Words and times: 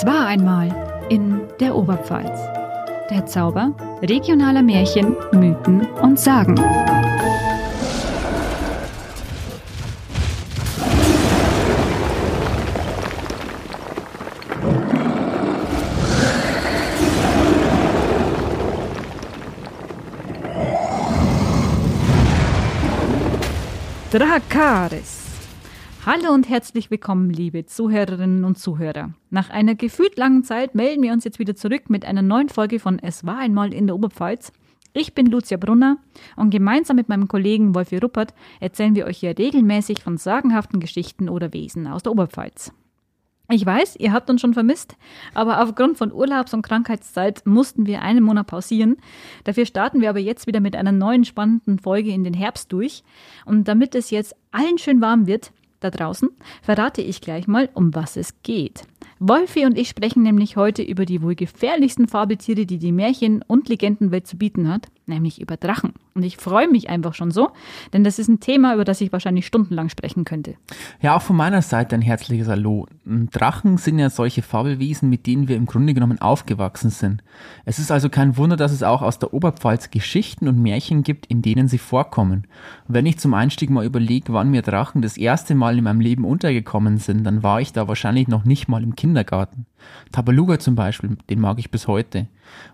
Es 0.00 0.06
war 0.06 0.28
einmal 0.28 0.68
in 1.08 1.40
der 1.58 1.74
Oberpfalz. 1.74 2.38
Der 3.10 3.26
Zauber 3.26 3.74
regionaler 4.00 4.62
Märchen, 4.62 5.16
Mythen 5.32 5.88
und 6.00 6.20
Sagen. 6.20 6.54
Drakaris. 24.12 25.17
Hallo 26.10 26.32
und 26.32 26.48
herzlich 26.48 26.90
willkommen, 26.90 27.28
liebe 27.28 27.66
Zuhörerinnen 27.66 28.46
und 28.46 28.56
Zuhörer. 28.56 29.12
Nach 29.28 29.50
einer 29.50 29.74
gefühlt 29.74 30.16
langen 30.16 30.42
Zeit 30.42 30.74
melden 30.74 31.02
wir 31.02 31.12
uns 31.12 31.24
jetzt 31.24 31.38
wieder 31.38 31.54
zurück 31.54 31.90
mit 31.90 32.06
einer 32.06 32.22
neuen 32.22 32.48
Folge 32.48 32.80
von 32.80 32.98
Es 32.98 33.26
war 33.26 33.36
einmal 33.36 33.74
in 33.74 33.86
der 33.86 33.94
Oberpfalz. 33.94 34.50
Ich 34.94 35.12
bin 35.12 35.26
Lucia 35.26 35.58
Brunner 35.58 35.98
und 36.34 36.48
gemeinsam 36.48 36.96
mit 36.96 37.10
meinem 37.10 37.28
Kollegen 37.28 37.74
Wolfi 37.74 37.98
Ruppert 37.98 38.32
erzählen 38.58 38.94
wir 38.94 39.04
euch 39.04 39.18
hier 39.18 39.36
regelmäßig 39.36 40.02
von 40.02 40.16
sagenhaften 40.16 40.80
Geschichten 40.80 41.28
oder 41.28 41.52
Wesen 41.52 41.86
aus 41.86 42.04
der 42.04 42.12
Oberpfalz. 42.12 42.72
Ich 43.50 43.66
weiß, 43.66 43.96
ihr 43.96 44.14
habt 44.14 44.30
uns 44.30 44.40
schon 44.40 44.54
vermisst, 44.54 44.96
aber 45.34 45.62
aufgrund 45.62 45.98
von 45.98 46.10
Urlaubs- 46.10 46.54
und 46.54 46.62
Krankheitszeit 46.62 47.46
mussten 47.46 47.84
wir 47.84 48.00
einen 48.00 48.24
Monat 48.24 48.46
pausieren. 48.46 48.96
Dafür 49.44 49.66
starten 49.66 50.00
wir 50.00 50.08
aber 50.08 50.20
jetzt 50.20 50.46
wieder 50.46 50.60
mit 50.60 50.74
einer 50.74 50.92
neuen 50.92 51.26
spannenden 51.26 51.78
Folge 51.78 52.10
in 52.10 52.24
den 52.24 52.34
Herbst 52.34 52.72
durch. 52.72 53.04
Und 53.44 53.68
damit 53.68 53.94
es 53.94 54.10
jetzt 54.10 54.34
allen 54.52 54.78
schön 54.78 55.00
warm 55.00 55.26
wird, 55.26 55.52
da 55.80 55.90
draußen, 55.90 56.30
verrate 56.62 57.02
ich 57.02 57.20
gleich 57.20 57.46
mal, 57.46 57.68
um 57.74 57.94
was 57.94 58.16
es 58.16 58.42
geht. 58.42 58.84
Wolfi 59.18 59.66
und 59.66 59.76
ich 59.76 59.88
sprechen 59.88 60.22
nämlich 60.22 60.56
heute 60.56 60.82
über 60.82 61.04
die 61.04 61.22
wohl 61.22 61.34
gefährlichsten 61.34 62.08
Fabeltiere, 62.08 62.66
die 62.66 62.78
die 62.78 62.92
Märchen- 62.92 63.42
und 63.46 63.68
Legendenwelt 63.68 64.26
zu 64.26 64.36
bieten 64.36 64.68
hat, 64.68 64.88
nämlich 65.08 65.40
über 65.40 65.56
Drachen. 65.56 65.94
Und 66.14 66.22
ich 66.22 66.36
freue 66.36 66.68
mich 66.68 66.90
einfach 66.90 67.14
schon 67.14 67.30
so, 67.30 67.50
denn 67.92 68.04
das 68.04 68.18
ist 68.18 68.28
ein 68.28 68.40
Thema, 68.40 68.74
über 68.74 68.84
das 68.84 69.00
ich 69.00 69.12
wahrscheinlich 69.12 69.46
stundenlang 69.46 69.88
sprechen 69.88 70.24
könnte. 70.24 70.54
Ja, 71.00 71.16
auch 71.16 71.22
von 71.22 71.36
meiner 71.36 71.62
Seite 71.62 71.94
ein 71.94 72.02
herzliches 72.02 72.48
Hallo. 72.48 72.86
Drachen 73.04 73.78
sind 73.78 73.98
ja 73.98 74.10
solche 74.10 74.42
Fabelwesen, 74.42 75.08
mit 75.08 75.26
denen 75.26 75.48
wir 75.48 75.56
im 75.56 75.66
Grunde 75.66 75.94
genommen 75.94 76.20
aufgewachsen 76.20 76.90
sind. 76.90 77.22
Es 77.64 77.78
ist 77.78 77.90
also 77.90 78.08
kein 78.08 78.36
Wunder, 78.36 78.56
dass 78.56 78.72
es 78.72 78.82
auch 78.82 79.02
aus 79.02 79.18
der 79.18 79.32
Oberpfalz 79.32 79.90
Geschichten 79.90 80.48
und 80.48 80.60
Märchen 80.60 81.02
gibt, 81.02 81.26
in 81.26 81.42
denen 81.42 81.68
sie 81.68 81.78
vorkommen. 81.78 82.46
Wenn 82.86 83.06
ich 83.06 83.18
zum 83.18 83.34
Einstieg 83.34 83.70
mal 83.70 83.84
überlege, 83.84 84.32
wann 84.32 84.50
mir 84.50 84.62
Drachen 84.62 85.02
das 85.02 85.16
erste 85.16 85.54
Mal 85.54 85.78
in 85.78 85.84
meinem 85.84 86.00
Leben 86.00 86.24
untergekommen 86.24 86.98
sind, 86.98 87.24
dann 87.24 87.42
war 87.42 87.60
ich 87.60 87.72
da 87.72 87.88
wahrscheinlich 87.88 88.28
noch 88.28 88.44
nicht 88.44 88.68
mal 88.68 88.82
im 88.82 88.96
Kindergarten. 88.96 89.66
Tabaluga 90.12 90.58
zum 90.58 90.74
Beispiel, 90.74 91.16
den 91.30 91.40
mag 91.40 91.58
ich 91.58 91.70
bis 91.70 91.86
heute. 91.86 92.26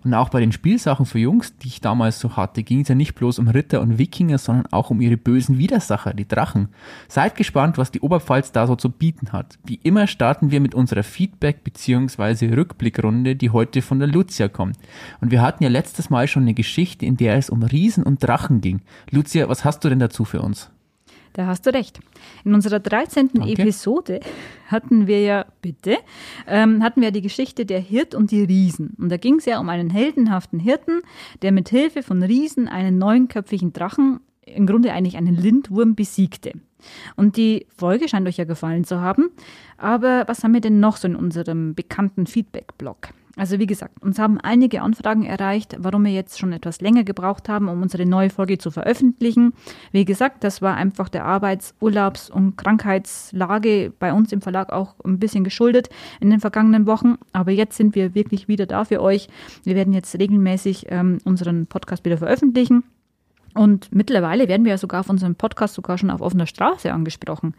Und 0.05 0.15
auch 0.15 0.29
bei 0.29 0.41
den 0.41 0.53
Spielsachen 0.53 1.07
für 1.07 1.19
Jungs, 1.19 1.57
die 1.57 1.69
ich 1.69 1.81
damals 1.81 2.21
so 2.21 2.37
hatte, 2.37 2.63
ging 2.63 2.81
es 2.81 2.89
ja 2.89 2.95
nicht 2.95 3.15
bloß 3.15 3.39
um 3.39 3.49
Ritter 3.49 3.81
und 3.81 3.99
Wikinger, 3.99 4.39
sondern 4.39 4.67
auch 4.73 4.91
um 4.91 5.01
ihre 5.01 5.17
bösen 5.17 5.59
Widersacher, 5.59 6.15
die 6.15 6.29
Drachen. 6.29 6.69
Seid 7.09 7.37
gespannt, 7.37 7.79
was 7.79 7.91
die 7.91 8.01
Oberpfalz 8.01 8.53
da 8.53 8.67
so 8.67 8.77
zu 8.77 8.91
bieten 8.91 9.33
hat. 9.33 9.59
Wie 9.65 9.81
immer 9.83 10.07
starten 10.07 10.51
wir 10.51 10.61
mit 10.61 10.75
unserer 10.75 11.03
Feedback- 11.03 11.65
bzw. 11.65 12.55
Rückblickrunde, 12.55 13.37
die 13.37 13.51
heute 13.51 13.83
von 13.83 13.99
der 13.99 14.09
Lucia 14.09 14.49
kommt. 14.49 14.77
Und 15.21 15.31
wir 15.31 15.43
hatten 15.43 15.63
ja 15.63 15.71
letztes 15.71 16.11
Mal 16.11 16.29
schon 16.29 16.43
eine 16.43 16.55
Geschichte, 16.55 17.07
in 17.07 17.17
der 17.17 17.37
es 17.37 17.51
um 17.51 17.63
Riesen 17.63 18.05
und 18.05 18.23
Drachen 18.23 18.61
ging. 18.61 18.81
Lucia, 19.11 19.49
was 19.49 19.65
hast 19.65 19.85
du 19.85 19.89
denn 19.89 19.99
dazu 19.99 20.25
für 20.25 20.43
uns? 20.43 20.71
Da 21.35 21.47
hast 21.47 21.67
du 21.67 21.75
recht. 21.75 21.99
In 22.45 22.55
unserer 22.55 22.79
13. 22.79 23.31
Danke. 23.35 23.53
Episode 23.53 24.21
hatten 24.69 25.09
wir 25.09 25.21
ja, 25.21 25.47
bitte, 25.61 25.99
ähm, 26.47 26.83
hatten 26.83 27.03
wir 27.03 27.11
die 27.11 27.23
Geschichte 27.23 27.67
der 27.67 27.81
Hirt 27.81 28.15
und 28.15 28.31
die 28.31 28.45
Riesen. 28.45 28.95
Und 28.99 29.11
da 29.11 29.17
ging 29.17 29.37
es 29.37 29.45
ja 29.45 29.59
um 29.59 29.69
einen 29.69 29.91
heldenhaften 29.91 30.61
Hirten, 30.61 31.03
der 31.43 31.51
mit 31.51 31.69
Hilfe 31.69 32.05
von 32.05 32.23
Riesen 32.23 32.69
einen 32.69 32.99
neunköpfigen 32.99 33.73
Drachen, 33.73 34.21
im 34.47 34.67
Grunde 34.67 34.93
eigentlich 34.93 35.17
einen 35.17 35.35
Lindwurm, 35.35 35.97
besiegte. 35.97 36.53
Und 37.17 37.37
die 37.37 37.67
Folge 37.77 38.09
scheint 38.09 38.29
euch 38.29 38.37
ja 38.37 38.45
gefallen 38.45 38.85
zu 38.85 39.01
haben. 39.01 39.31
Aber 39.77 40.29
was 40.29 40.45
haben 40.45 40.55
wir 40.55 40.61
denn 40.61 40.79
noch 40.79 40.97
so 40.97 41.09
in 41.09 41.17
unserem 41.17 41.75
bekannten 41.75 42.27
Feedback-Blog? 42.27 43.09
Also 43.37 43.59
wie 43.59 43.67
gesagt, 43.67 44.03
uns 44.03 44.19
haben 44.19 44.41
einige 44.41 44.83
Anfragen 44.83 45.25
erreicht, 45.25 45.77
warum 45.79 46.05
wir 46.05 46.13
jetzt 46.13 46.39
schon 46.39 46.53
etwas 46.53 46.81
länger 46.81 47.05
gebraucht 47.05 47.49
haben, 47.49 47.69
um 47.69 47.83
unsere 47.83 48.07
neue 48.07 48.31
Folge 48.31 48.59
zu 48.59 48.71
veröffentlichen. 48.71 49.55
Wie 49.91 50.05
gesagt, 50.05 50.45
das 50.45 50.63
war 50.63 50.77
einfach 50.77 51.09
der 51.09 51.25
Arbeits-, 51.25 51.75
Urlaubs- 51.81 52.31
und 52.31 52.57
Krankheitslage 52.57 53.93
bei 53.99 54.13
uns 54.13 54.33
im 54.33 54.41
Verlag 54.41 54.73
auch 54.73 54.95
ein 55.05 55.19
bisschen 55.19 55.45
geschuldet 55.45 55.89
in 56.21 56.31
den 56.31 56.41
vergangenen 56.41 56.87
Wochen. 56.87 57.17
Aber 57.33 57.51
jetzt 57.51 57.77
sind 57.77 57.95
wir 57.95 58.15
wirklich 58.15 58.47
wieder 58.49 58.67
da 58.67 58.85
für 58.85 59.01
euch. 59.01 59.29
Wir 59.65 59.75
werden 59.75 59.93
jetzt 59.93 60.19
regelmäßig 60.19 60.87
ähm, 60.91 61.19
unseren 61.25 61.67
Podcast 61.67 62.05
wieder 62.05 62.19
veröffentlichen. 62.19 62.85
Und 63.55 63.89
mittlerweile 63.93 64.49
werden 64.49 64.65
wir 64.65 64.73
ja 64.73 64.79
sogar 64.79 65.01
auf 65.01 65.09
unserem 65.09 65.37
Podcast 65.37 65.75
sogar 65.75 65.97
schon 65.97 66.11
auf 66.11 66.21
offener 66.21 66.47
Straße 66.47 66.93
angesprochen. 66.93 67.55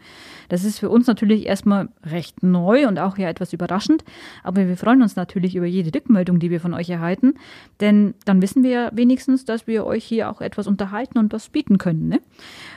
Das 0.50 0.62
ist 0.62 0.78
für 0.78 0.90
uns 0.90 1.06
natürlich 1.06 1.46
erstmal 1.46 1.88
recht 2.04 2.42
neu 2.42 2.86
und 2.86 2.98
auch 2.98 3.16
ja 3.16 3.28
etwas 3.28 3.52
überraschend, 3.52 4.04
aber 4.44 4.68
wir 4.68 4.76
freuen 4.76 5.02
uns 5.02 5.16
natürlich 5.16 5.56
über 5.56 5.66
jede 5.66 5.94
Rückmeldung, 5.94 6.38
die 6.38 6.50
wir 6.50 6.60
von 6.60 6.74
euch 6.74 6.90
erhalten, 6.90 7.34
denn 7.80 8.14
dann 8.26 8.42
wissen 8.42 8.62
wir 8.62 8.70
ja 8.70 8.90
wenigstens, 8.92 9.44
dass 9.46 9.66
wir 9.66 9.86
euch 9.86 10.04
hier 10.04 10.30
auch 10.30 10.40
etwas 10.40 10.66
unterhalten 10.66 11.18
und 11.18 11.32
was 11.32 11.48
bieten 11.48 11.78
können. 11.78 12.08
Ne? 12.08 12.20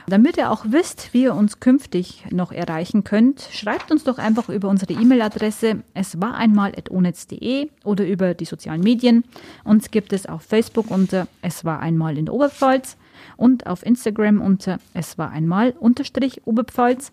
Damit 0.06 0.38
ihr 0.38 0.50
auch 0.50 0.64
wisst, 0.68 1.12
wie 1.12 1.24
ihr 1.24 1.34
uns 1.34 1.60
künftig 1.60 2.24
noch 2.30 2.52
erreichen 2.52 3.04
könnt, 3.04 3.48
schreibt 3.52 3.92
uns 3.92 4.04
doch 4.04 4.18
einfach 4.18 4.48
über 4.48 4.68
unsere 4.68 4.94
E-Mail-Adresse 4.94 5.82
es 5.94 6.20
war 6.20 6.34
einmal 6.34 6.72
oder 7.84 8.06
über 8.06 8.34
die 8.34 8.44
sozialen 8.44 8.80
Medien. 8.80 9.24
Uns 9.64 9.90
gibt 9.90 10.12
es 10.12 10.26
auf 10.26 10.42
Facebook 10.42 10.90
unter 10.90 11.26
es 11.42 11.64
war 11.64 11.80
einmal 11.80 12.16
in 12.16 12.26
der 12.26 12.34
Oberpfalz 12.34 12.96
und 13.36 13.66
auf 13.66 13.84
Instagram 13.84 14.40
unter 14.40 14.78
es 14.94 15.18
war 15.18 15.30
einmal 15.30 15.74
unterstrich 15.78 16.46
Oberpfalz. 16.46 17.12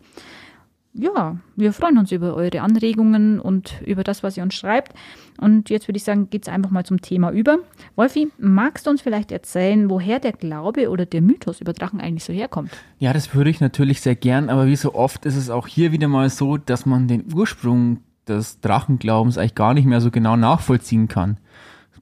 Ja, 0.99 1.37
wir 1.55 1.73
freuen 1.73 1.99
uns 1.99 2.11
über 2.11 2.33
eure 2.33 2.61
Anregungen 2.61 3.39
und 3.39 3.81
über 3.85 4.03
das, 4.03 4.23
was 4.23 4.35
ihr 4.35 4.41
uns 4.41 4.55
schreibt. 4.55 4.93
Und 5.39 5.69
jetzt 5.69 5.87
würde 5.87 5.97
ich 5.97 6.03
sagen, 6.03 6.31
geht 6.31 6.47
es 6.47 6.51
einfach 6.51 6.71
mal 6.71 6.85
zum 6.85 7.01
Thema 7.01 7.29
über. 7.31 7.59
Wolfi, 7.95 8.31
magst 8.39 8.87
du 8.87 8.89
uns 8.89 9.03
vielleicht 9.03 9.31
erzählen, 9.31 9.91
woher 9.91 10.19
der 10.19 10.31
Glaube 10.31 10.89
oder 10.89 11.05
der 11.05 11.21
Mythos 11.21 11.61
über 11.61 11.73
Drachen 11.73 12.01
eigentlich 12.01 12.23
so 12.23 12.33
herkommt? 12.33 12.71
Ja, 12.97 13.13
das 13.13 13.35
würde 13.35 13.51
ich 13.51 13.61
natürlich 13.61 14.01
sehr 14.01 14.15
gern, 14.15 14.49
aber 14.49 14.65
wie 14.65 14.75
so 14.75 14.95
oft 14.95 15.27
ist 15.27 15.35
es 15.35 15.51
auch 15.51 15.67
hier 15.67 15.91
wieder 15.91 16.07
mal 16.07 16.31
so, 16.31 16.57
dass 16.57 16.87
man 16.87 17.07
den 17.07 17.31
Ursprung 17.31 17.99
des 18.27 18.59
Drachenglaubens 18.61 19.37
eigentlich 19.37 19.55
gar 19.55 19.75
nicht 19.75 19.85
mehr 19.85 20.01
so 20.01 20.09
genau 20.09 20.35
nachvollziehen 20.35 21.07
kann. 21.07 21.37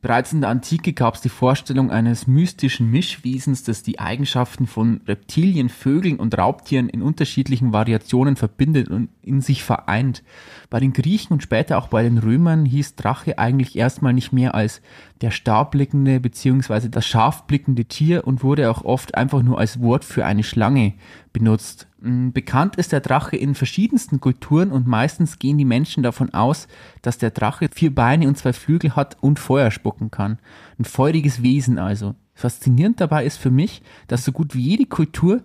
Bereits 0.06 0.34
in 0.34 0.42
der 0.42 0.52
Antike 0.52 0.94
gab 0.94 1.16
es 1.16 1.22
die 1.22 1.30
Vorstellung 1.30 1.90
eines 1.90 2.28
mystischen 2.28 2.92
Mischwesens, 2.92 3.64
das 3.64 3.82
die 3.82 3.98
Eigenschaften 3.98 4.68
von 4.68 5.02
Reptilien, 5.08 5.68
Vögeln 5.68 6.18
und 6.18 6.38
Raubtieren 6.38 6.90
in 6.90 7.02
unterschiedlichen 7.02 7.74
Variationen 7.74 8.36
verbindet 8.36 8.90
und 8.90 9.10
in 9.24 9.42
sich 9.42 9.64
vereint. 9.64 10.22
Bei 10.70 10.80
den 10.80 10.94
Griechen 10.94 11.34
und 11.34 11.42
später 11.42 11.80
auch 11.80 11.88
bei 11.88 12.04
den 12.04 12.20
Römern 12.20 12.66
hieß 12.66 12.98
Drache 12.98 13.40
eigentlich 13.40 13.76
erstmal 13.76 14.14
nicht 14.14 14.32
mehr 14.32 14.54
als 14.54 14.80
der 15.22 15.32
starblickende 15.32 16.20
bzw. 16.20 16.88
das 16.90 17.08
scharfblickende 17.08 17.86
Tier 17.86 18.28
und 18.28 18.44
wurde 18.44 18.70
auch 18.70 18.86
oft 18.86 19.16
einfach 19.16 19.42
nur 19.42 19.58
als 19.58 19.82
Wort 19.82 20.06
für 20.06 20.24
eine 20.24 20.44
Schlange 20.44 20.94
benutzt. 21.36 21.88
Mm, 22.00 22.30
bekannt 22.32 22.78
ist 22.78 22.94
der 22.94 23.02
Drache 23.02 23.36
in 23.36 23.56
verschiedensten 23.56 24.22
Kulturen 24.22 24.72
und 24.72 24.88
meistens 24.88 25.38
gehen 25.38 25.58
die 25.58 25.66
Menschen 25.66 26.02
davon 26.02 26.34
aus, 26.34 26.70
dass 27.02 27.18
der 27.18 27.32
Drache 27.32 27.68
vier 27.70 27.94
Beine 27.94 28.30
und 28.30 28.38
zwei 28.38 28.54
Flügel 28.54 28.96
hat 28.96 29.18
und 29.20 29.38
Feuer 29.38 29.70
spucken 29.70 30.12
kann. 30.12 30.40
Ein 30.80 30.86
feuriges 30.86 31.44
Wesen 31.44 31.78
also. 31.78 32.16
Faszinierend 32.36 33.02
dabei 33.02 33.26
ist 33.26 33.38
für 33.38 33.52
mich, 33.52 33.82
dass 34.08 34.24
so 34.24 34.32
gut 34.32 34.56
wie 34.56 34.62
jede 34.62 34.86
Kultur 34.86 35.42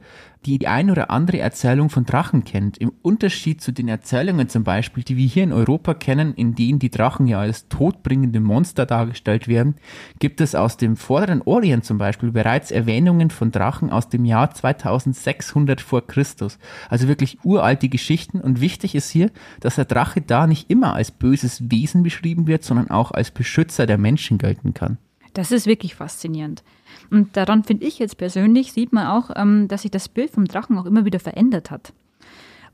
die 0.46 0.58
die 0.58 0.68
ein 0.68 0.90
oder 0.90 1.10
andere 1.10 1.38
Erzählung 1.38 1.90
von 1.90 2.04
Drachen 2.04 2.44
kennt. 2.44 2.78
Im 2.78 2.92
Unterschied 3.02 3.60
zu 3.60 3.72
den 3.72 3.88
Erzählungen 3.88 4.48
zum 4.48 4.64
Beispiel, 4.64 5.02
die 5.02 5.16
wir 5.16 5.26
hier 5.26 5.44
in 5.44 5.52
Europa 5.52 5.94
kennen, 5.94 6.34
in 6.34 6.54
denen 6.54 6.78
die 6.78 6.90
Drachen 6.90 7.26
ja 7.26 7.40
als 7.40 7.68
todbringende 7.68 8.40
Monster 8.40 8.86
dargestellt 8.86 9.48
werden, 9.48 9.74
gibt 10.18 10.40
es 10.40 10.54
aus 10.54 10.76
dem 10.76 10.96
vorderen 10.96 11.42
Orient 11.42 11.84
zum 11.84 11.98
Beispiel 11.98 12.32
bereits 12.32 12.70
Erwähnungen 12.70 13.30
von 13.30 13.50
Drachen 13.50 13.90
aus 13.90 14.08
dem 14.08 14.24
Jahr 14.24 14.50
2600 14.50 15.80
vor 15.80 16.06
Christus. 16.06 16.58
Also 16.88 17.06
wirklich 17.06 17.38
uralte 17.44 17.88
Geschichten 17.88 18.40
und 18.40 18.60
wichtig 18.60 18.94
ist 18.94 19.10
hier, 19.10 19.30
dass 19.60 19.74
der 19.74 19.84
Drache 19.84 20.22
da 20.22 20.46
nicht 20.46 20.70
immer 20.70 20.94
als 20.94 21.10
böses 21.10 21.70
Wesen 21.70 22.02
beschrieben 22.02 22.46
wird, 22.46 22.64
sondern 22.64 22.90
auch 22.90 23.10
als 23.10 23.30
Beschützer 23.30 23.86
der 23.86 23.98
Menschen 23.98 24.38
gelten 24.38 24.72
kann. 24.72 24.98
Das 25.34 25.52
ist 25.52 25.66
wirklich 25.66 25.94
faszinierend. 25.94 26.62
Und 27.10 27.36
daran 27.36 27.64
finde 27.64 27.86
ich 27.86 27.98
jetzt 27.98 28.18
persönlich, 28.18 28.72
sieht 28.72 28.92
man 28.92 29.06
auch, 29.06 29.30
ähm, 29.34 29.68
dass 29.68 29.82
sich 29.82 29.90
das 29.90 30.08
Bild 30.08 30.30
vom 30.30 30.44
Drachen 30.44 30.78
auch 30.78 30.86
immer 30.86 31.04
wieder 31.04 31.20
verändert 31.20 31.70
hat. 31.70 31.92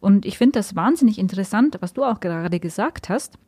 Und 0.01 0.27
ich 0.27 0.39
finde 0.39 0.59
das 0.59 0.77
wahnsinnig 0.77 1.19
interessant, 1.19 1.79
was 1.81 1.95
du 1.95 2.05
auch 2.05 2.21
gerade 2.21 2.61
gesagt 2.61 3.09
hast, 3.09 3.39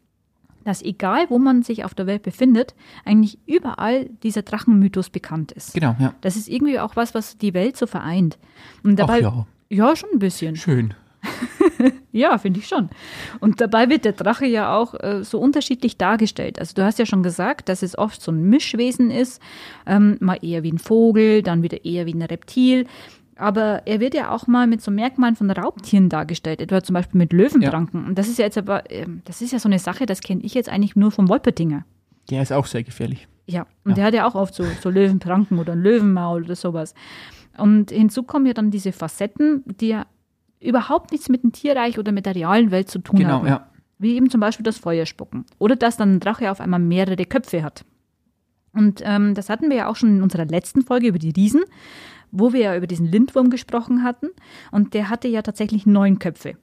dass 0.65 0.83
egal 0.83 1.27
wo 1.29 1.39
man 1.39 1.63
sich 1.63 1.85
auf 1.85 1.95
der 1.95 2.07
Welt 2.07 2.23
befindet, 2.23 2.75
eigentlich 3.05 3.39
überall 3.47 4.07
dieser 4.23 4.43
Drachenmythos 4.43 5.11
bekannt 5.11 5.53
ist. 5.53 5.75
Genau, 5.75 5.95
ja. 5.99 6.15
Das 6.21 6.37
ist 6.37 6.49
irgendwie 6.49 6.79
auch 6.79 6.97
was, 6.97 7.15
was 7.15 7.39
die 7.39 7.55
Welt 7.55 7.77
so 7.77 7.87
vereint. 7.87 8.39
Und 8.83 8.99
dabei, 8.99 9.19
Ach 9.19 9.21
ja. 9.21 9.47
Ja, 9.71 9.97
schon 9.97 10.11
ein 10.15 10.19
bisschen. 10.19 10.57
Schön. 10.57 10.95
ja, 12.13 12.39
finde 12.39 12.61
ich 12.61 12.69
schon. 12.69 12.89
Und 13.41 13.61
dabei 13.61 13.89
wird 13.89 14.05
der 14.05 14.13
Drache 14.13 14.47
ja 14.47 14.77
auch 14.77 14.95
äh, 14.95 15.25
so 15.25 15.39
unterschiedlich 15.39 15.97
dargestellt. 15.97 16.59
Also 16.59 16.75
du 16.75 16.85
hast 16.85 16.99
ja 16.99 17.07
schon 17.07 17.23
gesagt, 17.23 17.69
dass 17.69 17.83
es 17.83 17.99
oft 17.99 18.23
so 18.23 18.33
ein 18.33 18.43
Mischwesen 18.43 19.11
ist, 19.11 19.41
ähm, 19.87 20.17
mal 20.21 20.39
eher 20.43 20.63
wie 20.63 20.73
ein 20.73 20.79
Vogel, 20.79 21.43
dann 21.43 21.63
wieder 21.63 21.85
eher 21.85 22.07
wie 22.07 22.15
ein 22.15 22.23
Reptil. 22.23 22.87
Aber 23.37 23.83
er 23.87 24.01
wird 24.01 24.15
ja 24.15 24.31
auch 24.31 24.49
mal 24.49 24.67
mit 24.67 24.83
so 24.83 24.91
Merkmalen 24.91 25.37
von 25.37 25.51
Raubtieren 25.51 26.09
dargestellt, 26.09 26.61
etwa 26.61 26.83
zum 26.83 26.95
Beispiel 26.95 27.19
mit 27.19 27.33
Löwenpranken. 27.33 28.03
Ja. 28.03 28.09
Und 28.09 28.19
das 28.19 28.29
ist 28.29 28.39
ja 28.39 28.45
jetzt 28.45 28.59
aber, 28.59 28.91
äh, 28.91 29.07
das 29.25 29.41
ist 29.41 29.53
ja 29.53 29.61
so 29.61 29.69
eine 29.69 29.79
Sache, 29.79 30.07
das 30.07 30.21
kenne 30.21 30.43
ich 30.43 30.55
jetzt 30.55 30.69
eigentlich 30.69 30.97
nur 30.97 31.13
vom 31.13 31.29
Wolpertinger. 31.29 31.85
Der 32.31 32.43
ist 32.43 32.53
auch 32.53 32.67
sehr 32.67 32.83
gefährlich. 32.83 33.29
Ja, 33.47 33.67
und 33.85 33.93
ja. 33.93 33.95
der 33.95 34.05
hat 34.05 34.15
ja 34.15 34.27
auch 34.27 34.35
oft 34.35 34.55
so, 34.55 34.65
so 34.83 34.91
Löwenpranken 34.91 35.59
oder 35.59 35.73
ein 35.73 35.81
Löwenmaul 35.83 36.45
oder 36.45 36.57
sowas. 36.57 36.95
Und 37.57 37.91
hinzu 37.91 38.25
kommen 38.25 38.47
ja 38.47 38.55
dann 38.55 38.71
diese 38.71 38.93
Facetten, 38.93 39.65
die 39.67 39.89
ja 39.89 40.07
überhaupt 40.61 41.13
nichts 41.13 41.29
mit 41.29 41.43
dem 41.43 41.53
Tierreich 41.53 41.99
oder 41.99 42.13
mit 42.13 42.27
der 42.27 42.35
realen 42.35 42.71
Welt 42.71 42.91
zu 42.91 42.99
tun 42.99 43.19
genau, 43.19 43.31
haben. 43.35 43.47
Ja. 43.47 43.69
Wie 43.99 44.15
eben 44.15 44.31
zum 44.31 44.41
Beispiel 44.41 44.65
das 44.65 44.79
Feuerspucken. 44.79 45.45
Oder 45.59 45.77
dass 45.77 45.97
dann 45.97 46.17
ein 46.17 46.21
Drache 46.21 46.51
auf 46.51 46.61
einmal 46.61 46.81
mehrere 46.81 47.25
Köpfe 47.25 47.63
hat. 47.63 47.85
Und 48.73 49.03
ähm, 49.05 49.35
das 49.35 49.49
hatten 49.49 49.71
wir 49.71 49.77
ja 49.77 49.87
auch 49.89 49.97
schon 49.97 50.17
in 50.17 50.23
unserer 50.23 50.45
letzten 50.45 50.83
Folge 50.83 51.09
über 51.09 51.19
die 51.19 51.31
Riesen, 51.31 51.63
wo 52.31 52.53
wir 52.53 52.61
ja 52.61 52.77
über 52.77 52.87
diesen 52.87 53.07
Lindwurm 53.07 53.51
gesprochen 53.51 54.05
hatten. 54.05 54.29
Und 54.71 54.95
der 54.95 55.11
hatte 55.11 55.29
ja 55.29 55.43
tatsächlich 55.43 55.87
neun 55.87 56.19
Köpfe. 56.19 56.57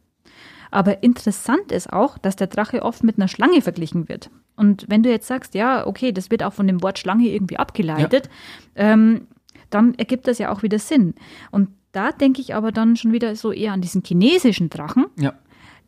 Aber 0.72 1.04
interessant 1.04 1.72
ist 1.72 1.92
auch, 1.92 2.18
dass 2.18 2.36
der 2.36 2.48
Drache 2.48 2.84
oft 2.84 3.04
mit 3.04 3.18
einer 3.18 3.28
Schlange 3.28 3.62
verglichen 3.62 4.10
wird. 4.10 4.30
Und 4.56 4.86
wenn 4.90 5.04
du 5.04 5.10
jetzt 5.10 5.28
sagst, 5.28 5.56
ja, 5.56 5.86
okay, 5.86 6.12
das 6.12 6.32
wird 6.32 6.44
auch 6.44 6.54
von 6.54 6.68
dem 6.68 6.82
Wort 6.82 7.00
Schlange 7.00 7.28
irgendwie 7.28 7.58
abgeleitet, 7.58 8.30
ja. 8.76 8.94
ähm, 8.94 9.28
dann 9.70 9.96
ergibt 9.96 10.28
das 10.28 10.38
ja 10.38 10.52
auch 10.52 10.64
wieder 10.64 10.80
Sinn. 10.80 11.16
Und 11.52 11.70
da 11.96 12.12
denke 12.12 12.42
ich 12.42 12.56
aber 12.56 12.72
dann 12.72 12.96
schon 12.96 13.12
wieder 13.12 13.36
so 13.36 13.52
eher 13.52 13.74
an 13.74 13.82
diesen 13.82 14.04
chinesischen 14.04 14.70
Drachen, 14.70 15.06
ja. 15.18 15.34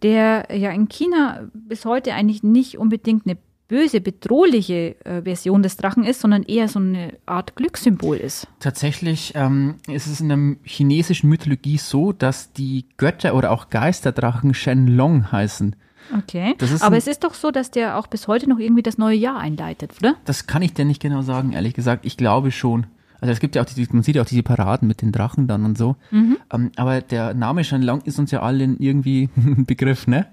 der 0.04 0.56
ja 0.56 0.72
in 0.72 0.88
China 0.88 1.50
bis 1.54 1.86
heute 1.86 2.14
eigentlich 2.14 2.44
nicht 2.44 2.78
unbedingt 2.78 3.26
eine 3.26 3.38
böse, 3.68 4.00
bedrohliche 4.00 4.96
äh, 5.06 5.24
Version 5.24 5.62
des 5.62 5.78
Drachen 5.78 6.06
ist, 6.06 6.22
sondern 6.22 6.44
eher 6.44 6.68
so 6.68 6.80
eine 6.80 7.18
Art 7.26 7.56
Glückssymbol 7.56 8.18
ist. 8.18 8.48
Tatsächlich 8.60 9.34
ähm, 9.36 9.76
ist 9.88 10.08
es 10.08 10.22
in 10.22 10.30
der 10.30 10.56
chinesischen 10.64 11.30
Mythologie 11.30 11.78
so, 11.78 12.14
dass 12.14 12.54
die 12.54 12.86
Götter 12.98 13.36
oder 13.36 13.52
auch 13.52 13.70
Geisterdrachen 13.70 14.54
Shenlong 14.54 15.32
heißen. 15.32 15.76
Okay. 16.18 16.56
Aber 16.80 16.96
ein, 16.96 16.98
es 16.98 17.08
ist 17.08 17.26
doch 17.26 17.34
so, 17.34 17.52
dass 17.52 17.70
der 17.70 17.98
auch 17.98 18.08
bis 18.08 18.30
heute 18.30 18.50
noch 18.50 18.60
irgendwie 18.60 18.84
das 18.84 18.98
neue 18.98 19.18
Jahr 19.18 19.40
einleitet, 19.40 19.96
oder? 20.00 20.16
Das 20.24 20.48
kann 20.48 20.62
ich 20.62 20.74
dir 20.74 20.86
nicht 20.86 21.02
genau 21.02 21.22
sagen, 21.22 21.52
ehrlich 21.52 21.74
gesagt. 21.74 22.06
Ich 22.06 22.16
glaube 22.16 22.52
schon. 22.52 22.88
Also 23.20 23.32
es 23.32 23.40
gibt 23.40 23.56
ja 23.56 23.62
auch 23.62 23.66
diese, 23.66 23.94
man 23.94 24.04
sieht 24.04 24.16
ja 24.16 24.22
auch 24.22 24.28
diese 24.28 24.44
Paraden 24.44 24.88
mit 24.88 25.02
den 25.02 25.12
Drachen 25.12 25.48
dann 25.48 25.66
und 25.66 25.78
so. 25.78 25.96
Mhm. 26.12 26.38
Ähm, 26.54 26.72
aber 26.76 27.02
der 27.02 27.34
Name 27.34 27.64
Shenlong 27.64 28.02
ist 28.02 28.20
uns 28.20 28.32
ja 28.32 28.42
allen 28.42 28.78
irgendwie 28.80 29.30
ein 29.36 29.66
Begriff, 29.68 30.08
ne? 30.08 30.28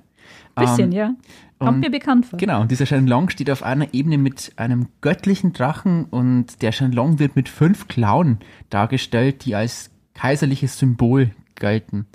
Bisschen, 0.57 0.93
ähm, 0.93 0.99
ja. 0.99 1.15
Kommt 1.59 1.81
mir 1.81 1.91
bekannt 1.91 2.27
vor. 2.27 2.39
Genau, 2.39 2.61
und 2.61 2.71
dieser 2.71 2.87
Shenlong 2.87 3.31
steht 3.31 3.51
auf 3.51 3.63
einer 3.63 3.95
Ebene 3.95 4.19
mit 4.19 4.53
einem 4.57 4.89
göttlichen 5.01 5.53
Drachen 5.53 6.05
und 6.05 6.63
der 6.63 6.73
Shenlong 6.73 7.19
wird 7.19 7.37
mit 7.37 7.49
fünf 7.49 7.89
Klauen 7.89 8.39
dargestellt, 8.71 9.45
die 9.45 9.55
als 9.55 9.91
kaiserliches 10.15 10.79
Symbol 10.79 11.31
gelten. 11.55 12.07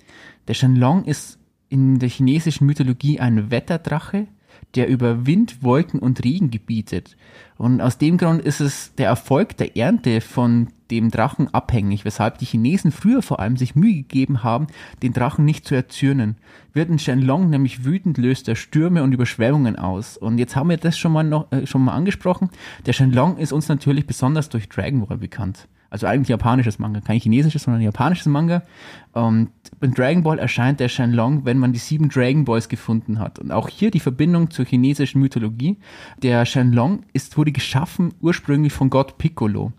Der 0.47 0.53
Shenlong 0.53 1.05
ist 1.05 1.39
in 1.69 1.99
der 1.99 2.09
chinesischen 2.09 2.65
Mythologie 2.65 3.19
ein 3.19 3.51
Wetterdrache, 3.51 4.27
der 4.75 4.87
über 4.87 5.25
Wind, 5.25 5.63
Wolken 5.63 5.99
und 5.99 6.23
Regen 6.23 6.51
gebietet. 6.51 7.17
Und 7.57 7.81
aus 7.81 7.97
dem 7.97 8.17
Grund 8.17 8.41
ist 8.41 8.61
es 8.61 8.93
der 8.95 9.07
Erfolg 9.07 9.57
der 9.57 9.75
Ernte 9.75 10.21
von 10.21 10.67
dem 10.91 11.11
Drachen 11.11 11.53
abhängig, 11.53 12.05
weshalb 12.05 12.37
die 12.37 12.45
Chinesen 12.45 12.91
früher 12.91 13.21
vor 13.21 13.39
allem 13.39 13.57
sich 13.57 13.75
Mühe 13.75 13.95
gegeben 13.95 14.43
haben, 14.43 14.67
den 15.03 15.13
Drachen 15.13 15.45
nicht 15.45 15.67
zu 15.67 15.75
erzürnen. 15.75 16.35
Wird 16.73 16.89
ein 16.89 16.99
Shenlong 16.99 17.49
nämlich 17.49 17.85
wütend, 17.85 18.17
löst 18.17 18.47
er 18.47 18.55
Stürme 18.55 19.03
und 19.03 19.13
Überschwemmungen 19.13 19.75
aus. 19.75 20.17
Und 20.17 20.37
jetzt 20.37 20.55
haben 20.55 20.69
wir 20.69 20.77
das 20.77 20.97
schon 20.97 21.11
mal 21.11 21.23
noch, 21.23 21.51
äh, 21.51 21.67
schon 21.67 21.83
mal 21.83 21.93
angesprochen. 21.93 22.49
Der 22.85 22.93
Shenlong 22.93 23.37
ist 23.37 23.51
uns 23.51 23.67
natürlich 23.67 24.07
besonders 24.07 24.49
durch 24.49 24.69
Dragon 24.69 25.05
Ball 25.05 25.17
bekannt. 25.17 25.67
Also 25.89 26.05
eigentlich 26.07 26.29
japanisches 26.29 26.77
Manga, 26.77 27.01
kein 27.01 27.19
chinesisches, 27.19 27.63
sondern 27.63 27.81
japanisches 27.81 28.27
Manga. 28.27 28.63
Und 29.11 29.49
in 29.81 29.93
Dragon 29.93 30.23
Ball 30.23 30.37
erscheint 30.37 30.79
der 30.79 30.87
Shenlong, 30.87 31.45
wenn 31.45 31.57
man 31.57 31.73
die 31.73 31.79
sieben 31.79 32.09
Dragon 32.09 32.45
Balls 32.45 32.69
gefunden 32.69 33.19
hat. 33.19 33.39
Und 33.39 33.51
auch 33.51 33.69
hier 33.69 33.89
die 33.89 33.99
Verbindung 33.99 34.51
zur 34.51 34.65
chinesischen 34.65 35.19
Mythologie. 35.19 35.77
Der 36.21 36.45
Shenlong 36.45 37.03
ist, 37.13 37.37
wurde 37.37 37.51
geschaffen 37.51 38.13
ursprünglich 38.21 38.73
von 38.73 38.89
Gott 38.89 39.17
Piccolo. 39.17 39.71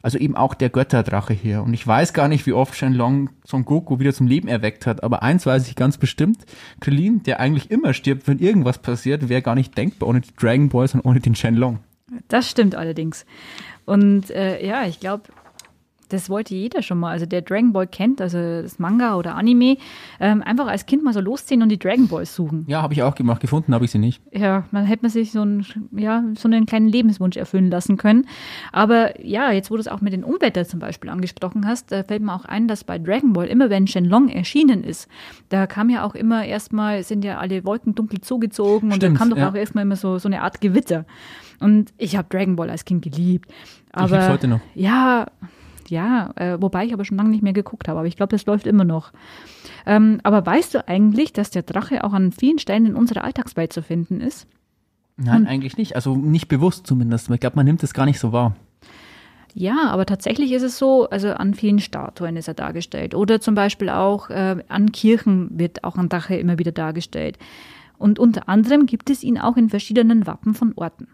Also 0.00 0.16
eben 0.16 0.36
auch 0.36 0.54
der 0.54 0.70
Götterdrache 0.70 1.34
hier. 1.34 1.62
Und 1.62 1.74
ich 1.74 1.86
weiß 1.86 2.12
gar 2.12 2.28
nicht, 2.28 2.46
wie 2.46 2.52
oft 2.52 2.74
Shenlong 2.74 3.30
Son 3.44 3.64
Goku 3.64 3.98
wieder 3.98 4.14
zum 4.14 4.26
Leben 4.26 4.48
erweckt 4.48 4.86
hat. 4.86 5.02
Aber 5.02 5.22
eins 5.22 5.44
weiß 5.44 5.68
ich 5.68 5.74
ganz 5.74 5.98
bestimmt. 5.98 6.46
Krillin, 6.80 7.22
der 7.24 7.40
eigentlich 7.40 7.70
immer 7.70 7.92
stirbt, 7.92 8.26
wenn 8.28 8.38
irgendwas 8.38 8.78
passiert, 8.78 9.28
wäre 9.28 9.42
gar 9.42 9.54
nicht 9.54 9.76
denkbar 9.76 10.08
ohne 10.08 10.20
die 10.20 10.34
Dragon 10.38 10.68
Balls 10.68 10.94
und 10.94 11.04
ohne 11.04 11.20
den 11.20 11.34
Shenlong. 11.34 11.80
Das 12.28 12.48
stimmt 12.48 12.74
allerdings. 12.74 13.26
Und 13.84 14.30
äh, 14.30 14.64
ja, 14.66 14.86
ich 14.86 15.00
glaube, 15.00 15.24
das 16.08 16.30
wollte 16.30 16.54
jeder 16.54 16.82
schon 16.82 16.98
mal. 16.98 17.10
Also 17.10 17.26
der 17.26 17.42
Dragon 17.42 17.72
Ball 17.72 17.86
kennt, 17.86 18.20
also 18.20 18.38
das 18.38 18.78
Manga 18.78 19.16
oder 19.16 19.36
Anime, 19.36 19.76
ähm, 20.20 20.42
einfach 20.42 20.66
als 20.66 20.86
Kind 20.86 21.04
mal 21.04 21.12
so 21.12 21.20
losziehen 21.20 21.62
und 21.62 21.68
die 21.68 21.78
Dragon 21.78 22.08
Balls 22.08 22.34
suchen. 22.34 22.64
Ja, 22.68 22.82
habe 22.82 22.94
ich 22.94 23.02
auch 23.02 23.14
gemacht. 23.14 23.40
Gefunden 23.40 23.74
habe 23.74 23.84
ich 23.84 23.90
sie 23.90 23.98
nicht. 23.98 24.22
Ja, 24.32 24.64
man 24.70 24.84
hätte 24.84 25.02
man 25.02 25.10
sich 25.10 25.32
so 25.32 25.42
einen, 25.42 25.66
ja, 25.92 26.24
so 26.36 26.48
einen 26.48 26.66
kleinen 26.66 26.88
Lebenswunsch 26.88 27.36
erfüllen 27.36 27.70
lassen 27.70 27.96
können. 27.96 28.26
Aber 28.72 29.24
ja, 29.24 29.52
jetzt 29.52 29.70
wo 29.70 29.74
du 29.74 29.80
es 29.80 29.88
auch 29.88 30.00
mit 30.00 30.12
den 30.12 30.24
Unwetter 30.24 30.66
zum 30.66 30.80
Beispiel 30.80 31.10
angesprochen 31.10 31.66
hast, 31.66 31.92
da 31.92 32.02
fällt 32.02 32.22
mir 32.22 32.34
auch 32.34 32.44
ein, 32.44 32.68
dass 32.68 32.84
bei 32.84 32.98
Dragon 32.98 33.32
Ball 33.32 33.46
immer 33.46 33.70
wenn 33.70 33.86
Shenlong 33.86 34.28
erschienen 34.28 34.84
ist, 34.84 35.08
da 35.48 35.66
kam 35.66 35.90
ja 35.90 36.04
auch 36.04 36.14
immer 36.14 36.44
erstmal, 36.44 37.02
sind 37.02 37.24
ja 37.24 37.38
alle 37.38 37.64
Wolken 37.64 37.94
dunkel 37.94 38.20
zugezogen 38.20 38.90
Stimmt, 38.90 39.04
und 39.04 39.14
da 39.14 39.18
kam 39.18 39.30
doch 39.30 39.36
ja. 39.36 39.48
auch 39.50 39.54
erstmal 39.54 39.82
immer 39.82 39.96
so, 39.96 40.18
so 40.18 40.28
eine 40.28 40.42
Art 40.42 40.60
Gewitter. 40.60 41.04
Und 41.60 41.92
ich 41.98 42.16
habe 42.16 42.28
Dragon 42.30 42.56
Ball 42.56 42.70
als 42.70 42.84
Kind 42.84 43.02
geliebt. 43.02 43.50
Aber 43.92 44.20
ich 44.20 44.28
heute 44.28 44.48
noch. 44.48 44.60
Ja, 44.74 45.26
ja, 45.90 46.30
äh, 46.36 46.60
wobei 46.60 46.84
ich 46.86 46.92
aber 46.92 47.04
schon 47.04 47.16
lange 47.16 47.30
nicht 47.30 47.42
mehr 47.42 47.52
geguckt 47.52 47.88
habe, 47.88 47.98
aber 47.98 48.08
ich 48.08 48.16
glaube, 48.16 48.30
das 48.30 48.46
läuft 48.46 48.66
immer 48.66 48.84
noch. 48.84 49.12
Ähm, 49.86 50.20
aber 50.22 50.44
weißt 50.44 50.74
du 50.74 50.88
eigentlich, 50.88 51.32
dass 51.32 51.50
der 51.50 51.62
Drache 51.62 52.04
auch 52.04 52.12
an 52.12 52.32
vielen 52.32 52.58
Stellen 52.58 52.86
in 52.86 52.94
unserer 52.94 53.24
Alltagswelt 53.24 53.72
zu 53.72 53.82
finden 53.82 54.20
ist? 54.20 54.46
Nein, 55.16 55.42
Und, 55.42 55.46
eigentlich 55.48 55.76
nicht. 55.76 55.96
Also 55.96 56.16
nicht 56.16 56.48
bewusst 56.48 56.86
zumindest. 56.86 57.30
Ich 57.30 57.40
glaube, 57.40 57.56
man 57.56 57.66
nimmt 57.66 57.82
es 57.82 57.92
gar 57.92 58.06
nicht 58.06 58.20
so 58.20 58.32
wahr. 58.32 58.54
Ja, 59.54 59.88
aber 59.90 60.06
tatsächlich 60.06 60.52
ist 60.52 60.62
es 60.62 60.78
so, 60.78 61.08
also 61.10 61.30
an 61.30 61.54
vielen 61.54 61.80
Statuen 61.80 62.36
ist 62.36 62.48
er 62.48 62.54
dargestellt. 62.54 63.14
Oder 63.14 63.40
zum 63.40 63.54
Beispiel 63.54 63.88
auch 63.88 64.30
äh, 64.30 64.62
an 64.68 64.92
Kirchen 64.92 65.58
wird 65.58 65.82
auch 65.84 65.96
ein 65.96 66.08
Drache 66.08 66.36
immer 66.36 66.58
wieder 66.58 66.72
dargestellt. 66.72 67.38
Und 67.98 68.20
unter 68.20 68.48
anderem 68.48 68.86
gibt 68.86 69.10
es 69.10 69.24
ihn 69.24 69.38
auch 69.38 69.56
in 69.56 69.70
verschiedenen 69.70 70.26
Wappen 70.26 70.54
von 70.54 70.72
Orten. 70.76 71.08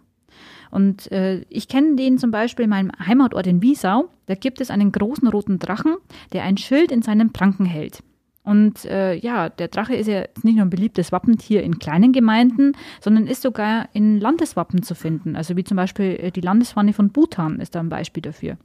Und 0.75 1.13
äh, 1.13 1.43
ich 1.51 1.69
kenne 1.69 1.95
den 1.95 2.19
zum 2.19 2.33
Beispiel 2.33 2.65
in 2.65 2.71
meinem 2.71 2.91
Heimatort 2.99 3.47
in 3.47 3.63
Wiesau. 3.63 4.09
Da 4.27 4.35
gibt 4.35 4.61
es 4.61 4.71
einen 4.71 4.91
großen 4.91 5.29
roten 5.29 5.61
Drachen, 5.61 5.95
der 6.33 6.43
ein 6.43 6.57
Schild 6.57 6.91
in 6.91 7.01
seinem 7.01 7.33
Pranken 7.33 7.65
hält. 7.65 8.03
Und 8.43 8.85
äh, 8.87 9.15
ja, 9.15 9.51
der 9.51 9.69
Drache 9.69 9.95
ist 9.95 10.09
ja 10.09 10.25
nicht 10.43 10.57
nur 10.57 10.65
ein 10.65 10.71
beliebtes 10.71 11.13
Wappentier 11.13 11.63
in 11.63 11.79
kleinen 11.79 12.13
Gemeinden, 12.13 12.73
sondern 13.01 13.29
ist 13.29 13.43
sogar 13.43 13.89
in 13.93 14.19
Landeswappen 14.19 14.83
zu 14.83 14.97
finden. 14.97 15.37
Also 15.37 15.57
wie 15.57 15.63
zum 15.63 15.77
Beispiel 15.77 16.19
äh, 16.21 16.31
die 16.33 16.41
Landesfahne 16.41 16.93
von 16.93 17.11
Bhutan 17.11 17.61
ist 17.61 17.77
da 17.77 17.81
ein 17.81 17.89
Beispiel 17.89 18.23
dafür 18.23 18.59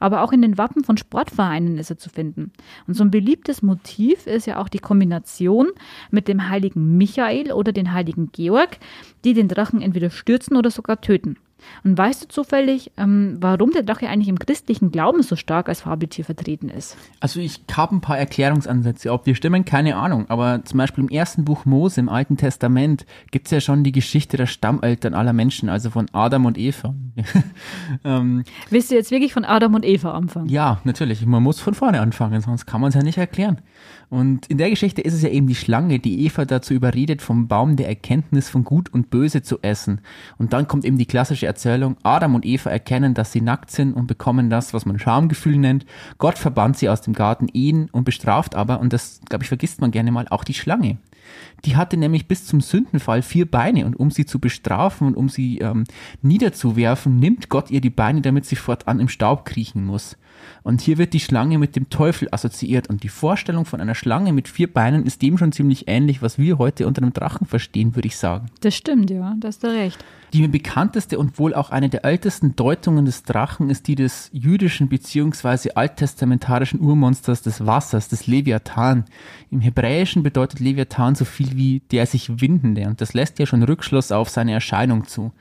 aber 0.00 0.22
auch 0.22 0.32
in 0.32 0.42
den 0.42 0.58
Wappen 0.58 0.82
von 0.82 0.96
Sportvereinen 0.96 1.78
ist 1.78 1.90
er 1.90 1.98
zu 1.98 2.10
finden. 2.10 2.50
Und 2.88 2.94
so 2.94 3.04
ein 3.04 3.12
beliebtes 3.12 3.62
Motiv 3.62 4.26
ist 4.26 4.46
ja 4.46 4.58
auch 4.58 4.68
die 4.68 4.80
Kombination 4.80 5.68
mit 6.10 6.26
dem 6.26 6.48
heiligen 6.48 6.96
Michael 6.96 7.52
oder 7.52 7.72
den 7.72 7.92
heiligen 7.92 8.32
Georg, 8.32 8.78
die 9.24 9.34
den 9.34 9.46
Drachen 9.46 9.80
entweder 9.82 10.10
stürzen 10.10 10.56
oder 10.56 10.70
sogar 10.70 11.00
töten. 11.00 11.36
Und 11.84 11.96
weißt 11.96 12.24
du 12.24 12.28
zufällig, 12.28 12.92
ähm, 12.96 13.36
warum 13.40 13.70
der 13.70 13.82
Drache 13.82 14.08
eigentlich 14.08 14.28
im 14.28 14.38
christlichen 14.38 14.90
Glauben 14.90 15.22
so 15.22 15.36
stark 15.36 15.68
als 15.68 15.82
Fabeltier 15.82 16.24
vertreten 16.24 16.68
ist? 16.68 16.96
Also 17.20 17.40
ich 17.40 17.60
habe 17.72 17.96
ein 17.96 18.00
paar 18.00 18.18
Erklärungsansätze. 18.18 19.12
Ob 19.12 19.24
die 19.24 19.34
stimmen, 19.34 19.64
keine 19.64 19.96
Ahnung. 19.96 20.26
Aber 20.28 20.64
zum 20.64 20.78
Beispiel 20.78 21.04
im 21.04 21.10
ersten 21.10 21.44
Buch 21.44 21.64
Mose 21.64 22.00
im 22.00 22.08
Alten 22.08 22.36
Testament 22.36 23.06
gibt 23.30 23.46
es 23.46 23.50
ja 23.50 23.60
schon 23.60 23.84
die 23.84 23.92
Geschichte 23.92 24.36
der 24.36 24.46
Stammeltern 24.46 25.14
aller 25.14 25.32
Menschen, 25.32 25.68
also 25.68 25.90
von 25.90 26.06
Adam 26.12 26.46
und 26.46 26.58
Eva. 26.58 26.94
ähm, 28.04 28.44
Willst 28.70 28.90
du 28.90 28.94
jetzt 28.94 29.10
wirklich 29.10 29.32
von 29.32 29.44
Adam 29.44 29.74
und 29.74 29.84
Eva 29.84 30.12
anfangen? 30.12 30.48
Ja, 30.48 30.80
natürlich. 30.84 31.24
Man 31.26 31.42
muss 31.42 31.60
von 31.60 31.74
vorne 31.74 32.00
anfangen, 32.00 32.40
sonst 32.40 32.66
kann 32.66 32.80
man 32.80 32.88
es 32.88 32.94
ja 32.94 33.02
nicht 33.02 33.18
erklären. 33.18 33.58
Und 34.10 34.46
in 34.48 34.58
der 34.58 34.70
Geschichte 34.70 35.00
ist 35.00 35.14
es 35.14 35.22
ja 35.22 35.28
eben 35.28 35.46
die 35.46 35.54
Schlange, 35.54 36.00
die 36.00 36.26
Eva 36.26 36.44
dazu 36.44 36.74
überredet, 36.74 37.22
vom 37.22 37.46
Baum 37.46 37.76
der 37.76 37.88
Erkenntnis 37.88 38.48
von 38.48 38.64
Gut 38.64 38.92
und 38.92 39.08
Böse 39.08 39.42
zu 39.42 39.60
essen. 39.62 40.00
Und 40.36 40.52
dann 40.52 40.66
kommt 40.66 40.84
eben 40.84 40.98
die 40.98 41.06
klassische 41.06 41.46
Erzählung, 41.46 41.96
Adam 42.02 42.34
und 42.34 42.44
Eva 42.44 42.70
erkennen, 42.70 43.14
dass 43.14 43.30
sie 43.30 43.40
nackt 43.40 43.70
sind 43.70 43.92
und 43.92 44.08
bekommen 44.08 44.50
das, 44.50 44.74
was 44.74 44.84
man 44.84 44.98
Schamgefühl 44.98 45.56
nennt. 45.56 45.86
Gott 46.18 46.38
verbannt 46.38 46.76
sie 46.76 46.88
aus 46.88 47.02
dem 47.02 47.14
Garten 47.14 47.46
Ehen 47.52 47.88
und 47.92 48.02
bestraft 48.02 48.56
aber, 48.56 48.80
und 48.80 48.92
das, 48.92 49.20
glaube 49.28 49.44
ich, 49.44 49.48
vergisst 49.48 49.80
man 49.80 49.92
gerne 49.92 50.10
mal, 50.10 50.26
auch 50.28 50.42
die 50.42 50.54
Schlange. 50.54 50.98
Die 51.64 51.76
hatte 51.76 51.96
nämlich 51.96 52.26
bis 52.26 52.46
zum 52.46 52.60
Sündenfall 52.60 53.22
vier 53.22 53.48
Beine 53.48 53.86
und 53.86 53.94
um 53.94 54.10
sie 54.10 54.26
zu 54.26 54.40
bestrafen 54.40 55.06
und 55.06 55.16
um 55.16 55.28
sie 55.28 55.58
ähm, 55.58 55.84
niederzuwerfen, 56.22 57.16
nimmt 57.16 57.48
Gott 57.48 57.70
ihr 57.70 57.80
die 57.80 57.90
Beine, 57.90 58.22
damit 58.22 58.46
sie 58.46 58.56
fortan 58.56 58.98
im 58.98 59.08
Staub 59.08 59.44
kriechen 59.44 59.84
muss. 59.84 60.16
Und 60.62 60.80
hier 60.80 60.98
wird 60.98 61.12
die 61.12 61.20
Schlange 61.20 61.58
mit 61.58 61.76
dem 61.76 61.90
Teufel 61.90 62.28
assoziiert 62.30 62.88
und 62.88 63.02
die 63.02 63.08
Vorstellung 63.08 63.64
von 63.64 63.80
einer 63.80 63.94
Schlange 63.94 64.32
mit 64.32 64.48
vier 64.48 64.72
Beinen 64.72 65.06
ist 65.06 65.22
dem 65.22 65.38
schon 65.38 65.52
ziemlich 65.52 65.88
ähnlich, 65.88 66.22
was 66.22 66.38
wir 66.38 66.58
heute 66.58 66.86
unter 66.86 67.02
einem 67.02 67.12
Drachen 67.12 67.46
verstehen, 67.46 67.94
würde 67.96 68.08
ich 68.08 68.16
sagen. 68.16 68.46
Das 68.60 68.74
stimmt, 68.74 69.10
ja, 69.10 69.34
da 69.38 69.48
hast 69.48 69.62
du 69.64 69.68
recht. 69.68 70.04
Die 70.32 70.46
bekannteste 70.46 71.18
und 71.18 71.40
wohl 71.40 71.54
auch 71.54 71.70
eine 71.70 71.88
der 71.88 72.04
ältesten 72.04 72.54
Deutungen 72.54 73.04
des 73.04 73.24
Drachen 73.24 73.68
ist 73.68 73.88
die 73.88 73.96
des 73.96 74.30
jüdischen 74.32 74.88
bzw. 74.88 75.72
alttestamentarischen 75.74 76.80
Urmonsters 76.80 77.42
des 77.42 77.66
Wassers, 77.66 78.08
des 78.08 78.28
Leviathan. 78.28 79.06
Im 79.50 79.60
Hebräischen 79.60 80.22
bedeutet 80.22 80.60
Leviathan 80.60 81.16
so 81.16 81.24
viel 81.24 81.56
wie 81.56 81.80
der 81.90 82.06
sich 82.06 82.40
Windende 82.40 82.86
und 82.86 83.00
das 83.00 83.12
lässt 83.12 83.40
ja 83.40 83.46
schon 83.46 83.64
Rückschluss 83.64 84.12
auf 84.12 84.28
seine 84.28 84.52
Erscheinung 84.52 85.08
zu. 85.08 85.32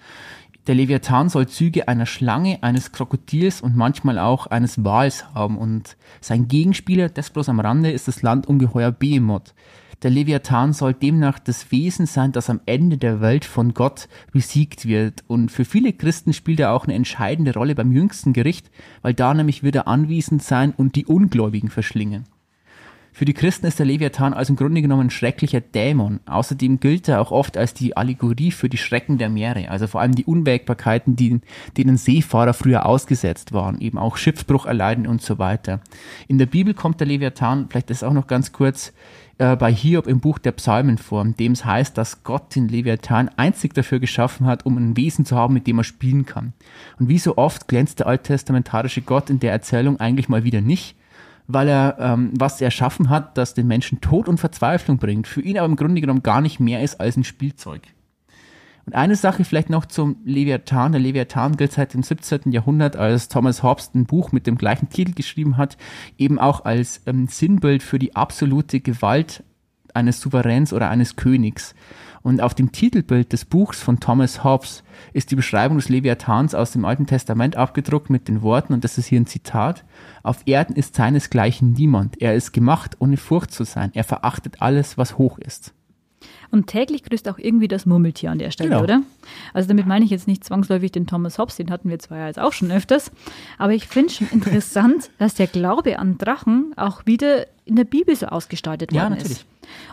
Der 0.69 0.75
Leviathan 0.75 1.29
soll 1.29 1.47
Züge 1.47 1.87
einer 1.87 2.05
Schlange, 2.05 2.59
eines 2.61 2.91
Krokodils 2.91 3.59
und 3.59 3.75
manchmal 3.75 4.19
auch 4.19 4.45
eines 4.45 4.85
Wals 4.85 5.25
haben 5.33 5.57
und 5.57 5.97
sein 6.21 6.47
Gegenspieler, 6.47 7.09
das 7.09 7.31
bloß 7.31 7.49
am 7.49 7.59
Rande, 7.59 7.89
ist 7.89 8.07
das 8.07 8.21
Landungeheuer 8.21 8.91
Behemoth. 8.91 9.55
Der 10.03 10.11
Leviathan 10.11 10.73
soll 10.73 10.93
demnach 10.93 11.39
das 11.39 11.71
Wesen 11.71 12.05
sein, 12.05 12.33
das 12.33 12.51
am 12.51 12.61
Ende 12.67 12.99
der 12.99 13.19
Welt 13.19 13.45
von 13.45 13.73
Gott 13.73 14.07
besiegt 14.31 14.85
wird. 14.85 15.23
Und 15.25 15.51
für 15.51 15.65
viele 15.65 15.91
Christen 15.91 16.33
spielt 16.33 16.59
er 16.59 16.71
auch 16.71 16.83
eine 16.83 16.93
entscheidende 16.93 17.55
Rolle 17.55 17.73
beim 17.73 17.91
jüngsten 17.91 18.31
Gericht, 18.31 18.69
weil 19.01 19.15
da 19.15 19.33
nämlich 19.33 19.63
wird 19.63 19.73
er 19.73 19.87
anwesend 19.87 20.43
sein 20.43 20.71
und 20.71 20.95
die 20.95 21.07
Ungläubigen 21.07 21.71
verschlingen. 21.71 22.25
Für 23.11 23.25
die 23.25 23.33
Christen 23.33 23.65
ist 23.65 23.79
der 23.79 23.85
Leviathan 23.85 24.33
also 24.33 24.53
im 24.53 24.57
Grunde 24.57 24.81
genommen 24.81 25.07
ein 25.07 25.09
schrecklicher 25.09 25.61
Dämon. 25.61 26.19
Außerdem 26.25 26.79
gilt 26.79 27.07
er 27.07 27.21
auch 27.21 27.31
oft 27.31 27.57
als 27.57 27.73
die 27.73 27.97
Allegorie 27.97 28.51
für 28.51 28.69
die 28.69 28.77
Schrecken 28.77 29.17
der 29.17 29.29
Meere, 29.29 29.69
also 29.69 29.87
vor 29.87 30.01
allem 30.01 30.15
die 30.15 30.25
Unwägbarkeiten, 30.25 31.15
die, 31.15 31.41
denen 31.77 31.97
Seefahrer 31.97 32.53
früher 32.53 32.85
ausgesetzt 32.85 33.51
waren, 33.51 33.81
eben 33.81 33.97
auch 33.97 34.17
Schiffsbruch 34.17 34.65
erleiden 34.65 35.07
und 35.07 35.21
so 35.21 35.39
weiter. 35.39 35.81
In 36.27 36.37
der 36.37 36.45
Bibel 36.45 36.73
kommt 36.73 36.99
der 36.99 37.07
Leviathan, 37.07 37.67
vielleicht 37.69 37.89
das 37.89 38.03
auch 38.03 38.13
noch 38.13 38.27
ganz 38.27 38.51
kurz, 38.51 38.93
äh, 39.39 39.55
bei 39.55 39.73
Hiob 39.73 40.05
im 40.07 40.19
Buch 40.19 40.37
der 40.37 40.51
Psalmen 40.51 40.97
vor, 40.97 41.23
in 41.23 41.35
dem 41.35 41.53
es 41.53 41.65
heißt, 41.65 41.97
dass 41.97 42.23
Gott 42.23 42.55
den 42.55 42.67
Leviathan 42.67 43.29
einzig 43.37 43.73
dafür 43.73 43.99
geschaffen 43.99 44.45
hat, 44.45 44.65
um 44.65 44.77
ein 44.77 44.97
Wesen 44.97 45.25
zu 45.25 45.35
haben, 45.35 45.53
mit 45.53 45.65
dem 45.65 45.79
er 45.79 45.83
spielen 45.83 46.25
kann. 46.25 46.53
Und 46.99 47.09
wie 47.09 47.17
so 47.17 47.37
oft 47.37 47.67
glänzt 47.67 47.99
der 47.99 48.07
alttestamentarische 48.07 49.01
Gott 49.01 49.29
in 49.29 49.39
der 49.39 49.51
Erzählung 49.51 49.99
eigentlich 49.99 50.29
mal 50.29 50.43
wieder 50.43 50.61
nicht, 50.61 50.95
weil 51.51 51.67
er 51.67 51.97
ähm, 51.99 52.31
was 52.37 52.61
erschaffen 52.61 53.09
hat, 53.09 53.35
das 53.37 53.55
den 53.55 53.67
Menschen 53.67 54.01
Tod 54.01 54.29
und 54.29 54.37
Verzweiflung 54.37 54.99
bringt, 54.99 55.27
für 55.27 55.41
ihn 55.41 55.57
aber 55.57 55.65
im 55.65 55.75
Grunde 55.75 55.99
genommen 55.99 56.21
gar 56.21 56.41
nicht 56.41 56.59
mehr 56.59 56.83
ist 56.83 57.01
als 57.01 57.17
ein 57.17 57.23
Spielzeug. 57.23 57.81
Und 58.85 58.93
eine 58.93 59.15
Sache 59.15 59.43
vielleicht 59.43 59.71
noch 59.71 59.87
zum 59.87 60.17
Leviathan. 60.25 60.91
Der 60.91 61.01
Leviathan 61.01 61.57
gilt 61.57 61.71
seit 61.71 61.95
dem 61.95 62.03
17. 62.03 62.51
Jahrhundert, 62.51 62.95
als 62.95 63.29
Thomas 63.29 63.63
Hobbes 63.63 63.91
ein 63.95 64.05
Buch 64.05 64.31
mit 64.31 64.45
dem 64.45 64.59
gleichen 64.59 64.89
Titel 64.89 65.13
geschrieben 65.13 65.57
hat, 65.57 65.75
eben 66.19 66.37
auch 66.37 66.65
als 66.65 67.01
ähm, 67.07 67.27
Sinnbild 67.27 67.81
für 67.81 67.97
die 67.97 68.15
absolute 68.15 68.79
Gewalt 68.79 69.43
eines 69.95 70.21
Souveräns 70.21 70.71
oder 70.71 70.89
eines 70.89 71.15
Königs. 71.15 71.73
Und 72.21 72.41
auf 72.41 72.53
dem 72.53 72.71
Titelbild 72.71 73.31
des 73.33 73.45
Buchs 73.45 73.81
von 73.81 73.99
Thomas 73.99 74.43
Hobbes 74.43 74.83
ist 75.13 75.31
die 75.31 75.35
Beschreibung 75.35 75.77
des 75.77 75.89
Leviathans 75.89 76.53
aus 76.53 76.71
dem 76.71 76.85
Alten 76.85 77.07
Testament 77.07 77.55
abgedruckt 77.55 78.09
mit 78.09 78.27
den 78.27 78.41
Worten, 78.41 78.73
und 78.73 78.83
das 78.83 78.97
ist 78.97 79.07
hier 79.07 79.19
ein 79.19 79.25
Zitat, 79.25 79.85
auf 80.23 80.41
Erden 80.45 80.75
ist 80.75 80.95
seinesgleichen 80.95 81.73
niemand. 81.73 82.21
Er 82.21 82.35
ist 82.35 82.51
gemacht, 82.51 82.97
ohne 82.99 83.17
Furcht 83.17 83.51
zu 83.51 83.63
sein. 83.63 83.91
Er 83.93 84.03
verachtet 84.03 84.61
alles, 84.61 84.97
was 84.97 85.17
hoch 85.17 85.37
ist. 85.39 85.73
Und 86.51 86.67
täglich 86.67 87.03
grüßt 87.03 87.29
auch 87.29 87.37
irgendwie 87.37 87.67
das 87.67 87.85
Murmeltier 87.85 88.31
an 88.31 88.39
der 88.39 88.51
Stelle, 88.51 88.71
genau. 88.71 88.83
oder? 88.83 89.01
Also 89.53 89.67
damit 89.67 89.85
meine 89.85 90.03
ich 90.03 90.11
jetzt 90.11 90.27
nicht 90.27 90.43
zwangsläufig 90.43 90.91
den 90.91 91.05
Thomas 91.05 91.37
Hobbes, 91.37 91.57
den 91.57 91.69
hatten 91.69 91.89
wir 91.89 91.99
zwar 91.99 92.17
ja 92.17 92.27
jetzt 92.27 92.39
auch 92.39 92.53
schon 92.53 92.71
öfters, 92.71 93.11
aber 93.57 93.73
ich 93.73 93.87
finde 93.87 94.11
schon 94.11 94.27
interessant, 94.29 95.11
dass 95.19 95.35
der 95.35 95.47
Glaube 95.47 95.99
an 95.99 96.17
Drachen 96.17 96.73
auch 96.75 97.05
wieder 97.05 97.45
in 97.65 97.75
der 97.75 97.83
Bibel 97.83 98.15
so 98.15 98.25
ausgestaltet 98.25 98.91
worden 98.91 98.97
ja, 98.97 99.09
natürlich. 99.09 99.31
ist. 99.31 99.45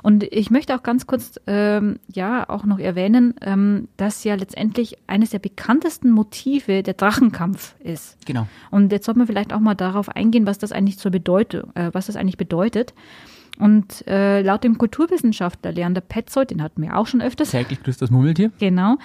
Und 0.03 0.25
ich 0.25 0.51
möchte 0.51 0.75
auch 0.75 0.83
ganz 0.83 1.07
kurz 1.07 1.41
ähm, 1.47 1.99
ja 2.13 2.49
auch 2.49 2.65
noch 2.65 2.79
erwähnen, 2.79 3.35
ähm, 3.41 3.89
dass 3.97 4.25
ja 4.25 4.35
letztendlich 4.35 4.97
eines 5.07 5.31
der 5.31 5.39
bekanntesten 5.39 6.11
Motive 6.11 6.83
der 6.83 6.95
Drachenkampf 6.95 7.75
ist. 7.81 8.19
Genau. 8.27 8.47
Und 8.71 8.93
jetzt 8.93 9.07
sollte 9.07 9.19
man 9.19 9.27
vielleicht 9.27 9.53
auch 9.53 9.61
mal 9.61 9.75
darauf 9.75 10.09
eingehen, 10.09 10.47
was 10.47 10.59
das 10.59 10.73
eigentlich 10.73 10.99
zur 10.99 11.11
Bedeutung, 11.11 11.75
äh, 11.75 11.91
was 11.93 12.07
das 12.07 12.17
eigentlich 12.17 12.37
bedeutet. 12.37 12.95
Und 13.59 14.07
äh, 14.07 14.43
laut 14.43 14.65
dem 14.65 14.77
Kulturwissenschaftler 14.79 15.73
Leander 15.73 16.01
Petzold, 16.01 16.51
den 16.51 16.63
hatten 16.63 16.83
wir 16.83 16.97
auch 16.97 17.07
schon 17.07 17.23
öfters. 17.23 17.51
Täglich 17.51 17.83
grüßt 17.83 18.03
das 18.03 18.11
Murmeltier. 18.11 18.51
Genau. 18.59 18.97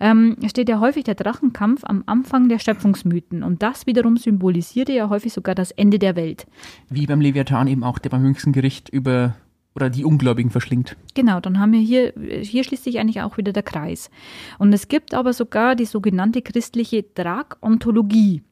Ähm, 0.00 0.36
steht 0.46 0.68
ja 0.68 0.80
häufig 0.80 1.04
der 1.04 1.14
Drachenkampf 1.14 1.82
am 1.84 2.04
Anfang 2.06 2.48
der 2.48 2.58
Schöpfungsmythen. 2.58 3.42
Und 3.42 3.62
das 3.62 3.86
wiederum 3.86 4.16
symbolisierte 4.16 4.92
ja 4.92 5.08
häufig 5.08 5.32
sogar 5.32 5.54
das 5.54 5.72
Ende 5.72 5.98
der 5.98 6.16
Welt. 6.16 6.46
Wie 6.88 7.06
beim 7.06 7.20
Leviathan 7.20 7.66
eben 7.66 7.82
auch, 7.82 7.98
der 7.98 8.10
beim 8.10 8.24
jüngsten 8.24 8.52
Gericht 8.52 8.88
über 8.88 9.34
oder 9.76 9.90
die 9.90 10.04
Ungläubigen 10.04 10.50
verschlingt. 10.50 10.96
Genau, 11.14 11.38
dann 11.38 11.60
haben 11.60 11.72
wir 11.72 11.80
hier, 11.80 12.14
hier 12.42 12.64
schließt 12.64 12.82
sich 12.82 12.98
eigentlich 12.98 13.20
auch 13.20 13.36
wieder 13.36 13.52
der 13.52 13.62
Kreis. 13.62 14.10
Und 14.58 14.72
es 14.72 14.88
gibt 14.88 15.14
aber 15.14 15.32
sogar 15.34 15.76
die 15.76 15.84
sogenannte 15.84 16.42
christliche 16.42 17.02
Dragontologie. 17.02 18.42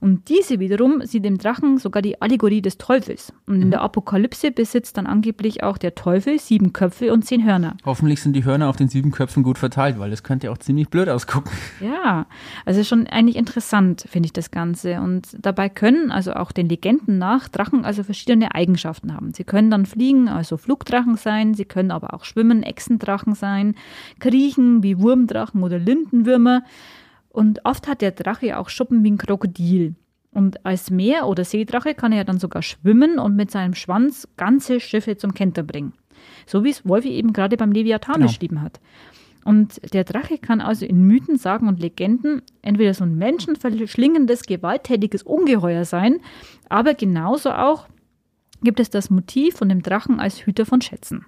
Und 0.00 0.28
diese 0.28 0.58
wiederum 0.58 1.04
sieht 1.06 1.24
im 1.24 1.38
Drachen 1.38 1.78
sogar 1.78 2.02
die 2.02 2.20
Allegorie 2.20 2.60
des 2.60 2.78
Teufels. 2.78 3.32
Und 3.46 3.56
in 3.56 3.66
mhm. 3.68 3.70
der 3.70 3.82
Apokalypse 3.82 4.50
besitzt 4.50 4.96
dann 4.96 5.06
angeblich 5.06 5.62
auch 5.62 5.78
der 5.78 5.94
Teufel 5.94 6.38
sieben 6.38 6.72
Köpfe 6.72 7.12
und 7.12 7.24
zehn 7.24 7.44
Hörner. 7.44 7.76
Hoffentlich 7.84 8.20
sind 8.20 8.34
die 8.34 8.44
Hörner 8.44 8.68
auf 8.68 8.76
den 8.76 8.88
sieben 8.88 9.12
Köpfen 9.12 9.42
gut 9.42 9.58
verteilt, 9.58 9.98
weil 9.98 10.10
das 10.10 10.22
könnte 10.22 10.46
ja 10.46 10.52
auch 10.52 10.58
ziemlich 10.58 10.88
blöd 10.88 11.08
ausgucken. 11.08 11.50
Ja, 11.80 12.26
also 12.64 12.82
schon 12.84 13.06
eigentlich 13.06 13.36
interessant, 13.36 14.04
finde 14.08 14.26
ich 14.26 14.32
das 14.32 14.50
Ganze. 14.50 15.00
Und 15.00 15.28
dabei 15.40 15.68
können 15.68 16.10
also 16.10 16.32
auch 16.34 16.52
den 16.52 16.68
Legenden 16.68 17.18
nach 17.18 17.48
Drachen 17.48 17.84
also 17.84 18.02
verschiedene 18.02 18.54
Eigenschaften 18.54 19.14
haben. 19.14 19.32
Sie 19.34 19.44
können 19.44 19.70
dann 19.70 19.86
fliegen, 19.86 20.28
also 20.28 20.56
Flugdrachen 20.56 21.16
sein, 21.16 21.54
sie 21.54 21.64
können 21.64 21.90
aber 21.90 22.14
auch 22.14 22.24
schwimmen, 22.24 22.62
Echsendrachen 22.62 23.34
sein, 23.34 23.74
kriechen 24.18 24.82
wie 24.82 24.98
Wurmdrachen 24.98 25.62
oder 25.62 25.78
Lindenwürmer. 25.78 26.62
Und 27.32 27.64
oft 27.64 27.88
hat 27.88 28.02
der 28.02 28.12
Drache 28.12 28.58
auch 28.58 28.68
Schuppen 28.68 29.02
wie 29.02 29.10
ein 29.10 29.18
Krokodil. 29.18 29.94
Und 30.32 30.64
als 30.64 30.90
Meer- 30.90 31.26
oder 31.26 31.44
Seedrache 31.44 31.94
kann 31.94 32.12
er 32.12 32.24
dann 32.24 32.38
sogar 32.38 32.62
schwimmen 32.62 33.18
und 33.18 33.36
mit 33.36 33.50
seinem 33.50 33.74
Schwanz 33.74 34.28
ganze 34.36 34.80
Schiffe 34.80 35.16
zum 35.16 35.34
Kenter 35.34 35.62
bringen. 35.62 35.94
So 36.46 36.64
wie 36.64 36.70
es 36.70 36.86
Wolfi 36.86 37.10
eben 37.10 37.32
gerade 37.32 37.56
beim 37.56 37.72
Leviathan 37.72 38.16
genau. 38.16 38.26
beschrieben 38.26 38.62
hat. 38.62 38.80
Und 39.44 39.80
der 39.92 40.04
Drache 40.04 40.38
kann 40.38 40.60
also 40.60 40.86
in 40.86 41.04
Mythen, 41.06 41.36
Sagen 41.36 41.68
und 41.68 41.80
Legenden 41.80 42.42
entweder 42.62 42.94
so 42.94 43.04
ein 43.04 43.16
menschenverschlingendes, 43.16 44.44
gewalttätiges 44.44 45.22
Ungeheuer 45.22 45.84
sein, 45.84 46.20
aber 46.68 46.94
genauso 46.94 47.50
auch 47.50 47.88
gibt 48.62 48.78
es 48.78 48.90
das 48.90 49.10
Motiv 49.10 49.56
von 49.56 49.68
dem 49.68 49.82
Drachen 49.82 50.20
als 50.20 50.46
Hüter 50.46 50.64
von 50.64 50.80
Schätzen. 50.80 51.26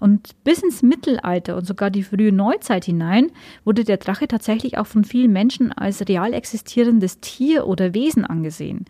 Und 0.00 0.42
bis 0.44 0.62
ins 0.62 0.82
Mittelalter 0.82 1.56
und 1.56 1.66
sogar 1.66 1.90
die 1.90 2.02
frühe 2.02 2.32
Neuzeit 2.32 2.84
hinein 2.84 3.30
wurde 3.64 3.84
der 3.84 3.96
Drache 3.96 4.28
tatsächlich 4.28 4.78
auch 4.78 4.86
von 4.86 5.04
vielen 5.04 5.32
Menschen 5.32 5.72
als 5.72 6.06
real 6.08 6.32
existierendes 6.32 7.20
Tier 7.20 7.66
oder 7.66 7.94
Wesen 7.94 8.24
angesehen. 8.24 8.84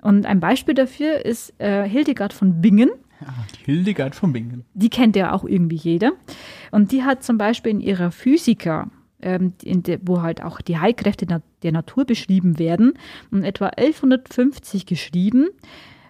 Und 0.00 0.26
ein 0.26 0.40
Beispiel 0.40 0.74
dafür 0.74 1.24
ist 1.24 1.54
äh, 1.58 1.88
Hildegard 1.88 2.32
von 2.32 2.60
Bingen. 2.60 2.90
Ja, 3.20 3.34
Hildegard 3.64 4.16
von 4.16 4.32
Bingen. 4.32 4.64
Die 4.74 4.90
kennt 4.90 5.14
ja 5.14 5.32
auch 5.32 5.44
irgendwie 5.44 5.76
jeder. 5.76 6.12
Und 6.72 6.90
die 6.90 7.04
hat 7.04 7.22
zum 7.22 7.38
Beispiel 7.38 7.70
in 7.70 7.80
ihrer 7.80 8.10
Physiker, 8.10 8.90
ähm, 9.22 9.52
der, 9.62 10.00
wo 10.02 10.22
halt 10.22 10.42
auch 10.42 10.60
die 10.60 10.78
Heilkräfte 10.78 11.26
der 11.62 11.72
Natur 11.72 12.04
beschrieben 12.04 12.58
werden, 12.58 12.94
um 13.30 13.44
etwa 13.44 13.68
1150 13.68 14.86
geschrieben, 14.86 15.50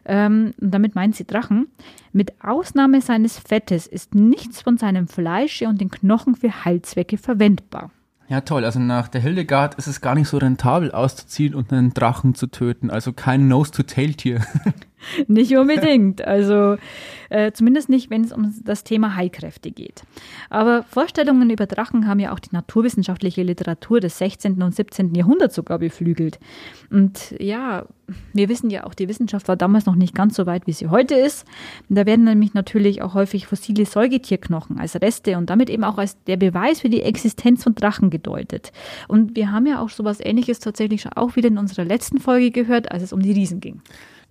ähm, 0.04 0.54
damit 0.58 0.94
meint 0.94 1.16
sie 1.16 1.26
Drachen, 1.26 1.68
mit 2.12 2.32
Ausnahme 2.42 3.00
seines 3.00 3.38
Fettes 3.38 3.86
ist 3.86 4.14
nichts 4.14 4.62
von 4.62 4.78
seinem 4.78 5.08
Fleische 5.08 5.68
und 5.68 5.80
den 5.80 5.90
Knochen 5.90 6.34
für 6.34 6.64
Heilzwecke 6.64 7.18
verwendbar. 7.18 7.90
Ja, 8.28 8.40
toll. 8.40 8.64
Also 8.64 8.78
nach 8.78 9.08
der 9.08 9.20
Hildegard 9.20 9.74
ist 9.74 9.86
es 9.86 10.00
gar 10.00 10.14
nicht 10.14 10.28
so 10.28 10.38
rentabel 10.38 10.90
auszuziehen 10.90 11.54
und 11.54 11.72
einen 11.72 11.92
Drachen 11.92 12.34
zu 12.34 12.46
töten. 12.46 12.90
Also 12.90 13.12
kein 13.12 13.48
Nose-to-Tail-Tier. 13.48 14.40
nicht 15.26 15.56
unbedingt. 15.56 16.22
Also 16.26 16.76
äh, 17.32 17.52
zumindest 17.52 17.88
nicht, 17.88 18.10
wenn 18.10 18.24
es 18.24 18.32
um 18.32 18.54
das 18.62 18.84
Thema 18.84 19.16
Heilkräfte 19.16 19.70
geht. 19.70 20.02
Aber 20.50 20.82
Vorstellungen 20.82 21.48
über 21.48 21.66
Drachen 21.66 22.06
haben 22.06 22.20
ja 22.20 22.32
auch 22.32 22.38
die 22.38 22.52
naturwissenschaftliche 22.52 23.42
Literatur 23.42 24.00
des 24.00 24.18
16. 24.18 24.62
und 24.62 24.74
17. 24.74 25.14
Jahrhunderts 25.14 25.54
sogar 25.54 25.78
beflügelt. 25.78 26.38
Und 26.90 27.34
ja, 27.38 27.86
wir 28.34 28.48
wissen 28.50 28.68
ja 28.68 28.84
auch, 28.84 28.92
die 28.92 29.08
Wissenschaft 29.08 29.48
war 29.48 29.56
damals 29.56 29.86
noch 29.86 29.94
nicht 29.94 30.14
ganz 30.14 30.36
so 30.36 30.44
weit, 30.44 30.66
wie 30.66 30.72
sie 30.72 30.88
heute 30.88 31.14
ist. 31.14 31.46
Da 31.88 32.04
werden 32.04 32.24
nämlich 32.24 32.52
natürlich 32.52 33.00
auch 33.00 33.14
häufig 33.14 33.46
fossile 33.46 33.86
Säugetierknochen 33.86 34.78
als 34.78 35.00
Reste 35.00 35.38
und 35.38 35.48
damit 35.48 35.70
eben 35.70 35.84
auch 35.84 35.96
als 35.96 36.22
der 36.24 36.36
Beweis 36.36 36.80
für 36.80 36.90
die 36.90 37.02
Existenz 37.02 37.64
von 37.64 37.74
Drachen 37.74 38.10
gedeutet. 38.10 38.72
Und 39.08 39.36
wir 39.36 39.52
haben 39.52 39.66
ja 39.66 39.80
auch 39.80 39.88
sowas 39.88 40.18
ähnliches 40.20 40.58
tatsächlich 40.58 41.00
schon 41.00 41.14
auch 41.14 41.36
wieder 41.36 41.48
in 41.48 41.56
unserer 41.56 41.84
letzten 41.84 42.18
Folge 42.18 42.50
gehört, 42.50 42.92
als 42.92 43.02
es 43.02 43.12
um 43.14 43.22
die 43.22 43.32
Riesen 43.32 43.60
ging. 43.60 43.80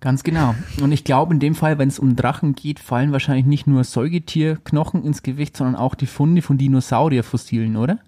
Ganz 0.02 0.24
genau. 0.24 0.56
Und 0.80 0.90
ich 0.90 1.04
glaube, 1.04 1.32
in 1.32 1.38
dem 1.38 1.54
Fall, 1.54 1.78
wenn 1.78 1.86
es 1.86 2.00
um 2.00 2.16
Drachen 2.16 2.56
geht, 2.56 2.80
fallen 2.80 3.12
wahrscheinlich 3.12 3.46
nicht 3.46 3.68
nur 3.68 3.84
Säugetierknochen 3.84 5.04
ins 5.04 5.22
Gewicht, 5.22 5.56
sondern 5.56 5.76
auch 5.76 5.94
die 5.94 6.06
Funde 6.06 6.42
von 6.42 6.58
Dinosaurierfossilen, 6.58 7.76
oder? 7.76 8.00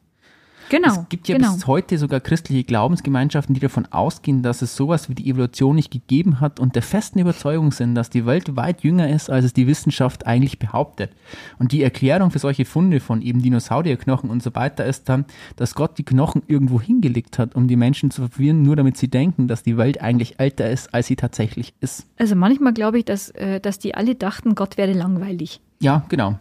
Genau. 0.70 1.02
Es 1.02 1.08
gibt 1.08 1.28
ja 1.28 1.36
genau. 1.36 1.54
bis 1.54 1.66
heute 1.66 1.98
sogar 1.98 2.20
christliche 2.20 2.64
Glaubensgemeinschaften, 2.64 3.54
die 3.54 3.60
davon 3.60 3.86
ausgehen, 3.86 4.42
dass 4.42 4.62
es 4.62 4.76
sowas 4.76 5.08
wie 5.08 5.14
die 5.14 5.28
Evolution 5.28 5.76
nicht 5.76 5.90
gegeben 5.90 6.40
hat 6.40 6.60
und 6.60 6.74
der 6.74 6.82
festen 6.82 7.18
Überzeugung 7.18 7.72
sind, 7.72 7.94
dass 7.94 8.10
die 8.10 8.26
Welt 8.26 8.56
weit 8.56 8.82
jünger 8.82 9.08
ist, 9.08 9.30
als 9.30 9.44
es 9.44 9.52
die 9.52 9.66
Wissenschaft 9.66 10.26
eigentlich 10.26 10.58
behauptet. 10.58 11.10
Und 11.58 11.72
die 11.72 11.82
Erklärung 11.82 12.30
für 12.30 12.38
solche 12.38 12.64
Funde 12.64 13.00
von 13.00 13.22
eben 13.22 13.42
Dinosaurierknochen 13.42 14.30
und 14.30 14.42
so 14.42 14.54
weiter 14.54 14.84
ist 14.84 15.08
dann, 15.08 15.24
dass 15.56 15.74
Gott 15.74 15.98
die 15.98 16.04
Knochen 16.04 16.42
irgendwo 16.46 16.80
hingelegt 16.80 17.38
hat, 17.38 17.54
um 17.54 17.68
die 17.68 17.76
Menschen 17.76 18.10
zu 18.10 18.28
verwirren, 18.28 18.62
nur 18.62 18.76
damit 18.76 18.96
sie 18.96 19.08
denken, 19.08 19.48
dass 19.48 19.62
die 19.62 19.76
Welt 19.76 20.00
eigentlich 20.00 20.40
älter 20.40 20.70
ist, 20.70 20.92
als 20.94 21.06
sie 21.06 21.16
tatsächlich 21.16 21.74
ist. 21.80 22.06
Also 22.18 22.34
manchmal 22.34 22.72
glaube 22.72 22.98
ich, 22.98 23.04
dass, 23.04 23.30
äh, 23.30 23.60
dass 23.60 23.78
die 23.78 23.94
alle 23.94 24.14
dachten, 24.14 24.54
Gott 24.54 24.76
wäre 24.76 24.92
langweilig. 24.92 25.60
Ja, 25.80 26.04
genau. 26.08 26.38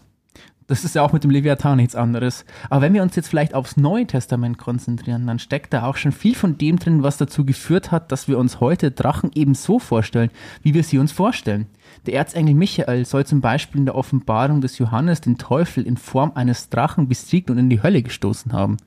Das 0.74 0.84
ist 0.84 0.96
ja 0.96 1.04
auch 1.04 1.14
mit 1.14 1.24
dem 1.24 1.30
Leviathan 1.30 1.78
nichts 1.78 1.96
anderes. 1.96 2.46
Aber 2.68 2.82
wenn 2.82 2.96
wir 2.96 3.04
uns 3.04 3.16
jetzt 3.16 3.28
vielleicht 3.28 3.54
aufs 3.54 3.78
Neue 3.78 4.08
Testament 4.08 4.58
konzentrieren, 4.58 5.28
dann 5.28 5.38
steckt 5.38 5.72
da 5.72 5.86
auch 5.86 5.98
schon 5.98 6.12
viel 6.12 6.34
von 6.34 6.58
dem 6.58 6.80
drin, 6.80 7.04
was 7.04 7.18
dazu 7.18 7.46
geführt 7.46 7.92
hat, 7.92 8.12
dass 8.12 8.28
wir 8.28 8.40
uns 8.40 8.60
heute 8.60 8.90
Drachen 8.90 9.30
eben 9.36 9.54
so 9.54 9.78
vorstellen, 9.78 10.32
wie 10.64 10.74
wir 10.74 10.84
sie 10.84 10.98
uns 10.98 11.12
vorstellen. 11.12 11.68
Der 12.08 12.16
Erzengel 12.16 12.56
Michael 12.56 13.06
soll 13.06 13.24
zum 13.24 13.40
Beispiel 13.40 13.82
in 13.82 13.86
der 13.86 13.94
Offenbarung 13.94 14.62
des 14.62 14.80
Johannes 14.80 15.22
den 15.22 15.38
Teufel 15.38 15.86
in 15.86 15.96
Form 15.96 16.32
eines 16.34 16.70
Drachen 16.70 17.08
besiegt 17.08 17.52
und 17.52 17.60
in 17.60 17.70
die 17.70 17.84
Hölle 17.84 18.02
gestoßen 18.02 18.52
haben. 18.52 18.78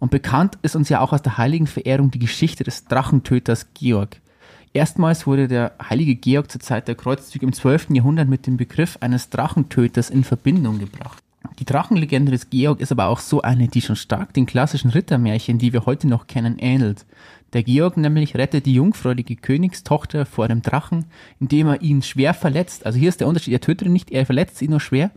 Und 0.00 0.10
bekannt 0.10 0.58
ist 0.60 0.76
uns 0.76 0.90
ja 0.90 1.00
auch 1.00 1.14
aus 1.14 1.22
der 1.22 1.38
heiligen 1.38 1.66
Verehrung 1.66 2.10
die 2.10 2.18
Geschichte 2.18 2.64
des 2.64 2.84
Drachentöters 2.84 3.72
Georg. 3.72 4.20
Erstmals 4.72 5.26
wurde 5.26 5.48
der 5.48 5.72
heilige 5.82 6.14
Georg 6.14 6.50
zur 6.50 6.60
Zeit 6.60 6.88
der 6.88 6.94
Kreuzzüge 6.94 7.46
im 7.46 7.52
12. 7.52 7.88
Jahrhundert 7.90 8.28
mit 8.28 8.46
dem 8.46 8.56
Begriff 8.56 8.98
eines 9.00 9.30
Drachentöters 9.30 10.10
in 10.10 10.24
Verbindung 10.24 10.78
gebracht. 10.78 11.22
Die 11.58 11.64
Drachenlegende 11.64 12.30
des 12.30 12.50
Georg 12.50 12.80
ist 12.80 12.92
aber 12.92 13.06
auch 13.06 13.20
so 13.20 13.42
eine, 13.42 13.68
die 13.68 13.80
schon 13.80 13.96
stark 13.96 14.34
den 14.34 14.46
klassischen 14.46 14.90
Rittermärchen, 14.90 15.58
die 15.58 15.72
wir 15.72 15.86
heute 15.86 16.06
noch 16.06 16.26
kennen, 16.26 16.58
ähnelt. 16.58 17.06
Der 17.54 17.62
Georg 17.62 17.96
nämlich 17.96 18.36
rettet 18.36 18.66
die 18.66 18.74
jungfräuliche 18.74 19.36
Königstochter 19.36 20.26
vor 20.26 20.48
dem 20.48 20.60
Drachen, 20.60 21.06
indem 21.40 21.68
er 21.68 21.80
ihn 21.80 22.02
schwer 22.02 22.34
verletzt. 22.34 22.84
Also 22.84 22.98
hier 22.98 23.08
ist 23.08 23.20
der 23.20 23.26
Unterschied, 23.26 23.54
er 23.54 23.60
tötet 23.60 23.86
ihn 23.86 23.94
nicht, 23.94 24.10
er 24.10 24.26
verletzt 24.26 24.60
ihn 24.60 24.70
nur 24.70 24.80
schwer, 24.80 25.10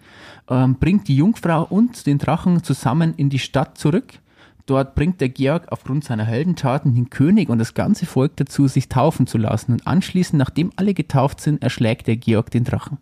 ähm, 0.49 0.75
bringt 0.75 1.09
die 1.09 1.17
Jungfrau 1.17 1.63
und 1.63 2.05
den 2.07 2.19
Drachen 2.19 2.63
zusammen 2.63 3.13
in 3.17 3.29
die 3.29 3.39
Stadt 3.39 3.77
zurück 3.77 4.13
Dort 4.71 4.95
bringt 4.95 5.19
der 5.19 5.27
Georg 5.27 5.69
aufgrund 5.69 6.05
seiner 6.05 6.23
Heldentaten 6.23 6.95
den 6.95 7.09
König 7.09 7.49
und 7.49 7.59
das 7.59 7.73
ganze 7.73 8.05
Volk 8.05 8.37
dazu, 8.37 8.69
sich 8.69 8.87
taufen 8.87 9.27
zu 9.27 9.37
lassen. 9.37 9.73
Und 9.73 9.85
anschließend, 9.85 10.39
nachdem 10.39 10.71
alle 10.77 10.93
getauft 10.93 11.41
sind, 11.41 11.61
erschlägt 11.61 12.07
der 12.07 12.15
Georg 12.15 12.51
den 12.51 12.63
Drachen. 12.63 12.97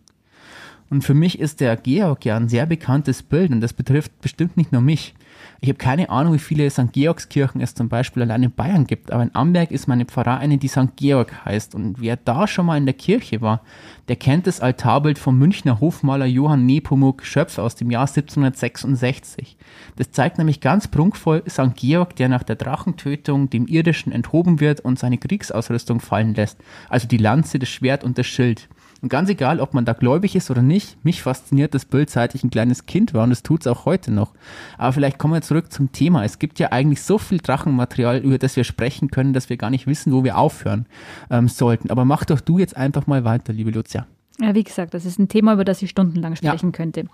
Und 0.90 1.04
für 1.04 1.14
mich 1.14 1.38
ist 1.38 1.60
der 1.60 1.78
Georg 1.78 2.26
ja 2.26 2.38
ein 2.38 2.50
sehr 2.50 2.66
bekanntes 2.66 3.22
Bild 3.22 3.52
und 3.52 3.62
das 3.62 3.74
betrifft 3.74 4.20
bestimmt 4.20 4.58
nicht 4.58 4.72
nur 4.72 4.82
mich. 4.82 5.14
Ich 5.62 5.68
habe 5.68 5.78
keine 5.78 6.10
Ahnung, 6.10 6.34
wie 6.34 6.40
viele 6.40 6.70
St. 6.70 6.94
Georgskirchen 6.94 7.60
es 7.60 7.76
zum 7.76 7.90
Beispiel 7.90 8.24
allein 8.24 8.44
in 8.44 8.52
Bayern 8.52 8.88
gibt, 8.88 9.12
aber 9.12 9.24
in 9.24 9.36
Amberg 9.36 9.72
ist 9.72 9.90
meine 9.90 10.06
Pfarrer 10.06 10.38
eine, 10.38 10.58
die 10.58 10.70
St. 10.70 10.96
Georg 10.96 11.34
heißt. 11.44 11.76
Und 11.76 12.00
wer 12.00 12.16
da 12.16 12.48
schon 12.48 12.66
mal 12.66 12.78
in 12.78 12.86
der 12.86 12.94
Kirche 12.94 13.42
war, 13.42 13.62
der 14.08 14.16
kennt 14.16 14.48
das 14.48 14.62
Altarbild 14.62 15.20
vom 15.20 15.38
Münchner 15.38 15.82
Hofmaler 15.82 16.28
Johann 16.28 16.66
Nepomuk 16.66 17.26
Schöpf 17.26 17.58
aus 17.58 17.76
dem 17.76 17.92
Jahr 17.92 18.08
1766. 18.08 19.58
Das 19.98 20.12
zeigt 20.12 20.38
nämlich 20.38 20.62
ganz 20.62 20.88
prunkvoll 20.88 21.44
St. 21.50 21.76
Georg, 21.76 22.16
der 22.16 22.30
nach 22.30 22.44
der 22.44 22.56
Drachentötung 22.56 23.50
dem 23.50 23.68
Irdischen 23.68 24.14
enthoben 24.14 24.62
wird 24.62 24.80
und 24.80 24.98
seine 24.98 25.18
Kriegsausrüstung 25.18 26.00
fallen 26.00 26.36
lässt, 26.36 26.58
also 26.88 27.06
die 27.06 27.18
Lanze, 27.18 27.60
das 27.60 27.68
Schwert 27.68 28.06
und 28.06 28.18
das 28.18 28.28
Schild. 28.28 28.70
Und 29.02 29.10
ganz 29.10 29.30
egal, 29.30 29.60
ob 29.60 29.74
man 29.74 29.86
da 29.86 29.94
gläubig 29.94 30.36
ist 30.36 30.52
oder 30.52 30.62
nicht, 30.62 31.04
mich 31.06 31.22
fasziniert 31.22 31.74
das 31.74 31.86
Bild, 31.86 32.10
seit 32.10 32.36
ich 32.36 32.44
ein 32.44 32.50
kleines 32.50 32.86
Kind 32.86 33.14
war 33.14 33.24
und 33.24 33.32
es 33.32 33.44
tut 33.44 33.62
es 33.62 33.68
auch 33.68 33.86
heute 33.86 34.12
noch. 34.12 34.34
Aber 34.78 34.94
vielleicht 34.94 35.18
kommen 35.18 35.34
wir 35.34 35.42
zurück 35.42 35.72
zum 35.72 35.92
Thema. 35.92 36.26
Es 36.26 36.40
gibt 36.40 36.60
ja 36.60 36.72
eigentlich 36.72 37.02
so 37.02 37.18
viel 37.18 37.38
Drachenmaterial, 37.38 38.20
über 38.20 38.38
das 38.38 38.56
wir 38.56 38.64
sprechen 38.64 39.10
können, 39.10 39.34
dass 39.34 39.50
wir 39.50 39.58
gar 39.58 39.70
nicht 39.70 39.88
wissen, 39.88 40.12
wo 40.12 40.24
wir 40.24 40.38
aufhören 40.38 40.86
ähm, 41.30 41.48
sollten. 41.48 41.90
Aber 41.92 42.06
mach 42.06 42.26
doch 42.26 42.42
du 42.42 42.60
jetzt 42.60 42.76
einfach 42.76 43.08
mal 43.08 43.24
weiter, 43.24 43.54
liebe 43.54 43.72
Lucia. 43.72 44.06
Ja, 44.42 44.56
wie 44.56 44.64
gesagt, 44.64 44.94
das 44.94 45.06
ist 45.06 45.20
ein 45.20 45.28
Thema, 45.28 45.54
über 45.54 45.66
das 45.66 45.82
ich 45.82 45.90
stundenlang 45.90 46.36
sprechen 46.36 46.68
ja. 46.68 46.72
könnte. 46.72 47.06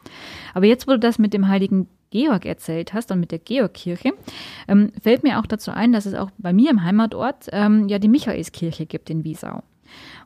Aber 0.54 0.66
jetzt, 0.66 0.88
wo 0.88 0.92
du 0.92 1.00
das 1.00 1.18
mit 1.18 1.34
dem 1.34 1.48
heiligen 1.48 1.88
Georg 2.12 2.46
erzählt 2.46 2.94
hast 2.94 3.12
und 3.12 3.20
mit 3.20 3.32
der 3.32 3.40
Georgkirche, 3.40 4.14
ähm, 4.68 4.92
fällt 5.02 5.24
mir 5.24 5.40
auch 5.40 5.48
dazu 5.48 5.72
ein, 5.72 5.92
dass 5.92 6.06
es 6.06 6.14
auch 6.14 6.30
bei 6.38 6.54
mir 6.54 6.70
im 6.70 6.84
Heimatort 6.84 7.50
ähm, 7.52 7.88
ja 7.90 7.98
die 8.00 8.08
Michaelskirche 8.08 8.86
gibt 8.86 9.10
in 9.10 9.24
Wiesau. 9.24 9.64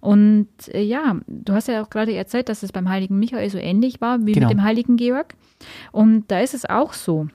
Und 0.01 0.47
äh, 0.69 0.81
ja, 0.81 1.19
du 1.27 1.53
hast 1.53 1.67
ja 1.67 1.83
auch 1.83 1.89
gerade 1.89 2.13
erzählt, 2.13 2.49
dass 2.49 2.63
es 2.63 2.71
beim 2.71 2.89
heiligen 2.89 3.19
Michael 3.19 3.49
so 3.49 3.57
ähnlich 3.57 4.01
war 4.01 4.25
wie 4.25 4.33
genau. 4.33 4.47
mit 4.47 4.57
dem 4.57 4.63
heiligen 4.63 4.97
Georg. 4.97 5.35
Und 5.91 6.29
da 6.29 6.39
ist 6.39 6.53
es 6.53 6.65
auch 6.65 6.93
so, 6.93 7.27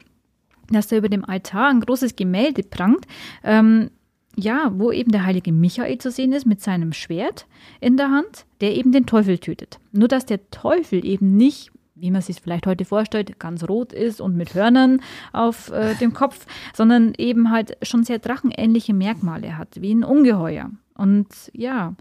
dass 0.70 0.88
da 0.88 0.96
über 0.96 1.08
dem 1.08 1.24
Altar 1.24 1.68
ein 1.68 1.80
großes 1.80 2.16
Gemälde 2.16 2.62
prangt, 2.62 3.06
ähm, 3.42 3.90
ja, 4.36 4.72
wo 4.74 4.90
eben 4.90 5.12
der 5.12 5.24
heilige 5.24 5.52
Michael 5.52 5.98
zu 5.98 6.10
sehen 6.10 6.32
ist 6.32 6.46
mit 6.46 6.60
seinem 6.60 6.92
Schwert 6.92 7.46
in 7.80 7.96
der 7.96 8.10
Hand, 8.10 8.46
der 8.60 8.74
eben 8.74 8.90
den 8.90 9.06
Teufel 9.06 9.38
tötet. 9.38 9.78
Nur 9.92 10.08
dass 10.08 10.26
der 10.26 10.50
Teufel 10.50 11.04
eben 11.04 11.36
nicht 11.36 11.70
wie 11.96 12.10
man 12.10 12.22
sich 12.22 12.40
vielleicht 12.40 12.66
heute 12.66 12.84
vorstellt, 12.84 13.38
ganz 13.38 13.68
rot 13.68 13.92
ist 13.92 14.20
und 14.20 14.36
mit 14.36 14.54
Hörnern 14.54 15.00
auf 15.32 15.70
äh, 15.70 15.94
dem 16.00 16.12
Kopf, 16.12 16.46
sondern 16.74 17.14
eben 17.16 17.50
halt 17.50 17.76
schon 17.82 18.04
sehr 18.04 18.18
drachenähnliche 18.18 18.94
Merkmale 18.94 19.56
hat, 19.56 19.80
wie 19.80 19.94
ein 19.94 20.04
Ungeheuer. 20.04 20.70
Und 20.96 21.28
ja, 21.52 21.94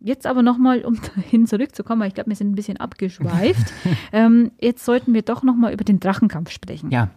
Jetzt 0.00 0.26
aber 0.26 0.42
nochmal, 0.42 0.84
um 0.84 0.98
dahin 1.16 1.46
zurückzukommen, 1.46 2.00
weil 2.00 2.08
ich 2.08 2.14
glaube, 2.14 2.30
wir 2.30 2.36
sind 2.36 2.50
ein 2.50 2.54
bisschen 2.54 2.76
abgeschweift. 2.76 3.72
ähm, 4.12 4.50
jetzt 4.60 4.84
sollten 4.84 5.14
wir 5.14 5.22
doch 5.22 5.42
nochmal 5.42 5.72
über 5.72 5.84
den 5.84 6.00
Drachenkampf 6.00 6.50
sprechen. 6.50 6.90
Ja. 6.90 7.10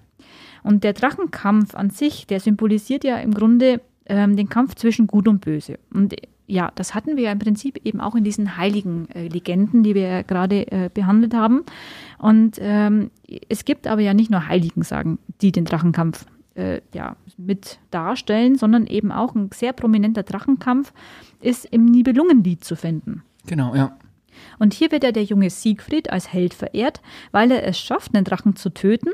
Und 0.63 0.83
der 0.83 0.93
Drachenkampf 0.93 1.75
an 1.75 1.89
sich, 1.89 2.27
der 2.27 2.39
symbolisiert 2.39 3.03
ja 3.03 3.17
im 3.17 3.33
Grunde 3.33 3.81
ähm, 4.05 4.35
den 4.35 4.49
Kampf 4.49 4.75
zwischen 4.75 5.07
Gut 5.07 5.27
und 5.27 5.39
Böse. 5.41 5.79
Und 5.93 6.15
ja, 6.47 6.71
das 6.75 6.95
hatten 6.95 7.15
wir 7.15 7.25
ja 7.25 7.31
im 7.31 7.39
Prinzip 7.39 7.79
eben 7.85 8.01
auch 8.01 8.15
in 8.15 8.23
diesen 8.23 8.57
heiligen 8.57 9.07
äh, 9.11 9.27
Legenden, 9.27 9.83
die 9.83 9.93
wir 9.93 10.07
ja 10.07 10.21
gerade 10.23 10.69
äh, 10.71 10.89
behandelt 10.91 11.35
haben. 11.35 11.63
Und 12.17 12.57
ähm, 12.59 13.11
es 13.47 13.65
gibt 13.65 13.85
aber 13.85 14.01
ja 14.01 14.13
nicht 14.15 14.31
nur 14.31 14.47
Heiligen, 14.47 14.81
sagen, 14.81 15.19
die 15.41 15.51
den 15.51 15.65
Drachenkampf 15.65 16.25
äh, 16.59 16.81
ja, 16.93 17.15
mit 17.37 17.79
darstellen, 17.89 18.55
sondern 18.55 18.85
eben 18.85 19.11
auch 19.11 19.33
ein 19.33 19.49
sehr 19.53 19.73
prominenter 19.73 20.23
Drachenkampf 20.23 20.93
ist 21.39 21.65
im 21.65 21.85
Nibelungenlied 21.85 22.63
zu 22.63 22.75
finden. 22.75 23.23
Genau, 23.47 23.73
ja. 23.73 23.97
Und 24.57 24.73
hier 24.73 24.91
wird 24.91 25.03
ja 25.03 25.11
der 25.11 25.23
junge 25.23 25.49
Siegfried 25.49 26.11
als 26.11 26.31
Held 26.31 26.53
verehrt, 26.53 27.01
weil 27.31 27.51
er 27.51 27.65
es 27.65 27.79
schafft, 27.79 28.15
einen 28.15 28.23
Drachen 28.23 28.55
zu 28.55 28.69
töten, 28.69 29.09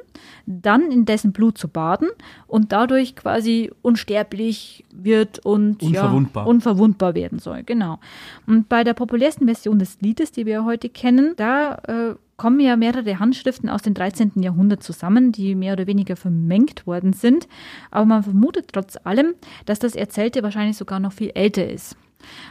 dann 0.45 0.91
in 0.91 1.05
dessen 1.05 1.31
Blut 1.31 1.57
zu 1.57 1.67
baden 1.67 2.09
und 2.47 2.71
dadurch 2.71 3.15
quasi 3.15 3.71
unsterblich 3.81 4.85
wird 4.93 5.39
und 5.39 5.81
unverwundbar, 5.81 6.43
ja, 6.43 6.49
unverwundbar 6.49 7.15
werden 7.15 7.39
soll. 7.39 7.63
Genau. 7.63 7.99
Und 8.45 8.69
bei 8.69 8.83
der 8.83 8.93
populärsten 8.93 9.45
Version 9.45 9.79
des 9.79 9.99
Liedes, 10.01 10.31
die 10.31 10.45
wir 10.45 10.65
heute 10.65 10.89
kennen, 10.89 11.33
da 11.37 11.75
äh, 11.87 12.15
kommen 12.37 12.59
ja 12.59 12.75
mehrere 12.75 13.19
Handschriften 13.19 13.69
aus 13.69 13.81
dem 13.81 13.93
13. 13.93 14.33
Jahrhundert 14.41 14.83
zusammen, 14.83 15.31
die 15.31 15.55
mehr 15.55 15.73
oder 15.73 15.87
weniger 15.87 16.15
vermengt 16.15 16.85
worden 16.85 17.13
sind. 17.13 17.47
Aber 17.91 18.05
man 18.05 18.23
vermutet 18.23 18.69
trotz 18.73 18.97
allem, 19.03 19.35
dass 19.65 19.79
das 19.79 19.95
Erzählte 19.95 20.43
wahrscheinlich 20.43 20.77
sogar 20.77 20.99
noch 20.99 21.13
viel 21.13 21.31
älter 21.33 21.67
ist. 21.67 21.95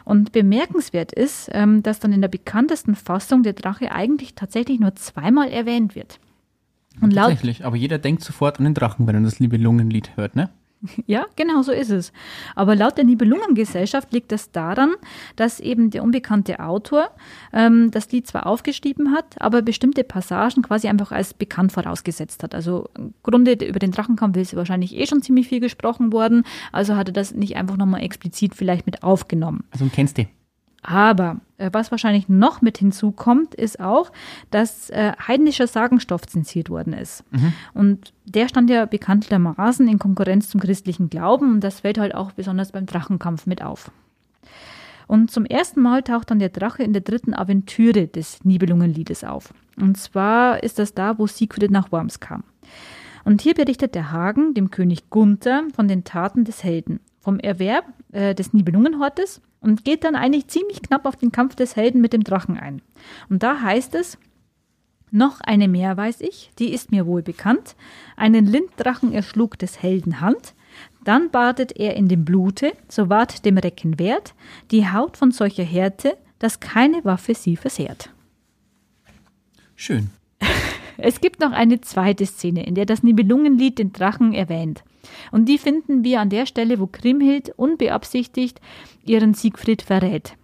Und 0.05 0.33
bemerkenswert 0.33 1.13
ist, 1.13 1.51
ähm, 1.53 1.83
dass 1.83 1.99
dann 1.99 2.13
in 2.13 2.21
der 2.21 2.29
bekanntesten 2.29 2.95
Fassung 2.95 3.43
der 3.43 3.55
Drache 3.55 3.93
eigentlich 3.93 4.35
tatsächlich 4.35 4.79
nur 4.79 4.95
zweimal 4.95 5.49
erwähnt 5.51 5.95
wird. 5.95 6.21
Und 7.01 7.15
Tatsächlich, 7.15 7.65
aber 7.65 7.77
jeder 7.77 7.99
denkt 7.99 8.23
sofort 8.23 8.59
an 8.59 8.65
den 8.65 8.75
Drachen, 8.75 9.07
wenn 9.07 9.17
er 9.17 9.23
das 9.23 9.41
liebe 9.41 9.57
Lungenlied 9.57 10.17
hört, 10.17 10.37
ne? 10.37 10.51
Ja, 11.07 11.27
genau 11.37 11.63
so 11.63 11.73
ist 11.73 11.91
es. 11.91 12.13
Aber 12.55 12.75
laut 12.75 12.97
der 12.97 13.05
Nibelungengesellschaft 13.05 14.13
liegt 14.13 14.33
das 14.33 14.51
daran, 14.53 14.95
dass 15.37 15.61
eben 15.61 15.91
der 15.91 16.03
unbekannte 16.03 16.61
Autor 16.61 17.11
ähm, 17.53 17.91
das 17.91 18.11
Lied 18.11 18.27
zwar 18.27 18.47
aufgeschrieben 18.47 19.13
hat, 19.13 19.41
aber 19.41 19.63
bestimmte 19.63 20.05
Passagen 20.05 20.63
quasi 20.63 20.89
einfach 20.89 21.13
als 21.13 21.35
bekannt 21.35 21.73
vorausgesetzt 21.73 22.43
hat. 22.43 22.55
Also 22.55 22.89
im 22.97 23.15
Grunde 23.23 23.53
über 23.53 23.79
den 23.79 23.93
Drachenkampf 23.93 24.37
ist 24.37 24.57
wahrscheinlich 24.57 24.97
eh 24.97 25.07
schon 25.07 25.23
ziemlich 25.23 25.49
viel 25.49 25.61
gesprochen 25.61 26.13
worden, 26.13 26.45
also 26.73 26.97
hat 26.97 27.09
er 27.09 27.13
das 27.13 27.35
nicht 27.35 27.57
einfach 27.57 27.77
nochmal 27.77 28.03
explizit 28.03 28.55
vielleicht 28.55 28.87
mit 28.87 29.03
aufgenommen. 29.03 29.65
Also 29.71 29.89
kennst 29.93 30.19
du? 30.19 30.27
Aber 30.87 31.41
äh, 31.57 31.71
was 31.73 31.91
wahrscheinlich 31.91 32.29
noch 32.29 32.61
mit 32.61 32.77
hinzukommt, 32.77 33.55
ist 33.55 33.81
auch, 33.81 34.13
dass 34.51 34.91
äh, 34.91 35.13
heidnischer 35.27 35.67
Sagenstoff 35.67 36.27
zensiert 36.27 36.69
worden 36.69 36.93
ist. 36.93 37.25
Mhm. 37.33 37.53
Und 37.73 38.13
der 38.27 38.49
stand 38.49 38.69
ja 38.69 38.85
bekanntermaßen 38.85 39.89
in 39.89 39.99
Konkurrenz 39.99 40.51
zum 40.51 40.61
christlichen 40.61 41.09
Glauben 41.09 41.55
und 41.55 41.61
das 41.65 41.81
fällt 41.81 41.97
halt 41.97 42.15
auch 42.15 42.33
besonders 42.33 42.73
beim 42.73 42.85
Drachenkampf 42.85 43.47
mit 43.47 43.63
auf. 43.63 43.91
Und 45.07 45.31
zum 45.31 45.47
ersten 45.47 45.81
Mal 45.81 46.03
taucht 46.03 46.31
dann 46.31 46.39
der 46.39 46.51
Drache 46.51 46.83
in 46.83 46.93
der 46.93 47.03
dritten 47.03 47.33
Aventüre 47.33 48.07
des 48.07 48.45
Nibelungenliedes 48.45 49.25
auf. 49.25 49.55
Und 49.81 49.97
zwar 49.97 50.63
ist 50.63 50.79
das 50.79 50.93
da, 50.93 51.19
wo 51.19 51.27
Siegfried 51.27 51.71
nach 51.71 51.93
Worms 51.93 52.21
kam. 52.21 52.45
Und 53.25 53.41
hier 53.41 53.55
berichtet 53.55 53.95
der 53.95 54.13
Hagen 54.13 54.53
dem 54.53 54.71
König 54.71 55.09
Gunther 55.09 55.63
von 55.75 55.89
den 55.89 56.05
Taten 56.05 56.45
des 56.45 56.63
Helden, 56.63 57.01
vom 57.21 57.39
Erwerb 57.41 57.87
äh, 58.13 58.35
des 58.35 58.53
Nibelungenhortes 58.53 59.41
und 59.65 59.85
geht 59.85 60.05
dann 60.05 60.15
eigentlich 60.15 60.49
ziemlich 60.49 60.83
knapp 60.83 61.07
auf 61.07 61.17
den 61.17 61.33
Kampf 61.33 61.55
des 61.57 61.75
Helden 61.75 62.01
mit 62.01 62.13
dem 62.13 62.23
Drachen 62.23 62.59
ein. 62.59 62.83
Und 63.29 63.43
da 63.43 63.61
heißt 63.61 63.95
es, 63.95 64.19
Noch 65.11 65.41
eine 65.41 65.69
mehr 65.69 65.97
weiß 65.97 66.21
ich, 66.21 66.51
die 66.59 66.73
ist 66.73 66.91
mir 66.91 67.07
wohl 67.07 67.23
bekannt. 67.23 67.77
Einen 68.17 68.47
Linddrachen 68.47 69.13
erschlug 69.13 69.59
des 69.59 69.83
Helden 69.83 70.21
Hand. 70.21 70.55
Dann 71.05 71.31
badet 71.31 71.77
er 71.77 71.97
in 71.97 72.09
dem 72.09 72.25
Blute, 72.25 72.73
so 72.89 73.09
ward 73.09 73.45
dem 73.45 73.59
Recken 73.59 73.99
wert, 73.99 74.35
die 74.71 74.89
Haut 74.89 75.17
von 75.17 75.31
solcher 75.31 75.65
Härte, 75.65 76.17
dass 76.39 76.61
keine 76.61 77.05
Waffe 77.05 77.35
sie 77.35 77.57
versehrt. 77.57 78.11
Schön. 79.77 80.11
Es 80.97 81.21
gibt 81.21 81.41
noch 81.41 81.53
eine 81.53 81.81
zweite 81.81 82.27
Szene, 82.27 82.67
in 82.67 82.75
der 82.75 82.87
das 82.87 83.03
Nibelungenlied 83.03 83.79
den 83.79 83.93
Drachen 83.93 84.33
erwähnt. 84.33 84.85
Und 85.31 85.49
die 85.49 85.59
finden 85.59 86.05
wir 86.05 86.21
an 86.21 86.31
der 86.31 86.47
Stelle, 86.47 86.81
wo 86.81 86.87
Kriemhild 86.87 87.51
unbeabsichtigt 87.57 88.61
ihren 89.05 89.35
Siegfried 89.35 89.83
verrät. 89.83 90.37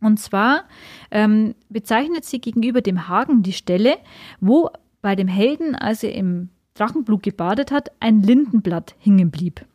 Und 0.00 0.18
zwar 0.18 0.64
ähm, 1.10 1.54
bezeichnet 1.68 2.24
sie 2.24 2.40
gegenüber 2.40 2.80
dem 2.80 3.08
Hagen 3.08 3.42
die 3.42 3.52
Stelle, 3.52 3.98
wo 4.40 4.70
bei 5.02 5.14
dem 5.14 5.28
Helden, 5.28 5.74
als 5.74 6.02
er 6.02 6.14
im 6.14 6.48
Drachenblut 6.74 7.22
gebadet 7.22 7.70
hat, 7.70 7.90
ein 8.00 8.22
Lindenblatt 8.22 8.94
hängen 8.98 9.30
blieb. 9.30 9.66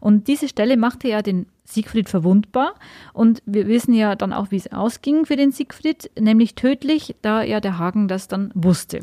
Und 0.00 0.28
diese 0.28 0.48
Stelle 0.48 0.76
machte 0.76 1.08
ja 1.08 1.22
den 1.22 1.46
Siegfried 1.64 2.08
verwundbar. 2.08 2.74
Und 3.12 3.42
wir 3.46 3.66
wissen 3.66 3.94
ja 3.94 4.14
dann 4.14 4.32
auch, 4.32 4.50
wie 4.50 4.56
es 4.56 4.72
ausging 4.72 5.26
für 5.26 5.36
den 5.36 5.52
Siegfried, 5.52 6.10
nämlich 6.18 6.54
tödlich, 6.54 7.16
da 7.22 7.42
ja 7.42 7.60
der 7.60 7.78
Hagen 7.78 8.06
das 8.06 8.28
dann 8.28 8.50
wusste. 8.54 9.00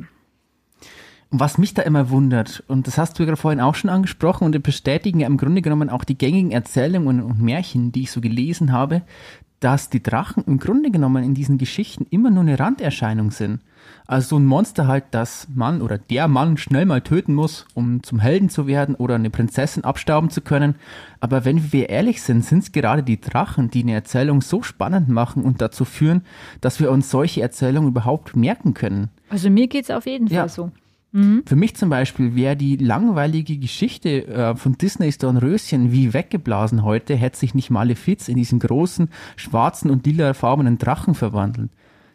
Was 1.33 1.57
mich 1.57 1.73
da 1.73 1.81
immer 1.83 2.09
wundert, 2.09 2.61
und 2.67 2.87
das 2.87 2.97
hast 2.97 3.17
du 3.17 3.23
ja 3.23 3.35
vorhin 3.37 3.61
auch 3.61 3.75
schon 3.75 3.89
angesprochen, 3.89 4.43
und 4.43 4.63
bestätigen 4.63 5.21
ja 5.21 5.27
im 5.27 5.37
Grunde 5.37 5.61
genommen 5.61 5.89
auch 5.89 6.03
die 6.03 6.17
gängigen 6.17 6.51
Erzählungen 6.51 7.21
und 7.21 7.41
Märchen, 7.41 7.93
die 7.93 8.01
ich 8.01 8.11
so 8.11 8.19
gelesen 8.19 8.73
habe, 8.73 9.01
dass 9.61 9.89
die 9.89 10.03
Drachen 10.03 10.43
im 10.45 10.59
Grunde 10.59 10.91
genommen 10.91 11.23
in 11.23 11.33
diesen 11.33 11.57
Geschichten 11.57 12.05
immer 12.09 12.31
nur 12.31 12.41
eine 12.41 12.59
Randerscheinung 12.59 13.31
sind. 13.31 13.61
Also 14.07 14.29
so 14.29 14.39
ein 14.39 14.45
Monster 14.45 14.87
halt, 14.87 15.05
das 15.11 15.47
Mann 15.53 15.81
oder 15.81 15.97
der 15.97 16.27
Mann 16.27 16.57
schnell 16.57 16.85
mal 16.85 17.01
töten 17.01 17.33
muss, 17.33 17.65
um 17.75 18.03
zum 18.03 18.19
Helden 18.19 18.49
zu 18.49 18.67
werden 18.67 18.95
oder 18.95 19.15
eine 19.15 19.29
Prinzessin 19.29 19.83
abstauben 19.83 20.29
zu 20.29 20.41
können. 20.41 20.75
Aber 21.19 21.45
wenn 21.45 21.71
wir 21.71 21.89
ehrlich 21.89 22.21
sind, 22.21 22.43
sind 22.43 22.63
es 22.63 22.71
gerade 22.71 23.03
die 23.03 23.21
Drachen, 23.21 23.69
die 23.69 23.83
eine 23.83 23.93
Erzählung 23.93 24.41
so 24.41 24.63
spannend 24.63 25.09
machen 25.09 25.43
und 25.43 25.61
dazu 25.61 25.85
führen, 25.85 26.23
dass 26.59 26.79
wir 26.79 26.91
uns 26.91 27.09
solche 27.09 27.41
Erzählungen 27.41 27.89
überhaupt 27.89 28.35
merken 28.35 28.73
können. 28.73 29.09
Also 29.29 29.49
mir 29.49 29.67
geht 29.67 29.85
es 29.85 29.91
auf 29.91 30.07
jeden 30.07 30.27
Fall 30.27 30.35
ja. 30.35 30.47
so. 30.49 30.71
Mhm. 31.11 31.43
Für 31.45 31.55
mich 31.55 31.75
zum 31.75 31.89
Beispiel 31.89 32.35
wäre 32.35 32.55
die 32.55 32.77
langweilige 32.77 33.57
Geschichte 33.57 34.27
äh, 34.27 34.55
von 34.55 34.77
Disneys 34.77 35.17
Dornröschen 35.17 35.91
wie 35.91 36.13
weggeblasen 36.13 36.83
heute, 36.83 37.15
hätte 37.15 37.37
sich 37.37 37.53
nicht 37.53 37.69
Malefiz 37.69 38.27
in 38.27 38.37
diesen 38.37 38.59
großen, 38.59 39.09
schwarzen 39.35 39.91
und 39.91 40.05
lilafarbenen 40.05 40.77
Drachen 40.77 41.13
verwandelt. 41.13 41.69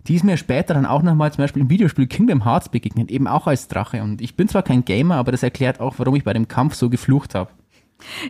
Die 0.08 0.14
ist 0.14 0.24
mir 0.24 0.36
später 0.36 0.72
dann 0.72 0.86
auch 0.86 1.02
nochmal 1.02 1.32
zum 1.32 1.42
Beispiel 1.42 1.62
im 1.62 1.70
Videospiel 1.70 2.06
Kingdom 2.06 2.44
Hearts 2.44 2.68
begegnet, 2.68 3.10
eben 3.10 3.26
auch 3.26 3.46
als 3.46 3.68
Drache. 3.68 4.02
Und 4.02 4.22
ich 4.22 4.36
bin 4.36 4.48
zwar 4.48 4.62
kein 4.62 4.84
Gamer, 4.84 5.16
aber 5.16 5.32
das 5.32 5.42
erklärt 5.42 5.80
auch, 5.80 5.94
warum 5.98 6.14
ich 6.14 6.24
bei 6.24 6.32
dem 6.32 6.48
Kampf 6.48 6.74
so 6.74 6.88
geflucht 6.88 7.34
habe. 7.34 7.50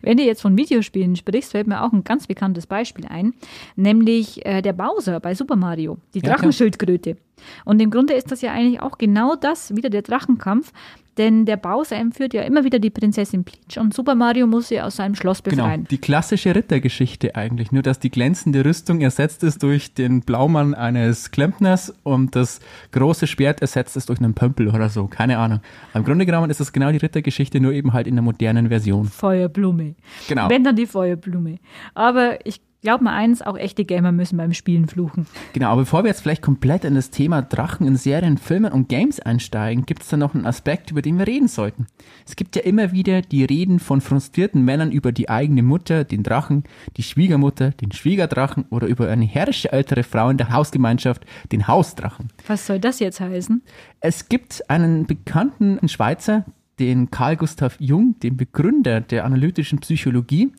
Wenn 0.00 0.16
du 0.16 0.22
jetzt 0.22 0.42
von 0.42 0.57
Videospielen 0.57 1.16
sprichst, 1.16 1.52
fällt 1.52 1.66
mir 1.66 1.83
auch 1.83 1.92
ein 1.92 2.05
ganz 2.05 2.26
bekanntes 2.26 2.66
Beispiel 2.66 3.07
ein, 3.07 3.35
nämlich 3.74 4.46
äh, 4.46 4.62
der 4.62 4.72
Bowser 4.72 5.20
bei 5.20 5.35
Super 5.35 5.57
Mario, 5.57 5.98
die 6.14 6.22
Drachenschildkröte. 6.22 7.16
Und 7.64 7.81
im 7.81 7.90
Grunde 7.90 8.14
ist 8.14 8.31
das 8.31 8.40
ja 8.42 8.53
eigentlich 8.53 8.81
auch 8.81 8.99
genau 8.99 9.37
das, 9.37 9.75
wieder 9.75 9.90
der 9.90 10.03
Drachenkampf, 10.03 10.72
denn 11.16 11.46
der 11.46 11.57
Bowser 11.57 11.96
entführt 11.96 12.35
ja 12.35 12.42
immer 12.42 12.64
wieder 12.64 12.79
die 12.79 12.90
Prinzessin 12.90 13.44
Peach 13.44 13.79
und 13.79 13.94
Super 13.94 14.14
Mario 14.14 14.46
muss 14.46 14.68
sie 14.68 14.81
aus 14.81 14.96
seinem 14.96 15.14
Schloss 15.14 15.42
genau, 15.42 15.57
befreien. 15.57 15.81
Genau, 15.81 15.88
die 15.88 15.99
klassische 15.99 16.55
Rittergeschichte 16.55 17.35
eigentlich, 17.35 17.72
nur 17.72 17.83
dass 17.83 17.99
die 17.99 18.11
glänzende 18.11 18.64
Rüstung 18.64 19.01
ersetzt 19.01 19.42
ist 19.42 19.62
durch 19.62 19.94
den 19.94 20.20
Blaumann 20.20 20.75
eines 20.75 21.31
Klempners 21.31 21.94
und 22.03 22.37
das 22.37 22.61
große 22.92 23.27
Schwert 23.27 23.62
ersetzt 23.62 23.96
ist 23.96 24.11
durch 24.11 24.20
einen 24.20 24.35
Pömpel 24.35 24.68
oder 24.68 24.90
so, 24.90 25.07
keine 25.07 25.38
Ahnung. 25.38 25.61
Im 25.94 26.05
Grunde 26.05 26.27
genommen 26.27 26.51
ist 26.51 26.61
das 26.61 26.72
genau 26.72 26.90
die 26.92 26.99
Rittergeschichte, 26.99 27.61
nur 27.61 27.72
eben 27.72 27.94
halt 27.94 28.07
in 28.07 28.16
der 28.16 28.22
modernen 28.22 28.68
Version. 28.68 29.07
Feuerblume. 29.07 29.94
Genau. 30.29 30.51
Wenn 30.51 30.64
dann 30.64 30.77
die 30.77 30.87
Feuerblume. 30.87 31.59
Aber 31.94 32.44
ich 32.44 32.61
glaub 32.82 33.00
mal 33.00 33.14
eins, 33.14 33.42
auch 33.42 33.56
echte 33.56 33.84
Gamer 33.84 34.12
müssen 34.12 34.36
beim 34.36 34.52
Spielen 34.52 34.86
fluchen. 34.86 35.26
Genau, 35.52 35.70
aber 35.70 35.82
bevor 35.82 36.04
wir 36.04 36.08
jetzt 36.08 36.20
vielleicht 36.20 36.42
komplett 36.42 36.84
in 36.84 36.94
das 36.94 37.10
Thema 37.10 37.42
Drachen 37.42 37.86
in 37.86 37.96
Serien, 37.96 38.38
Filmen 38.38 38.72
und 38.72 38.88
Games 38.88 39.20
einsteigen, 39.20 39.86
gibt 39.86 40.02
es 40.02 40.08
da 40.08 40.16
noch 40.16 40.34
einen 40.34 40.46
Aspekt, 40.46 40.90
über 40.90 41.02
den 41.02 41.18
wir 41.18 41.26
reden 41.26 41.48
sollten. 41.48 41.86
Es 42.26 42.36
gibt 42.36 42.56
ja 42.56 42.62
immer 42.62 42.92
wieder 42.92 43.22
die 43.22 43.44
Reden 43.44 43.78
von 43.78 44.00
frustrierten 44.00 44.64
Männern 44.64 44.92
über 44.92 45.12
die 45.12 45.28
eigene 45.28 45.62
Mutter, 45.62 46.04
den 46.04 46.22
Drachen, 46.22 46.64
die 46.96 47.02
Schwiegermutter, 47.02 47.70
den 47.70 47.92
Schwiegerdrachen 47.92 48.66
oder 48.70 48.86
über 48.86 49.08
eine 49.08 49.24
herrische 49.24 49.72
ältere 49.72 50.02
Frau 50.02 50.30
in 50.30 50.38
der 50.38 50.50
Hausgemeinschaft, 50.50 51.24
den 51.52 51.68
Hausdrachen. 51.68 52.28
Was 52.46 52.66
soll 52.66 52.78
das 52.78 53.00
jetzt 53.00 53.20
heißen? 53.20 53.62
Es 54.00 54.28
gibt 54.28 54.70
einen 54.70 55.06
bekannten 55.06 55.88
Schweizer, 55.88 56.44
den 56.78 57.10
Carl 57.10 57.36
Gustav 57.36 57.76
Jung, 57.78 58.16
den 58.22 58.36
Begründer 58.36 59.00
der 59.00 59.24
analytischen 59.24 59.78
Psychologie. 59.78 60.52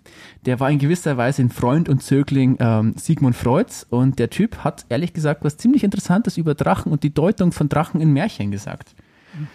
Der 0.45 0.59
war 0.59 0.71
in 0.71 0.79
gewisser 0.79 1.17
Weise 1.17 1.43
ein 1.43 1.49
Freund 1.49 1.89
und 1.89 2.01
Zögling 2.01 2.57
ähm, 2.59 2.93
Sigmund 2.97 3.35
Freuds 3.35 3.85
und 3.89 4.17
der 4.17 4.29
Typ 4.29 4.63
hat 4.63 4.85
ehrlich 4.89 5.13
gesagt 5.13 5.43
was 5.43 5.57
ziemlich 5.57 5.83
Interessantes 5.83 6.37
über 6.37 6.55
Drachen 6.55 6.91
und 6.91 7.03
die 7.03 7.13
Deutung 7.13 7.51
von 7.51 7.69
Drachen 7.69 8.01
in 8.01 8.13
Märchen 8.13 8.51
gesagt. 8.51 8.95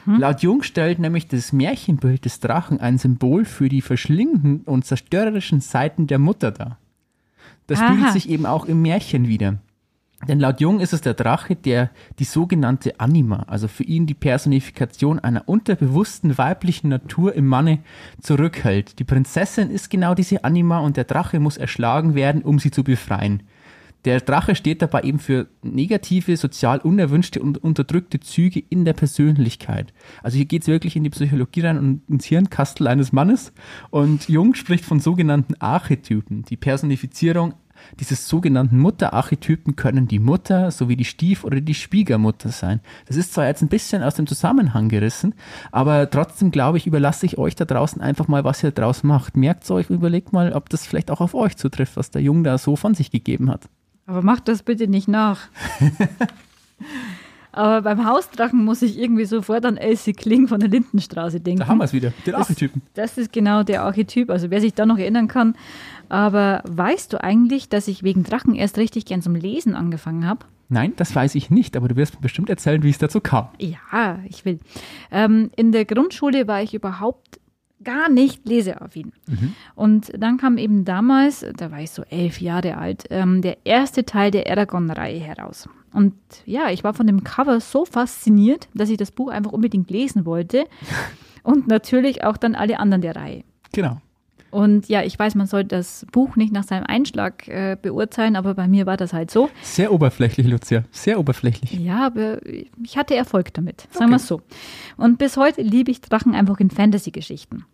Mhm. 0.07 0.21
Laut 0.21 0.43
Jung 0.43 0.63
stellt 0.63 0.99
nämlich 0.99 1.27
das 1.27 1.53
Märchenbild 1.53 2.25
des 2.25 2.41
Drachen 2.41 2.81
ein 2.81 2.99
Symbol 2.99 3.45
für 3.45 3.69
die 3.69 3.83
verschlingenden 3.83 4.61
und 4.61 4.85
zerstörerischen 4.85 5.61
Seiten 5.61 6.07
der 6.07 6.19
Mutter 6.19 6.53
dar. 6.53 6.79
Das 7.67 7.81
Aha. 7.81 7.89
spiegelt 7.89 8.13
sich 8.13 8.29
eben 8.29 8.47
auch 8.47 8.67
im 8.67 8.83
Märchen 8.83 9.27
wieder. 9.29 9.59
Denn 10.29 10.39
laut 10.39 10.61
Jung 10.61 10.81
ist 10.81 10.93
es 10.93 11.01
der 11.01 11.15
Drache, 11.15 11.57
der 11.57 11.91
die 12.19 12.25
sogenannte 12.25 13.01
Anima, 13.01 13.45
also 13.49 13.67
für 13.67 13.83
ihn 13.83 14.07
die 14.07 14.15
Personifikation 14.15 15.19
einer 15.19 15.49
unterbewussten 15.49 16.39
weiblichen 16.39 16.89
Natur 16.89 17.35
im 17.35 17.47
Manne, 17.47 17.81
zurückhält. 18.21 18.99
Die 18.99 19.05
Prinzessin 19.05 19.71
ist 19.71 19.91
genau 19.91 20.15
diese 20.15 20.45
Anima 20.45 20.79
und 20.79 20.97
der 20.97 21.05
Drache 21.05 21.41
muss 21.41 21.57
erschlagen 21.57 22.15
werden, 22.15 22.43
um 22.43 22.59
sie 22.59 22.71
zu 22.71 22.85
befreien. 22.85 23.43
Der 24.05 24.21
Drache 24.21 24.57
steht 24.57 24.83
dabei 24.83 25.03
eben 25.03 25.21
für 25.21 25.47
negative, 25.63 26.37
sozial 26.37 26.81
unerwünschte 26.81 27.41
und 27.41 27.59
unterdrückte 27.59 28.19
Züge 28.19 28.63
in 28.69 28.85
der 28.85 28.95
Persönlichkeit. 28.95 29.93
Also 30.25 30.39
hier 30.39 30.47
geht 30.47 30.63
es 30.63 30.69
wirklich 30.69 30.97
in 30.97 31.05
die 31.05 31.11
Psychologie 31.11 31.61
rein 31.61 31.79
und 31.79 32.03
ins 32.09 32.25
Hirnkastel 32.25 32.89
eines 32.89 33.13
Mannes. 33.13 33.53
Und 33.91 34.29
Jung 34.29 34.55
spricht 34.55 34.85
von 34.85 34.99
sogenannten 34.99 35.55
Archetypen, 35.61 36.43
die 36.43 36.57
Personifizierung 36.57 37.55
dieses 38.01 38.29
sogenannten 38.29 38.79
Mutterarchetypen 38.79 39.77
können 39.77 40.09
die 40.09 40.19
Mutter 40.19 40.71
sowie 40.71 40.97
die 40.97 41.05
Stief- 41.05 41.45
oder 41.45 41.61
die 41.61 41.75
Schwiegermutter 41.75 42.51
sein. 42.51 42.81
Das 43.07 43.17
ist 43.17 43.35
zwar 43.35 43.47
jetzt 43.47 43.63
ein 43.63 43.69
bisschen 43.69 44.03
aus 44.03 44.15
dem 44.15 44.27
Zusammenhang 44.27 44.89
gerissen, 44.89 45.35
aber 45.71 46.09
trotzdem 46.11 46.51
glaube 46.51 46.79
ich, 46.79 46.87
überlasse 46.87 47.27
ich 47.27 47.39
euch 47.39 47.57
da 47.57 47.65
draußen 47.65 48.01
einfach 48.01 48.29
mal, 48.29 48.45
was 48.45 48.63
ihr 48.63 48.71
draus 48.71 49.03
macht. 49.03 49.37
Merkt 49.37 49.71
euch, 49.71 49.91
überlegt 49.91 50.33
mal, 50.33 50.53
ob 50.53 50.69
das 50.69 50.87
vielleicht 50.87 51.11
auch 51.11 51.21
auf 51.21 51.35
euch 51.35 51.57
zutrifft, 51.57 51.97
was 51.97 52.11
der 52.11 52.23
Jung 52.23 52.45
da 52.45 52.59
so 52.59 52.77
von 52.77 52.95
sich 52.95 53.11
gegeben 53.11 53.51
hat. 53.51 53.69
Aber 54.07 54.23
macht 54.23 54.49
das 54.49 54.63
bitte 54.63 54.89
nicht 54.89 55.09
nach. 55.09 55.49
Aber 57.53 57.83
beim 57.83 58.07
Hausdrachen 58.07 58.65
muss 58.65 58.81
ich 58.81 58.99
irgendwie 58.99 59.27
sofort 59.27 59.67
an 59.67 59.77
Elsie 59.77 60.15
Kling 60.15 60.49
von 60.49 60.59
der 60.59 60.71
Lindenstraße 60.71 61.41
denken. 61.41 61.61
Da 61.61 61.67
haben 61.67 61.79
wir 61.79 61.85
es 61.85 61.93
wieder, 61.93 62.13
den 62.27 62.35
Archetypen. 62.35 62.83
Das, 62.95 63.15
das, 63.15 63.25
ist 63.25 63.33
genau 63.33 63.63
der 63.63 63.83
Archetyp. 63.83 64.31
Also 64.31 64.51
wer 64.51 64.61
sich 64.61 64.73
da 64.75 64.87
noch 64.87 64.99
erinnern 64.99 65.29
kann. 65.29 65.55
Aber 66.09 66.63
weißt 66.67 67.13
du 67.13 67.23
eigentlich, 67.23 67.69
dass 67.69 67.89
ich 67.89 68.03
wegen 68.03 68.25
Drachen 68.25 68.55
erst 68.55 68.79
richtig 68.79 69.05
gern 69.05 69.23
zum 69.23 69.35
Lesen 69.35 69.75
angefangen 69.75 70.27
habe? 70.27 70.47
Nein, 70.69 70.95
das 70.97 71.15
weiß 71.15 71.35
ich 71.35 71.51
nicht, 71.51 71.77
aber 71.77 71.89
du 71.89 71.97
wirst 71.97 72.15
mir 72.15 72.21
bestimmt 72.23 72.49
erzählen, 72.49 72.83
wie 72.83 72.89
es 72.89 72.97
dazu 72.97 73.21
kam. 73.21 73.49
Ja, 73.59 74.19
ich 74.27 74.47
will. 74.47 74.59
Ähm, 75.11 75.51
in 75.55 75.71
der 75.71 75.85
Grundschule 75.85 76.49
war 76.49 76.63
ich 76.63 76.73
überhaupt 76.73 77.39
gar 77.85 78.09
nicht 78.09 78.47
leseaffin. 78.47 79.13
Mhm. 79.27 79.55
Und 79.75 80.13
dann 80.17 80.39
kam 80.39 80.57
eben 80.57 80.87
damals, 80.87 81.45
da 81.57 81.71
war 81.71 81.81
ich 81.81 81.91
so 81.91 82.05
elf 82.05 82.41
Jahre 82.41 82.79
alt, 82.79 83.05
ähm, 83.11 83.43
der 83.43 83.59
erste 83.65 84.07
Teil 84.07 84.31
der 84.31 84.51
Aragon-Reihe 84.51 85.21
heraus. 85.21 85.69
Und 85.93 86.15
ja, 86.47 86.71
ich 86.71 86.85
war 86.85 86.95
von 86.95 87.07
dem 87.07 87.25
Cover 87.25 87.61
so 87.61 87.85
fasziniert, 87.85 88.69
dass 88.75 88.89
ich 88.89 88.97
das 88.97 89.11
Buch 89.11 89.29
einfach 89.29 89.53
unbedingt 89.53 89.91
lesen 89.91 90.25
wollte. 90.25 90.65
Und 91.43 91.67
natürlich 91.67 92.25
auch 92.25 92.37
dann 92.37 92.55
alle 92.55 92.79
anderen 92.79 93.03
der 93.03 93.17
Reihe. 93.17 93.43
Genau. 93.73 94.01
Und 94.53 94.89
ja, 94.91 95.03
ich 95.03 95.19
weiß, 95.19 95.35
man 95.35 95.47
sollte 95.47 95.69
das 95.69 96.07
Buch 96.13 96.37
nicht 96.37 96.53
nach 96.53 96.63
seinem 96.63 96.85
Einschlag 96.85 97.49
äh, 97.49 97.77
beurteilen, 97.81 98.37
aber 98.37 98.53
bei 98.53 98.69
mir 98.69 98.85
war 98.85 98.99
das 98.99 99.15
halt 99.15 99.31
so. 99.31 99.49
Sehr 99.63 99.91
oberflächlich, 99.91 100.47
Lucia. 100.47 100.85
Sehr 100.91 101.19
oberflächlich. 101.19 101.73
Ja, 101.73 102.07
aber 102.07 102.39
ich 102.45 102.99
hatte 102.99 103.17
Erfolg 103.17 103.55
damit, 103.55 103.89
sagen 103.91 104.05
okay. 104.05 104.11
wir 104.11 104.17
es 104.17 104.29
so. 104.29 104.43
Und 104.99 105.17
bis 105.17 105.39
heute 105.39 105.63
liebe 105.63 105.91
ich 105.91 106.03
Drachen 106.03 106.35
einfach 106.35 106.61
in 106.61 106.71
Fantasy-Geschichten. 106.71 107.65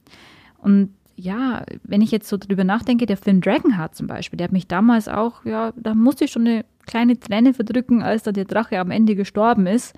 Und 0.59 0.95
ja, 1.17 1.65
wenn 1.83 2.01
ich 2.01 2.13
jetzt 2.13 2.29
so 2.29 2.37
drüber 2.37 2.63
nachdenke, 2.63 3.07
der 3.07 3.17
Film 3.17 3.41
Dragonheart 3.41 3.97
zum 3.97 4.07
Beispiel, 4.07 4.37
der 4.37 4.45
hat 4.45 4.53
mich 4.53 4.69
damals 4.69 5.09
auch, 5.09 5.45
ja, 5.45 5.73
da 5.75 5.97
musste 5.97 6.27
ich 6.27 6.31
schon 6.31 6.47
eine 6.47 6.65
kleine 6.88 7.20
Träne 7.20 7.55
verdrücken, 7.55 8.03
als 8.03 8.24
da 8.24 8.33
der 8.33 8.46
Drache 8.46 8.81
am 8.81 8.90
Ende 8.90 9.14
gestorben 9.14 9.66
ist. 9.66 9.94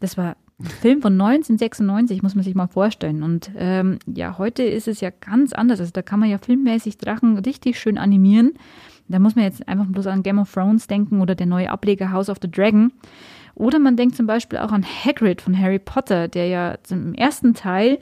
Das 0.00 0.16
war 0.16 0.36
ein 0.60 0.66
Film 0.66 1.02
von 1.02 1.20
1996, 1.20 2.22
muss 2.22 2.36
man 2.36 2.44
sich 2.44 2.54
mal 2.54 2.68
vorstellen. 2.68 3.24
Und 3.24 3.50
ähm, 3.56 3.98
ja, 4.06 4.38
heute 4.38 4.62
ist 4.62 4.86
es 4.86 5.00
ja 5.00 5.10
ganz 5.10 5.52
anders. 5.52 5.80
Also 5.80 5.90
da 5.92 6.02
kann 6.02 6.20
man 6.20 6.30
ja 6.30 6.38
filmmäßig 6.38 6.98
Drachen 6.98 7.38
richtig 7.38 7.80
schön 7.80 7.98
animieren. 7.98 8.52
Da 9.08 9.18
muss 9.18 9.34
man 9.34 9.44
jetzt 9.44 9.66
einfach 9.68 9.86
bloß 9.86 10.06
an 10.06 10.22
Game 10.22 10.38
of 10.38 10.52
Thrones 10.52 10.86
denken 10.86 11.20
oder 11.20 11.34
der 11.34 11.46
neue 11.46 11.70
Ableger 11.70 12.12
House 12.12 12.30
of 12.30 12.38
the 12.40 12.50
Dragon. 12.50 12.92
Oder 13.54 13.78
man 13.78 13.96
denkt 13.96 14.16
zum 14.16 14.26
Beispiel 14.26 14.58
auch 14.58 14.72
an 14.72 14.84
Hagrid 14.84 15.40
von 15.40 15.58
Harry 15.58 15.78
Potter, 15.78 16.28
der 16.28 16.46
ja 16.46 16.76
im 16.90 17.14
ersten 17.14 17.54
Teil 17.54 17.98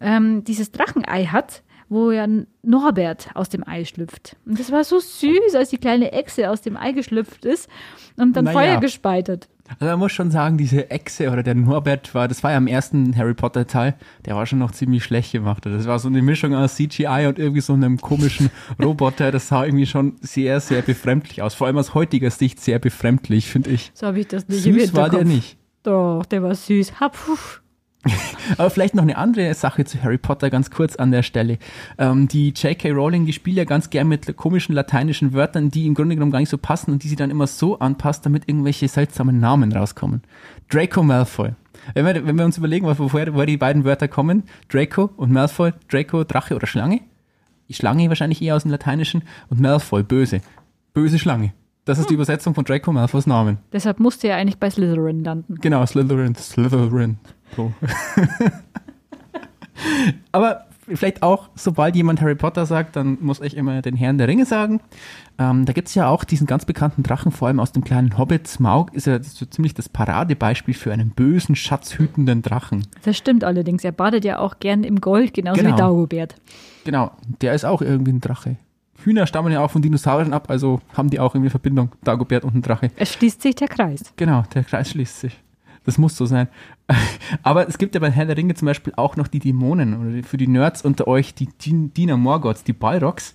ähm, 0.00 0.44
dieses 0.44 0.70
Drachenei 0.70 1.26
hat, 1.26 1.62
wo 1.92 2.10
ja 2.10 2.26
Norbert 2.62 3.28
aus 3.34 3.48
dem 3.48 3.66
Ei 3.66 3.84
schlüpft. 3.84 4.36
Und 4.46 4.58
das 4.58 4.72
war 4.72 4.82
so 4.82 4.98
süß, 4.98 5.54
als 5.54 5.70
die 5.70 5.78
kleine 5.78 6.12
Echse 6.12 6.50
aus 6.50 6.62
dem 6.62 6.76
Ei 6.76 6.92
geschlüpft 6.92 7.44
ist 7.44 7.68
und 8.16 8.36
dann 8.36 8.46
naja. 8.46 8.58
Feuer 8.58 8.80
gespeitet. 8.80 9.48
Also 9.78 9.86
man 9.86 9.98
muss 10.00 10.12
schon 10.12 10.30
sagen, 10.30 10.58
diese 10.58 10.90
Echse 10.90 11.30
oder 11.30 11.42
der 11.42 11.54
Norbert 11.54 12.14
war, 12.14 12.28
das 12.28 12.42
war 12.42 12.50
ja 12.50 12.58
im 12.58 12.66
ersten 12.66 13.16
Harry 13.16 13.34
Potter 13.34 13.66
Teil, 13.66 13.94
der 14.26 14.36
war 14.36 14.46
schon 14.46 14.58
noch 14.58 14.72
ziemlich 14.72 15.04
schlecht 15.04 15.32
gemacht. 15.32 15.64
Das 15.64 15.86
war 15.86 15.98
so 15.98 16.08
eine 16.08 16.22
Mischung 16.22 16.54
aus 16.54 16.74
CGI 16.74 17.26
und 17.28 17.38
irgendwie 17.38 17.60
so 17.60 17.72
einem 17.72 17.98
komischen 17.98 18.50
Roboter. 18.82 19.30
Das 19.30 19.48
sah 19.48 19.64
irgendwie 19.64 19.86
schon 19.86 20.16
sehr, 20.20 20.60
sehr 20.60 20.82
befremdlich 20.82 21.42
aus. 21.42 21.54
Vor 21.54 21.66
allem 21.66 21.78
aus 21.78 21.94
heutiger 21.94 22.30
Sicht 22.30 22.60
sehr 22.60 22.78
befremdlich, 22.78 23.46
finde 23.50 23.70
ich. 23.70 23.92
So 23.94 24.06
habe 24.06 24.20
ich 24.20 24.28
das 24.28 24.48
nicht 24.48 24.62
Süß 24.62 24.94
war 24.94 25.10
der 25.10 25.24
nicht. 25.24 25.56
Doch, 25.82 26.24
der 26.26 26.42
war 26.42 26.54
süß. 26.54 27.00
Hab, 27.00 27.16
Aber 28.58 28.70
vielleicht 28.70 28.94
noch 28.94 29.02
eine 29.02 29.16
andere 29.16 29.54
Sache 29.54 29.84
zu 29.84 30.02
Harry 30.02 30.18
Potter 30.18 30.50
ganz 30.50 30.70
kurz 30.70 30.96
an 30.96 31.12
der 31.12 31.22
Stelle. 31.22 31.58
Ähm, 31.98 32.28
die 32.28 32.48
J.K. 32.48 32.90
Rowling, 32.90 33.26
die 33.26 33.32
spielt 33.32 33.56
ja 33.56 33.64
ganz 33.64 33.90
gern 33.90 34.08
mit 34.08 34.36
komischen 34.36 34.74
lateinischen 34.74 35.32
Wörtern, 35.32 35.70
die 35.70 35.86
im 35.86 35.94
Grunde 35.94 36.16
genommen 36.16 36.32
gar 36.32 36.40
nicht 36.40 36.48
so 36.48 36.58
passen 36.58 36.90
und 36.90 37.04
die 37.04 37.08
sie 37.08 37.16
dann 37.16 37.30
immer 37.30 37.46
so 37.46 37.78
anpasst, 37.78 38.26
damit 38.26 38.48
irgendwelche 38.48 38.88
seltsamen 38.88 39.38
Namen 39.38 39.72
rauskommen. 39.72 40.22
Draco 40.68 41.02
Malfoy. 41.02 41.50
Wenn 41.94 42.06
wir, 42.06 42.26
wenn 42.26 42.36
wir 42.36 42.44
uns 42.44 42.58
überlegen, 42.58 42.86
woher, 42.86 43.34
woher 43.34 43.46
die 43.46 43.56
beiden 43.56 43.84
Wörter 43.84 44.08
kommen, 44.08 44.44
Draco 44.68 45.10
und 45.16 45.32
Malfoy, 45.32 45.72
Draco, 45.90 46.24
Drache 46.24 46.54
oder 46.54 46.66
Schlange? 46.66 47.00
Die 47.68 47.74
Schlange 47.74 48.08
wahrscheinlich 48.08 48.42
eher 48.42 48.56
aus 48.56 48.62
dem 48.62 48.70
Lateinischen 48.70 49.22
und 49.48 49.60
Malfoy, 49.60 50.02
böse. 50.02 50.40
Böse 50.92 51.18
Schlange. 51.18 51.52
Das 51.84 51.98
ist 51.98 52.10
die 52.10 52.14
Übersetzung 52.14 52.54
von 52.54 52.64
Draco 52.64 52.92
Malfoys 52.92 53.26
Namen. 53.26 53.58
Deshalb 53.72 53.98
musste 53.98 54.28
er 54.28 54.36
eigentlich 54.36 54.58
bei 54.58 54.70
Slytherin 54.70 55.24
landen. 55.24 55.56
Genau, 55.60 55.84
Slytherin, 55.84 56.36
Slytherin. 56.36 57.18
So. 57.56 57.72
Aber 60.32 60.66
vielleicht 60.88 61.22
auch, 61.22 61.48
sobald 61.54 61.96
jemand 61.96 62.20
Harry 62.20 62.34
Potter 62.34 62.66
sagt, 62.66 62.96
dann 62.96 63.18
muss 63.20 63.40
ich 63.40 63.56
immer 63.56 63.82
den 63.82 63.96
Herrn 63.96 64.18
der 64.18 64.28
Ringe 64.28 64.44
sagen. 64.46 64.80
Ähm, 65.38 65.64
da 65.64 65.72
gibt 65.72 65.88
es 65.88 65.94
ja 65.94 66.08
auch 66.08 66.24
diesen 66.24 66.46
ganz 66.46 66.64
bekannten 66.64 67.02
Drachen, 67.02 67.32
vor 67.32 67.48
allem 67.48 67.60
aus 67.60 67.72
dem 67.72 67.84
kleinen 67.84 68.18
Hobbit. 68.18 68.48
Smaug 68.48 68.92
ist 68.92 69.06
ja 69.06 69.22
so 69.22 69.46
ziemlich 69.46 69.74
das 69.74 69.88
Paradebeispiel 69.88 70.74
für 70.74 70.92
einen 70.92 71.10
bösen, 71.10 71.54
schatzhütenden 71.54 72.42
Drachen. 72.42 72.86
Das 73.04 73.16
stimmt 73.16 73.44
allerdings. 73.44 73.84
Er 73.84 73.92
badet 73.92 74.24
ja 74.24 74.38
auch 74.38 74.58
gern 74.60 74.84
im 74.84 75.00
Gold, 75.00 75.34
genauso 75.34 75.60
genau. 75.60 75.74
wie 75.74 75.78
Dagobert. 75.78 76.34
Genau, 76.84 77.12
der 77.40 77.54
ist 77.54 77.64
auch 77.64 77.82
irgendwie 77.82 78.12
ein 78.12 78.20
Drache. 78.20 78.56
Hühner 79.04 79.26
stammen 79.26 79.52
ja 79.52 79.60
auch 79.60 79.70
von 79.70 79.82
Dinosauriern 79.82 80.32
ab, 80.32 80.48
also 80.48 80.80
haben 80.94 81.10
die 81.10 81.18
auch 81.18 81.34
irgendwie 81.34 81.46
eine 81.46 81.50
Verbindung, 81.50 81.90
Dagobert 82.04 82.44
und 82.44 82.54
ein 82.54 82.62
Drache. 82.62 82.90
Es 82.96 83.12
schließt 83.14 83.42
sich 83.42 83.56
der 83.56 83.68
Kreis. 83.68 84.12
Genau, 84.16 84.44
der 84.54 84.64
Kreis 84.64 84.90
schließt 84.90 85.20
sich. 85.20 85.42
Das 85.84 85.98
muss 85.98 86.16
so 86.16 86.26
sein. 86.26 86.48
Aber 87.42 87.68
es 87.68 87.78
gibt 87.78 87.94
ja 87.94 88.00
bei 88.00 88.10
Herr 88.10 88.26
der 88.26 88.36
Ringe 88.36 88.54
zum 88.54 88.66
Beispiel 88.66 88.92
auch 88.96 89.16
noch 89.16 89.28
die 89.28 89.38
Dämonen 89.38 89.94
oder 89.94 90.26
für 90.26 90.36
die 90.36 90.46
Nerds 90.46 90.82
unter 90.82 91.08
euch 91.08 91.34
die 91.34 91.48
Diener 91.58 92.16
Morgoths, 92.16 92.64
die 92.64 92.72
Balrogs, 92.72 93.34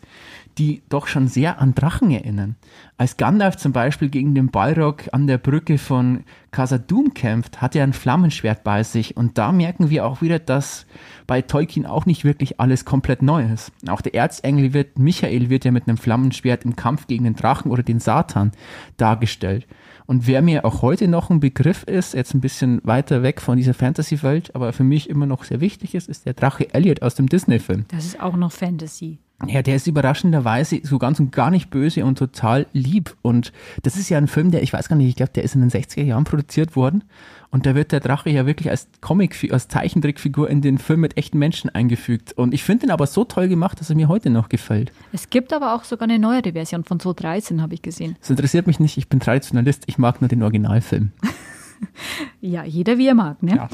die 0.57 0.81
doch 0.89 1.07
schon 1.07 1.27
sehr 1.27 1.59
an 1.59 1.75
Drachen 1.75 2.11
erinnern. 2.11 2.55
Als 2.97 3.17
Gandalf 3.17 3.57
zum 3.57 3.73
Beispiel 3.73 4.09
gegen 4.09 4.33
den 4.33 4.49
Balrog 4.49 5.03
an 5.11 5.27
der 5.27 5.37
Brücke 5.37 5.77
von 5.77 6.23
Khazad-dûm 6.51 7.13
kämpft, 7.13 7.61
hat 7.61 7.75
er 7.75 7.83
ein 7.83 7.93
Flammenschwert 7.93 8.63
bei 8.63 8.83
sich 8.83 9.15
und 9.15 9.37
da 9.37 9.51
merken 9.51 9.89
wir 9.89 10.05
auch 10.05 10.21
wieder, 10.21 10.39
dass 10.39 10.85
bei 11.27 11.41
Tolkien 11.41 11.85
auch 11.85 12.05
nicht 12.05 12.23
wirklich 12.23 12.59
alles 12.59 12.85
komplett 12.85 13.21
neu 13.21 13.45
ist. 13.45 13.71
Auch 13.87 14.01
der 14.01 14.15
Erzengel 14.15 14.73
wird, 14.73 14.97
Michael 14.97 15.49
wird 15.49 15.65
ja 15.65 15.71
mit 15.71 15.87
einem 15.87 15.97
Flammenschwert 15.97 16.65
im 16.65 16.75
Kampf 16.75 17.07
gegen 17.07 17.25
den 17.25 17.35
Drachen 17.35 17.71
oder 17.71 17.83
den 17.83 17.99
Satan 17.99 18.51
dargestellt. 18.97 19.67
Und 20.07 20.25
wer 20.25 20.41
mir 20.41 20.63
auch 20.63 20.81
heute 20.81 21.09
noch 21.09 21.29
ein 21.29 21.41
Begriff 21.41 21.83
ist, 21.83 22.13
jetzt 22.13 22.33
ein 22.33 22.39
bisschen 22.39 22.79
weiter 22.83 23.23
weg 23.23 23.41
von 23.41 23.57
dieser 23.57 23.73
Fantasy-Welt, 23.73 24.55
aber 24.55 24.71
für 24.71 24.85
mich 24.85 25.09
immer 25.09 25.25
noch 25.25 25.43
sehr 25.43 25.59
wichtig 25.59 25.93
ist, 25.95 26.07
ist 26.07 26.25
der 26.25 26.33
Drache 26.33 26.73
Elliot 26.73 27.01
aus 27.01 27.15
dem 27.15 27.27
Disney-Film. 27.27 27.85
Das 27.89 28.05
ist 28.05 28.21
auch 28.21 28.37
noch 28.37 28.53
Fantasy. 28.53 29.19
Ja, 29.45 29.61
der 29.61 29.75
ist 29.75 29.85
überraschenderweise 29.85 30.79
so 30.81 30.97
ganz 30.97 31.19
und 31.19 31.31
gar 31.31 31.51
nicht 31.51 31.69
böse 31.69 32.03
und 32.03 32.17
total 32.17 32.65
lieb. 32.73 33.15
Und 33.21 33.53
das 33.83 33.95
ist 33.95 34.09
ja 34.09 34.17
ein 34.17 34.27
Film, 34.27 34.49
der, 34.49 34.63
ich 34.63 34.73
weiß 34.73 34.89
gar 34.89 34.95
nicht, 34.95 35.09
ich 35.09 35.15
glaube, 35.15 35.31
der 35.33 35.43
ist 35.43 35.53
in 35.53 35.61
den 35.61 35.69
60er 35.69 36.01
Jahren 36.01 36.23
produziert 36.23 36.75
worden. 36.75 37.03
Und 37.51 37.67
da 37.67 37.75
wird 37.75 37.91
der 37.91 37.99
Drache 37.99 38.31
ja 38.31 38.47
wirklich 38.47 38.71
als 38.71 38.87
Comic, 38.99 39.51
als 39.53 39.67
Zeichentrickfigur 39.67 40.49
in 40.49 40.61
den 40.61 40.79
Film 40.79 41.01
mit 41.01 41.17
echten 41.17 41.37
Menschen 41.37 41.69
eingefügt. 41.69 42.33
Und 42.33 42.53
ich 42.53 42.63
finde 42.63 42.87
ihn 42.87 42.91
aber 42.91 43.05
so 43.05 43.25
toll 43.25 43.47
gemacht, 43.47 43.79
dass 43.79 43.91
er 43.91 43.95
mir 43.95 44.07
heute 44.07 44.31
noch 44.31 44.49
gefällt. 44.49 44.91
Es 45.13 45.29
gibt 45.29 45.53
aber 45.53 45.75
auch 45.75 45.83
sogar 45.83 46.09
eine 46.09 46.17
neuere 46.17 46.53
Version 46.53 46.83
von 46.83 46.99
2013, 46.99 47.61
habe 47.61 47.75
ich 47.75 47.83
gesehen. 47.83 48.17
Das 48.19 48.31
interessiert 48.31 48.65
mich 48.65 48.79
nicht, 48.79 48.97
ich 48.97 49.07
bin 49.07 49.19
Traditionalist, 49.19 49.83
ich 49.85 49.99
mag 49.99 50.19
nur 50.19 50.29
den 50.29 50.41
Originalfilm. 50.41 51.11
ja, 52.41 52.63
jeder 52.63 52.97
wie 52.97 53.07
er 53.07 53.15
mag. 53.15 53.41
Ne? 53.43 53.55
Ja. 53.55 53.69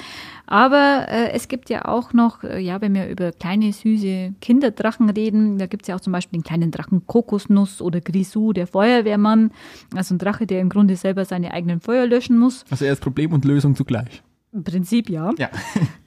Aber 0.46 1.08
äh, 1.10 1.32
es 1.32 1.48
gibt 1.48 1.70
ja 1.70 1.86
auch 1.86 2.14
noch, 2.14 2.44
äh, 2.44 2.60
ja, 2.60 2.82
wenn 2.82 2.94
wir 2.94 3.08
über 3.08 3.32
kleine, 3.32 3.72
süße 3.72 4.34
Kinderdrachen 4.42 5.10
reden, 5.10 5.58
da 5.58 5.68
gibt 5.68 5.84
es 5.84 5.88
ja 5.88 5.96
auch 5.96 6.02
zum 6.02 6.14
Beispiel 6.14 6.40
den 6.40 6.44
kleinen 6.44 6.72
Drachen 6.72 7.08
Kokosnuss 7.08 7.82
oder 7.82 8.02
Grisou, 8.02 8.54
der 8.54 8.68
Feuerwehrmann. 8.68 9.52
Also 9.96 10.16
ein 10.16 10.18
Drache, 10.18 10.46
der 10.46 10.62
im 10.62 10.70
Grunde 10.70 10.96
selber 10.96 11.26
seine 11.26 11.54
eigenen 11.54 11.80
Feuer 11.80 12.06
löschen 12.06 12.38
muss. 12.38 12.66
Also 12.70 12.86
er 12.86 12.94
ist 12.94 13.02
Problem 13.02 13.34
und 13.34 13.46
Lösung 13.46 13.76
zugleich. 13.76 14.22
Im 14.52 14.64
Prinzip 14.64 15.10
ja. 15.10 15.32
Ja. 15.38 15.50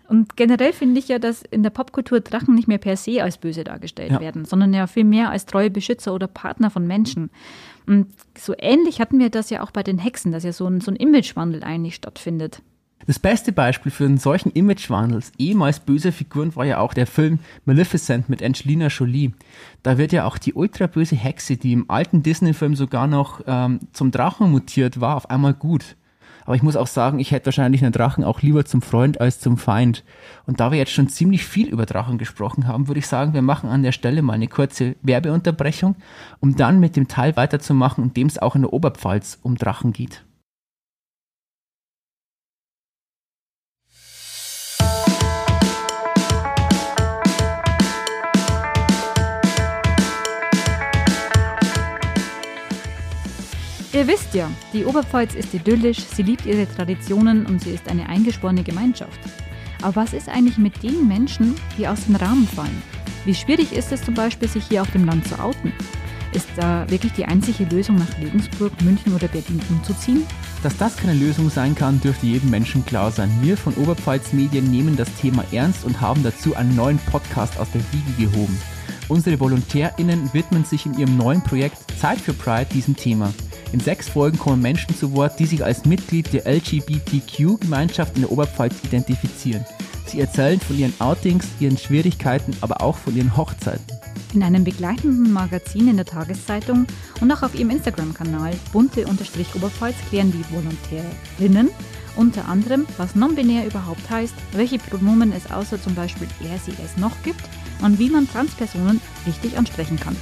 Und 0.08 0.36
generell 0.36 0.72
finde 0.72 1.00
ich 1.00 1.08
ja, 1.08 1.18
dass 1.18 1.42
in 1.42 1.64
der 1.64 1.70
Popkultur 1.70 2.20
Drachen 2.20 2.54
nicht 2.54 2.68
mehr 2.68 2.78
per 2.78 2.96
se 2.96 3.22
als 3.22 3.38
böse 3.38 3.64
dargestellt 3.64 4.12
ja. 4.12 4.20
werden, 4.20 4.44
sondern 4.44 4.72
ja 4.72 4.86
vielmehr 4.86 5.30
als 5.30 5.46
treue 5.46 5.68
Beschützer 5.68 6.14
oder 6.14 6.28
Partner 6.28 6.70
von 6.70 6.86
Menschen. 6.86 7.30
Und 7.86 8.08
so 8.36 8.54
ähnlich 8.58 9.00
hatten 9.00 9.18
wir 9.18 9.30
das 9.30 9.50
ja 9.50 9.62
auch 9.62 9.70
bei 9.70 9.82
den 9.82 9.98
Hexen, 9.98 10.32
dass 10.32 10.44
ja 10.44 10.52
so 10.52 10.66
ein, 10.66 10.80
so 10.80 10.90
ein 10.90 10.96
Imagewandel 10.96 11.62
eigentlich 11.62 11.94
stattfindet. 11.94 12.62
Das 13.06 13.20
beste 13.20 13.52
Beispiel 13.52 13.92
für 13.92 14.04
einen 14.04 14.18
solchen 14.18 14.50
Imagewandels 14.50 15.30
ehemals 15.38 15.78
böser 15.78 16.10
Figuren 16.10 16.56
war 16.56 16.64
ja 16.64 16.78
auch 16.78 16.92
der 16.92 17.06
Film 17.06 17.38
Maleficent 17.64 18.28
mit 18.28 18.42
Angelina 18.42 18.88
Jolie. 18.88 19.32
Da 19.84 19.96
wird 19.96 20.12
ja 20.12 20.24
auch 20.24 20.38
die 20.38 20.54
ultraböse 20.54 21.14
Hexe, 21.14 21.56
die 21.56 21.72
im 21.72 21.88
alten 21.88 22.24
Disney-Film 22.24 22.74
sogar 22.74 23.06
noch 23.06 23.42
ähm, 23.46 23.80
zum 23.92 24.10
Drachen 24.10 24.50
mutiert 24.50 25.00
war, 25.00 25.16
auf 25.16 25.30
einmal 25.30 25.54
gut. 25.54 25.96
Aber 26.46 26.54
ich 26.54 26.62
muss 26.62 26.76
auch 26.76 26.86
sagen, 26.86 27.18
ich 27.18 27.32
hätte 27.32 27.46
wahrscheinlich 27.46 27.82
einen 27.82 27.92
Drachen 27.92 28.24
auch 28.24 28.40
lieber 28.40 28.64
zum 28.64 28.80
Freund 28.80 29.20
als 29.20 29.40
zum 29.40 29.58
Feind. 29.58 30.04
Und 30.46 30.60
da 30.60 30.70
wir 30.70 30.78
jetzt 30.78 30.92
schon 30.92 31.08
ziemlich 31.08 31.44
viel 31.44 31.68
über 31.68 31.86
Drachen 31.86 32.18
gesprochen 32.18 32.66
haben, 32.66 32.88
würde 32.88 33.00
ich 33.00 33.08
sagen, 33.08 33.34
wir 33.34 33.42
machen 33.42 33.68
an 33.68 33.82
der 33.82 33.92
Stelle 33.92 34.22
mal 34.22 34.34
eine 34.34 34.48
kurze 34.48 34.96
Werbeunterbrechung, 35.02 35.96
um 36.40 36.56
dann 36.56 36.80
mit 36.80 36.96
dem 36.96 37.08
Teil 37.08 37.36
weiterzumachen, 37.36 38.04
in 38.04 38.14
dem 38.14 38.28
es 38.28 38.38
auch 38.38 38.54
in 38.54 38.62
der 38.62 38.72
Oberpfalz 38.72 39.38
um 39.42 39.56
Drachen 39.56 39.92
geht. 39.92 40.25
Ihr 53.96 54.06
wisst 54.06 54.34
ja, 54.34 54.50
die 54.74 54.84
Oberpfalz 54.84 55.34
ist 55.34 55.54
idyllisch, 55.54 56.00
sie 56.00 56.22
liebt 56.22 56.44
ihre 56.44 56.68
Traditionen 56.68 57.46
und 57.46 57.62
sie 57.62 57.70
ist 57.70 57.88
eine 57.88 58.06
eingeschworene 58.10 58.62
Gemeinschaft. 58.62 59.18
Aber 59.80 59.96
was 59.96 60.12
ist 60.12 60.28
eigentlich 60.28 60.58
mit 60.58 60.82
den 60.82 61.08
Menschen, 61.08 61.54
die 61.78 61.88
aus 61.88 62.04
dem 62.04 62.16
Rahmen 62.16 62.46
fallen? 62.46 62.82
Wie 63.24 63.34
schwierig 63.34 63.72
ist 63.72 63.92
es 63.92 64.04
zum 64.04 64.12
Beispiel, 64.12 64.48
sich 64.48 64.64
hier 64.66 64.82
auf 64.82 64.90
dem 64.90 65.06
Land 65.06 65.26
zu 65.26 65.38
outen? 65.38 65.72
Ist 66.34 66.46
da 66.56 66.84
wirklich 66.90 67.14
die 67.14 67.24
einzige 67.24 67.64
Lösung, 67.64 67.96
nach 67.96 68.18
Regensburg, 68.20 68.70
München 68.82 69.14
oder 69.14 69.28
Berlin 69.28 69.62
umzuziehen? 69.70 70.26
Dass 70.62 70.76
das 70.76 70.98
keine 70.98 71.14
Lösung 71.14 71.48
sein 71.48 71.74
kann, 71.74 71.98
dürfte 71.98 72.26
jedem 72.26 72.50
Menschen 72.50 72.84
klar 72.84 73.10
sein. 73.10 73.30
Wir 73.40 73.56
von 73.56 73.72
Oberpfalz 73.76 74.34
Medien 74.34 74.70
nehmen 74.70 74.96
das 74.98 75.08
Thema 75.14 75.42
ernst 75.52 75.86
und 75.86 76.02
haben 76.02 76.22
dazu 76.22 76.54
einen 76.54 76.76
neuen 76.76 76.98
Podcast 76.98 77.58
aus 77.58 77.68
der 77.70 77.80
Wiege 77.92 78.30
gehoben. 78.30 78.60
Unsere 79.08 79.40
VolontärInnen 79.40 80.34
widmen 80.34 80.66
sich 80.66 80.84
in 80.84 80.98
ihrem 80.98 81.16
neuen 81.16 81.42
Projekt 81.42 81.78
Zeit 81.98 82.20
für 82.20 82.34
Pride 82.34 82.68
diesem 82.74 82.94
Thema. 82.94 83.32
In 83.72 83.80
sechs 83.80 84.08
Folgen 84.08 84.38
kommen 84.38 84.62
Menschen 84.62 84.94
zu 84.94 85.12
Wort, 85.14 85.38
die 85.38 85.46
sich 85.46 85.64
als 85.64 85.84
Mitglied 85.84 86.32
der 86.32 86.46
LGBTQ-Gemeinschaft 86.46 88.14
in 88.16 88.22
der 88.22 88.32
Oberpfalz 88.32 88.74
identifizieren. 88.84 89.64
Sie 90.06 90.20
erzählen 90.20 90.60
von 90.60 90.78
ihren 90.78 90.94
Outings, 91.00 91.46
ihren 91.58 91.76
Schwierigkeiten, 91.76 92.56
aber 92.60 92.80
auch 92.80 92.96
von 92.96 93.16
ihren 93.16 93.36
Hochzeiten. 93.36 93.84
In 94.34 94.42
einem 94.42 94.64
begleitenden 94.64 95.32
Magazin 95.32 95.88
in 95.88 95.96
der 95.96 96.06
Tageszeitung 96.06 96.86
und 97.20 97.32
auch 97.32 97.42
auf 97.42 97.54
ihrem 97.54 97.70
Instagram-Kanal 97.70 98.54
bunte-oberpfalz 98.72 99.96
klären 100.08 100.32
die 100.32 100.44
Volontärinnen 100.54 101.70
unter 102.16 102.48
anderem, 102.48 102.86
was 102.96 103.14
non-binär 103.14 103.66
überhaupt 103.66 104.08
heißt, 104.08 104.34
welche 104.52 104.78
Pronomen 104.78 105.32
es 105.32 105.50
außer 105.50 105.80
zum 105.80 105.94
Beispiel 105.94 106.28
er, 106.42 106.58
sie, 106.58 106.72
es 106.82 106.96
noch 106.96 107.12
gibt 107.22 107.42
und 107.82 107.98
wie 107.98 108.10
man 108.10 108.28
Transpersonen 108.28 109.00
richtig 109.26 109.56
ansprechen 109.56 109.98
kann. 109.98 110.16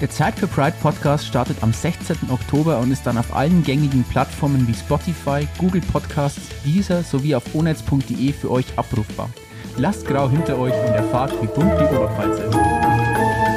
Der 0.00 0.10
Zeit 0.10 0.38
für 0.38 0.46
Pride 0.46 0.76
Podcast 0.82 1.26
startet 1.26 1.62
am 1.62 1.72
16. 1.72 2.30
Oktober 2.30 2.78
und 2.80 2.90
ist 2.90 3.06
dann 3.06 3.16
auf 3.16 3.34
allen 3.34 3.62
gängigen 3.62 4.04
Plattformen 4.04 4.68
wie 4.68 4.74
Spotify, 4.74 5.48
Google 5.58 5.80
Podcasts, 5.80 6.48
Deezer 6.64 7.02
sowie 7.02 7.34
auf 7.34 7.54
onetz.de 7.54 8.32
für 8.32 8.50
euch 8.50 8.66
abrufbar. 8.76 9.30
Lasst 9.78 10.06
grau 10.06 10.28
hinter 10.28 10.58
euch 10.58 10.74
und 10.74 10.94
erfahrt, 10.94 11.32
wie 11.40 11.46
bunt 11.46 11.72
die 11.80 11.84
Oberpfalz 11.84 12.38
ist. 12.40 13.55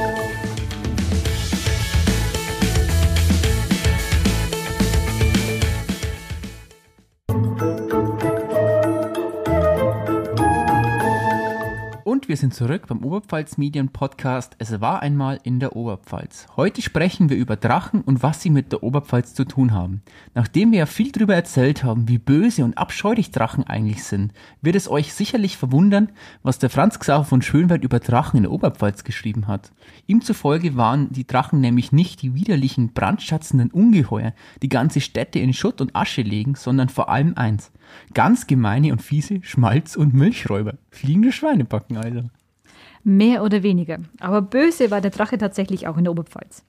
Sind 12.38 12.54
zurück 12.54 12.88
beim 12.88 13.04
Oberpfalz 13.04 13.58
Medien 13.58 13.90
Podcast. 13.90 14.56
Es 14.60 14.80
war 14.82 15.02
einmal 15.02 15.40
in 15.44 15.60
der 15.60 15.76
Oberpfalz. 15.76 16.46
Heute 16.58 16.82
sprechen 16.82 17.30
wir 17.30 17.38
über 17.38 17.56
Drachen 17.56 18.02
und 18.02 18.22
was 18.22 18.42
sie 18.42 18.50
mit 18.50 18.72
der 18.72 18.84
Oberpfalz 18.84 19.34
zu 19.34 19.46
tun 19.46 19.74
haben. 19.74 20.02
Nachdem 20.36 20.72
wir 20.72 20.80
ja 20.80 20.86
viel 20.86 21.12
darüber 21.12 21.34
erzählt 21.34 21.84
haben, 21.84 22.08
wie 22.08 22.18
böse 22.18 22.64
und 22.64 22.78
abscheulich 22.78 23.32
Drachen 23.32 23.64
eigentlich 23.64 24.04
sind, 24.04 24.34
wird 24.62 24.76
es 24.76 24.90
euch 24.90 25.14
sicherlich 25.14 25.58
verwundern, 25.58 26.12
was 26.44 26.60
der 26.60 26.70
Franz 26.70 27.00
Xaver 27.00 27.26
von 27.26 27.42
Schönwald 27.42 27.84
über 27.84 28.00
Drachen 28.00 28.38
in 28.38 28.44
der 28.44 28.52
Oberpfalz 28.52 29.04
geschrieben 29.04 29.48
hat. 29.48 29.72
Ihm 30.06 30.22
zufolge 30.22 30.76
waren 30.76 31.12
die 31.12 31.26
Drachen 31.26 31.62
nämlich 31.62 31.92
nicht 31.92 32.22
die 32.22 32.36
widerlichen, 32.36 32.94
brandschatzenden 32.94 33.72
Ungeheuer, 33.72 34.34
die 34.62 34.70
ganze 34.70 35.02
Städte 35.02 35.40
in 35.40 35.54
Schutt 35.54 35.82
und 35.82 35.96
Asche 35.96 36.22
legen, 36.22 36.56
sondern 36.56 36.90
vor 36.90 37.10
allem 37.10 37.34
eins. 37.36 37.72
Ganz 38.14 38.48
gemeine 38.48 38.92
und 38.92 39.02
fiese 39.02 39.40
Schmalz- 39.42 39.96
und 39.96 40.14
Milchräuber. 40.14 40.76
Fliegende 40.92 41.32
Schweinebacken 41.32 41.98
also. 41.98 42.19
Mehr 43.10 43.44
oder 43.44 43.64
weniger. 43.64 43.98
Aber 44.20 44.44
böse 44.44 44.92
war 44.92 45.02
der 45.02 45.10
Drache 45.10 45.40
tatsächlich 45.40 45.88
auch 45.88 45.98
in 45.98 46.04
der 46.04 46.12
Oberpfalz. 46.12 46.64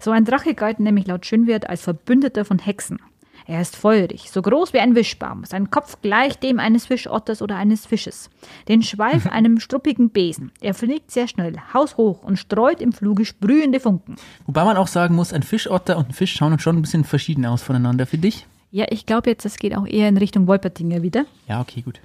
So 0.00 0.10
ein 0.10 0.26
Drache 0.26 0.52
galt 0.52 0.80
nämlich 0.80 1.06
laut 1.06 1.24
Schönwert 1.24 1.66
als 1.66 1.80
Verbündeter 1.80 2.44
von 2.44 2.58
Hexen. 2.58 2.98
Er 3.46 3.62
ist 3.62 3.74
feurig, 3.74 4.30
so 4.30 4.42
groß 4.42 4.74
wie 4.74 4.80
ein 4.80 4.94
Wischbaum, 4.94 5.46
sein 5.46 5.70
Kopf 5.70 6.02
gleich 6.02 6.38
dem 6.38 6.60
eines 6.60 6.84
Fischotters 6.84 7.40
oder 7.40 7.56
eines 7.56 7.86
Fisches, 7.86 8.28
den 8.68 8.82
Schweif 8.82 9.26
einem 9.30 9.60
struppigen 9.60 10.10
Besen. 10.10 10.52
Er 10.60 10.74
fliegt 10.74 11.10
sehr 11.10 11.26
schnell, 11.26 11.54
haushoch 11.72 12.22
und 12.22 12.38
streut 12.38 12.82
im 12.82 12.92
Fluge 12.92 13.24
sprühende 13.24 13.80
Funken. 13.80 14.16
Wobei 14.44 14.64
man 14.66 14.76
auch 14.76 14.88
sagen 14.88 15.14
muss, 15.14 15.32
ein 15.32 15.42
Fischotter 15.42 15.96
und 15.96 16.10
ein 16.10 16.12
Fisch 16.12 16.34
schauen 16.34 16.58
schon 16.58 16.76
ein 16.76 16.82
bisschen 16.82 17.04
verschieden 17.04 17.46
aus 17.46 17.62
voneinander, 17.62 18.04
für 18.04 18.18
dich? 18.18 18.46
Ja, 18.70 18.84
ich 18.90 19.06
glaube 19.06 19.30
jetzt, 19.30 19.46
das 19.46 19.56
geht 19.56 19.74
auch 19.74 19.86
eher 19.86 20.10
in 20.10 20.18
Richtung 20.18 20.46
Wolpertinger 20.46 21.00
wieder. 21.00 21.24
Ja, 21.48 21.62
okay, 21.62 21.80
gut. 21.80 22.02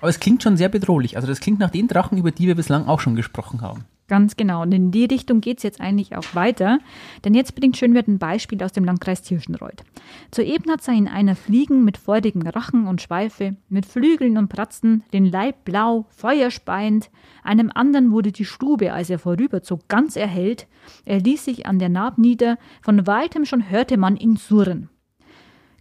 Aber 0.00 0.08
es 0.08 0.20
klingt 0.20 0.42
schon 0.42 0.56
sehr 0.56 0.68
bedrohlich. 0.68 1.16
Also 1.16 1.28
das 1.28 1.40
klingt 1.40 1.58
nach 1.58 1.70
den 1.70 1.88
Drachen, 1.88 2.18
über 2.18 2.30
die 2.30 2.46
wir 2.46 2.54
bislang 2.54 2.86
auch 2.86 3.00
schon 3.00 3.16
gesprochen 3.16 3.60
haben. 3.60 3.84
Ganz 4.10 4.36
genau. 4.36 4.62
Und 4.62 4.72
in 4.72 4.90
die 4.90 5.04
Richtung 5.04 5.40
geht 5.40 5.58
es 5.58 5.62
jetzt 5.62 5.80
eigentlich 5.80 6.16
auch 6.16 6.34
weiter. 6.34 6.80
Denn 7.24 7.32
jetzt 7.32 7.54
bringt 7.54 7.76
Schönwert 7.76 8.08
ein 8.08 8.18
Beispiel 8.18 8.60
aus 8.64 8.72
dem 8.72 8.84
Landkreis 8.84 9.22
Tirschenreuth. 9.22 9.84
Zur 10.32 10.46
Ebnat 10.46 10.82
sah 10.82 10.90
ihn 10.90 11.06
einer 11.06 11.36
fliegen 11.36 11.84
mit 11.84 11.96
feurigen 11.96 12.44
Rachen 12.44 12.88
und 12.88 13.00
Schweife, 13.00 13.54
mit 13.68 13.86
Flügeln 13.86 14.36
und 14.36 14.48
Pratzen, 14.48 15.04
den 15.12 15.26
Leib 15.26 15.64
blau, 15.64 16.06
feuerspeiend. 16.08 17.08
Einem 17.44 17.70
anderen 17.72 18.10
wurde 18.10 18.32
die 18.32 18.44
Stube, 18.44 18.92
als 18.92 19.10
er 19.10 19.20
vorüberzog, 19.20 19.86
ganz 19.86 20.16
erhellt. 20.16 20.66
Er 21.04 21.20
ließ 21.20 21.44
sich 21.44 21.66
an 21.66 21.78
der 21.78 21.88
Naht 21.88 22.18
nieder, 22.18 22.58
von 22.82 23.06
weitem 23.06 23.44
schon 23.44 23.70
hörte 23.70 23.96
man 23.96 24.16
ihn 24.16 24.34
surren. 24.34 24.88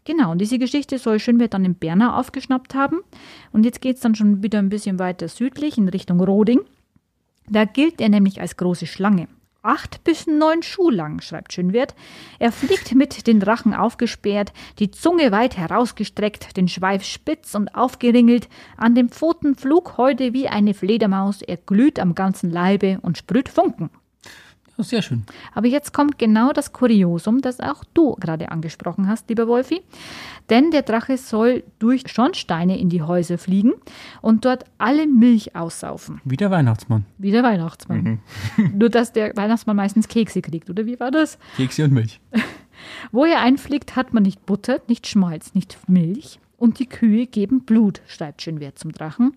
Genau, 0.09 0.31
und 0.31 0.41
diese 0.41 0.57
Geschichte 0.57 0.97
soll 0.97 1.19
Schönwert 1.19 1.53
dann 1.53 1.65
in 1.65 1.75
Bernau 1.75 2.17
aufgeschnappt 2.17 2.73
haben. 2.73 3.01
Und 3.51 3.63
jetzt 3.63 3.79
geht 3.79 3.97
es 3.97 4.01
dann 4.01 4.15
schon 4.15 4.41
wieder 4.41 4.57
ein 4.57 4.69
bisschen 4.69 4.97
weiter 4.97 5.27
südlich 5.27 5.77
in 5.77 5.87
Richtung 5.87 6.19
Roding. 6.19 6.61
Da 7.47 7.65
gilt 7.65 8.01
er 8.01 8.09
nämlich 8.09 8.41
als 8.41 8.57
große 8.57 8.87
Schlange. 8.87 9.27
Acht 9.61 10.03
bis 10.03 10.25
neun 10.25 10.63
Schuh 10.63 10.89
lang, 10.89 11.21
schreibt 11.21 11.53
Schönwert. 11.53 11.93
Er 12.39 12.51
fliegt 12.51 12.95
mit 12.95 13.27
den 13.27 13.43
Rachen 13.43 13.75
aufgesperrt, 13.75 14.51
die 14.79 14.89
Zunge 14.89 15.31
weit 15.31 15.57
herausgestreckt, 15.57 16.57
den 16.57 16.67
Schweif 16.67 17.03
spitz 17.03 17.53
und 17.53 17.75
aufgeringelt, 17.75 18.49
an 18.77 18.95
den 18.95 19.09
Pfoten 19.09 19.53
Flughäute 19.53 20.33
wie 20.33 20.47
eine 20.47 20.73
Fledermaus, 20.73 21.43
er 21.43 21.57
glüht 21.57 21.99
am 21.99 22.15
ganzen 22.15 22.49
Leibe 22.49 22.97
und 23.03 23.19
sprüht 23.19 23.47
Funken. 23.47 23.91
Sehr 24.81 25.01
schön. 25.01 25.23
Aber 25.53 25.67
jetzt 25.67 25.93
kommt 25.93 26.17
genau 26.17 26.53
das 26.53 26.71
Kuriosum, 26.71 27.41
das 27.41 27.59
auch 27.59 27.83
du 27.93 28.15
gerade 28.15 28.49
angesprochen 28.49 29.07
hast, 29.07 29.29
lieber 29.29 29.47
Wolfi. 29.47 29.81
Denn 30.49 30.71
der 30.71 30.83
Drache 30.83 31.17
soll 31.17 31.63
durch 31.79 32.03
Schornsteine 32.07 32.79
in 32.79 32.89
die 32.89 33.01
Häuser 33.01 33.37
fliegen 33.37 33.73
und 34.21 34.45
dort 34.45 34.63
alle 34.77 35.05
Milch 35.05 35.55
aussaufen. 35.55 36.21
Wie 36.23 36.37
der 36.37 36.49
Weihnachtsmann. 36.49 37.05
Wie 37.17 37.31
der 37.31 37.43
Weihnachtsmann. 37.43 38.21
Mhm. 38.57 38.77
Nur, 38.77 38.89
dass 38.89 39.11
der 39.11 39.35
Weihnachtsmann 39.35 39.75
meistens 39.75 40.07
Kekse 40.07 40.41
kriegt, 40.41 40.69
oder 40.69 40.85
wie 40.85 40.99
war 40.99 41.11
das? 41.11 41.37
Kekse 41.57 41.83
und 41.83 41.93
Milch. 41.93 42.21
Wo 43.11 43.25
er 43.25 43.41
einfliegt, 43.41 43.95
hat 43.97 44.13
man 44.13 44.23
nicht 44.23 44.45
Butter, 44.45 44.79
nicht 44.87 45.07
Schmalz, 45.07 45.53
nicht 45.53 45.77
Milch. 45.87 46.39
Und 46.57 46.79
die 46.79 46.87
Kühe 46.87 47.25
geben 47.25 47.61
Blut, 47.61 48.01
schreibt 48.07 48.41
Schönwert 48.41 48.79
zum 48.79 48.91
Drachen. 48.91 49.33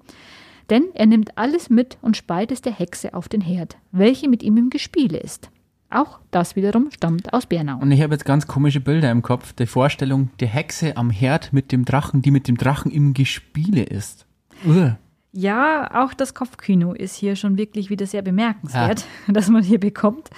Denn 0.71 0.85
er 0.95 1.07
nimmt 1.07 1.37
alles 1.39 1.71
mit 1.71 1.99
und 2.03 2.17
speit 2.17 2.53
es 2.53 2.63
der 2.63 2.73
Hexe 2.73 3.15
auf 3.15 3.29
den 3.29 3.41
Herd, 3.41 3.77
welche 3.91 4.29
mit 4.29 4.43
ihm 4.43 4.57
im 4.57 4.71
Gespiele 4.71 5.19
ist. 5.19 5.51
Auch 5.91 6.21
das 6.31 6.57
wiederum 6.57 6.91
stammt 6.91 7.33
aus 7.35 7.47
Bernau. 7.47 7.79
Und 7.79 7.93
ich 7.93 8.01
habe 8.01 8.15
jetzt 8.15 8.25
ganz 8.25 8.47
komische 8.47 8.81
Bilder 8.81 9.11
im 9.11 9.21
Kopf. 9.21 9.53
Die 9.53 9.67
Vorstellung 9.67 10.31
der 10.41 10.49
Hexe 10.49 10.97
am 10.97 11.11
Herd 11.11 11.53
mit 11.53 11.71
dem 11.71 11.85
Drachen, 11.85 12.23
die 12.23 12.31
mit 12.31 12.49
dem 12.49 12.57
Drachen 12.57 12.91
im 12.91 13.13
Gespiele 13.13 13.83
ist. 13.83 14.27
Uah. 14.65 14.97
Ja, 15.35 16.03
auch 16.05 16.15
das 16.15 16.35
Kopfkino 16.35 16.93
ist 16.93 17.15
hier 17.17 17.37
schon 17.37 17.57
wirklich 17.57 17.89
wieder 17.91 18.07
sehr 18.07 18.23
bemerkenswert, 18.23 19.05
ja. 19.27 19.33
dass 19.33 19.49
man 19.49 19.63
hier 19.63 19.81
bekommt. 19.81 20.31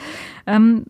Ähm, 0.47 0.85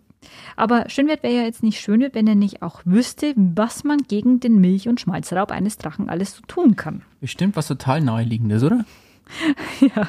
aber 0.56 0.88
Schönwert 0.88 1.22
wäre 1.22 1.34
ja 1.34 1.42
jetzt 1.42 1.62
nicht 1.62 1.80
schön, 1.80 2.06
wenn 2.12 2.26
er 2.26 2.34
nicht 2.34 2.62
auch 2.62 2.80
wüsste, 2.84 3.34
was 3.36 3.84
man 3.84 3.98
gegen 3.98 4.40
den 4.40 4.60
Milch- 4.60 4.88
und 4.88 5.00
Schmalzraub 5.00 5.50
eines 5.50 5.78
Drachen 5.78 6.08
alles 6.08 6.36
so 6.36 6.42
tun 6.46 6.76
kann. 6.76 7.02
Bestimmt 7.20 7.56
was 7.56 7.68
total 7.68 8.00
naheliegendes, 8.00 8.62
oder? 8.62 8.84
ja, 9.80 10.08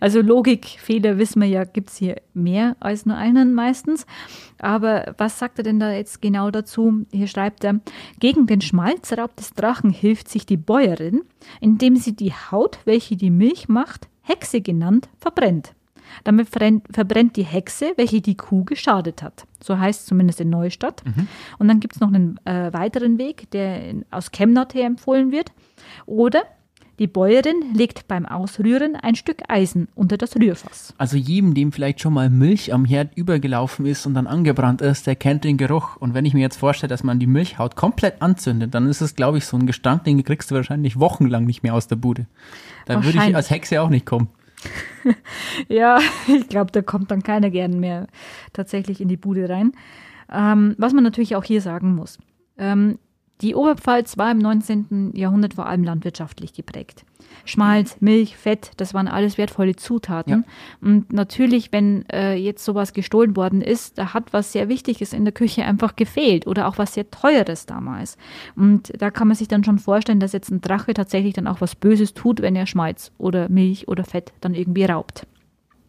also 0.00 0.20
Logikfehler 0.20 1.18
wissen 1.18 1.42
wir 1.42 1.48
ja, 1.48 1.64
gibt 1.64 1.90
es 1.90 1.96
hier 1.96 2.16
mehr 2.34 2.76
als 2.80 3.06
nur 3.06 3.16
einen 3.16 3.54
meistens. 3.54 4.06
Aber 4.58 5.14
was 5.18 5.38
sagt 5.38 5.58
er 5.58 5.64
denn 5.64 5.80
da 5.80 5.92
jetzt 5.92 6.22
genau 6.22 6.50
dazu? 6.50 7.04
Hier 7.12 7.26
schreibt 7.26 7.64
er, 7.64 7.80
gegen 8.20 8.46
den 8.46 8.60
Schmalzraub 8.60 9.34
des 9.36 9.52
Drachen 9.54 9.90
hilft 9.90 10.28
sich 10.28 10.46
die 10.46 10.56
Bäuerin, 10.56 11.22
indem 11.60 11.96
sie 11.96 12.14
die 12.14 12.32
Haut, 12.32 12.78
welche 12.84 13.16
die 13.16 13.30
Milch 13.30 13.68
macht, 13.68 14.08
Hexe 14.22 14.60
genannt, 14.60 15.08
verbrennt. 15.18 15.74
Damit 16.24 16.48
verbrennt 16.48 17.36
die 17.36 17.44
Hexe, 17.44 17.92
welche 17.96 18.20
die 18.20 18.36
Kuh 18.36 18.64
geschadet 18.64 19.22
hat. 19.22 19.46
So 19.62 19.78
heißt 19.78 20.00
es 20.00 20.06
zumindest 20.06 20.40
in 20.40 20.50
Neustadt. 20.50 21.02
Mhm. 21.04 21.26
Und 21.58 21.68
dann 21.68 21.80
gibt 21.80 21.94
es 21.94 22.00
noch 22.00 22.12
einen 22.12 22.38
äh, 22.44 22.72
weiteren 22.72 23.18
Weg, 23.18 23.50
der 23.52 23.94
aus 24.10 24.30
Chemnat 24.30 24.74
her 24.74 24.86
empfohlen 24.86 25.32
wird. 25.32 25.52
Oder 26.04 26.42
die 26.98 27.06
Bäuerin 27.06 27.74
legt 27.74 28.06
beim 28.06 28.26
Ausrühren 28.26 28.96
ein 28.96 29.14
Stück 29.14 29.38
Eisen 29.48 29.88
unter 29.94 30.18
das 30.18 30.36
Rührfass. 30.36 30.94
Also 30.98 31.16
jedem, 31.16 31.54
dem 31.54 31.72
vielleicht 31.72 32.00
schon 32.00 32.12
mal 32.12 32.28
Milch 32.28 32.72
am 32.72 32.84
Herd 32.84 33.16
übergelaufen 33.16 33.86
ist 33.86 34.06
und 34.06 34.14
dann 34.14 34.26
angebrannt 34.26 34.82
ist, 34.82 35.06
der 35.06 35.16
kennt 35.16 35.44
den 35.44 35.56
Geruch. 35.56 35.96
Und 35.96 36.14
wenn 36.14 36.24
ich 36.24 36.34
mir 36.34 36.40
jetzt 36.40 36.58
vorstelle, 36.58 36.88
dass 36.88 37.02
man 37.02 37.18
die 37.18 37.26
Milchhaut 37.26 37.76
komplett 37.76 38.20
anzündet, 38.20 38.74
dann 38.74 38.86
ist 38.86 39.00
es, 39.00 39.16
glaube 39.16 39.38
ich, 39.38 39.46
so 39.46 39.56
ein 39.56 39.66
Gestank, 39.66 40.04
den 40.04 40.22
kriegst 40.22 40.50
du 40.50 40.54
wahrscheinlich 40.54 40.98
wochenlang 41.00 41.44
nicht 41.44 41.62
mehr 41.62 41.74
aus 41.74 41.88
der 41.88 41.96
Bude. 41.96 42.26
Da 42.86 43.02
würde 43.04 43.18
ich 43.26 43.34
als 43.34 43.50
Hexe 43.50 43.80
auch 43.80 43.88
nicht 43.88 44.06
kommen. 44.06 44.28
ja, 45.68 45.98
ich 46.28 46.48
glaube, 46.48 46.70
da 46.72 46.82
kommt 46.82 47.10
dann 47.10 47.22
keiner 47.22 47.50
gern 47.50 47.80
mehr 47.80 48.06
tatsächlich 48.52 49.00
in 49.00 49.08
die 49.08 49.16
Bude 49.16 49.48
rein. 49.48 49.72
Ähm, 50.30 50.74
was 50.78 50.92
man 50.92 51.04
natürlich 51.04 51.36
auch 51.36 51.44
hier 51.44 51.60
sagen 51.60 51.94
muss. 51.94 52.18
Ähm, 52.58 52.98
die 53.40 53.54
Oberpfalz 53.54 54.18
war 54.18 54.30
im 54.30 54.38
19. 54.38 55.12
Jahrhundert 55.14 55.54
vor 55.54 55.66
allem 55.66 55.82
landwirtschaftlich 55.82 56.52
geprägt. 56.52 57.04
Schmalz, 57.44 57.96
Milch, 58.00 58.36
Fett, 58.36 58.70
das 58.76 58.94
waren 58.94 59.08
alles 59.08 59.38
wertvolle 59.38 59.74
Zutaten. 59.74 60.44
Ja. 60.44 60.88
Und 60.88 61.12
natürlich, 61.12 61.72
wenn 61.72 62.08
äh, 62.08 62.34
jetzt 62.34 62.64
sowas 62.64 62.92
gestohlen 62.92 63.36
worden 63.36 63.60
ist, 63.60 63.98
da 63.98 64.14
hat 64.14 64.32
was 64.32 64.52
sehr 64.52 64.68
Wichtiges 64.68 65.12
in 65.12 65.24
der 65.24 65.32
Küche 65.32 65.64
einfach 65.64 65.96
gefehlt 65.96 66.46
oder 66.46 66.68
auch 66.68 66.78
was 66.78 66.94
sehr 66.94 67.10
Teures 67.10 67.66
damals. 67.66 68.16
Und 68.54 68.92
da 68.96 69.10
kann 69.10 69.28
man 69.28 69.36
sich 69.36 69.48
dann 69.48 69.64
schon 69.64 69.78
vorstellen, 69.78 70.20
dass 70.20 70.32
jetzt 70.32 70.50
ein 70.50 70.60
Drache 70.60 70.94
tatsächlich 70.94 71.34
dann 71.34 71.48
auch 71.48 71.60
was 71.60 71.74
Böses 71.74 72.14
tut, 72.14 72.42
wenn 72.42 72.54
er 72.54 72.66
Schmalz 72.66 73.10
oder 73.18 73.48
Milch 73.48 73.88
oder 73.88 74.04
Fett 74.04 74.32
dann 74.40 74.54
irgendwie 74.54 74.84
raubt. 74.84 75.26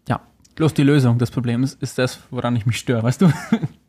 Ja, 0.08 0.22
bloß 0.56 0.74
die 0.74 0.84
Lösung 0.84 1.20
des 1.20 1.30
Problems 1.30 1.76
ist 1.76 1.98
das, 1.98 2.20
woran 2.32 2.56
ich 2.56 2.66
mich 2.66 2.78
störe, 2.78 3.04
weißt 3.04 3.22
du? 3.22 3.32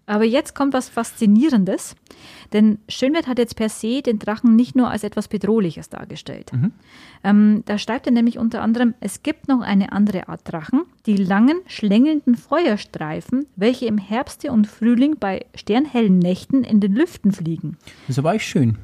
Aber 0.06 0.24
jetzt 0.24 0.54
kommt 0.54 0.74
was 0.74 0.88
Faszinierendes, 0.88 1.96
denn 2.52 2.78
Schönwert 2.88 3.26
hat 3.26 3.38
jetzt 3.38 3.56
per 3.56 3.68
se 3.68 4.02
den 4.02 4.18
Drachen 4.18 4.54
nicht 4.54 4.76
nur 4.76 4.90
als 4.90 5.02
etwas 5.02 5.28
Bedrohliches 5.28 5.88
dargestellt. 5.88 6.52
Mhm. 6.52 6.72
Ähm, 7.22 7.62
da 7.64 7.78
schreibt 7.78 8.06
er 8.06 8.12
nämlich 8.12 8.38
unter 8.38 8.60
anderem, 8.60 8.94
es 9.00 9.22
gibt 9.22 9.48
noch 9.48 9.60
eine 9.60 9.92
andere 9.92 10.28
Art 10.28 10.40
Drachen, 10.44 10.82
die 11.06 11.16
langen, 11.16 11.56
schlängelnden 11.66 12.34
Feuerstreifen, 12.34 13.46
welche 13.56 13.86
im 13.86 13.98
Herbste 13.98 14.52
und 14.52 14.66
Frühling 14.66 15.16
bei 15.18 15.46
sternhellen 15.54 16.18
Nächten 16.18 16.64
in 16.64 16.80
den 16.80 16.94
Lüften 16.94 17.32
fliegen. 17.32 17.78
Das 18.06 18.16
ist 18.16 18.18
aber 18.18 18.34
echt 18.34 18.46
schön. 18.46 18.76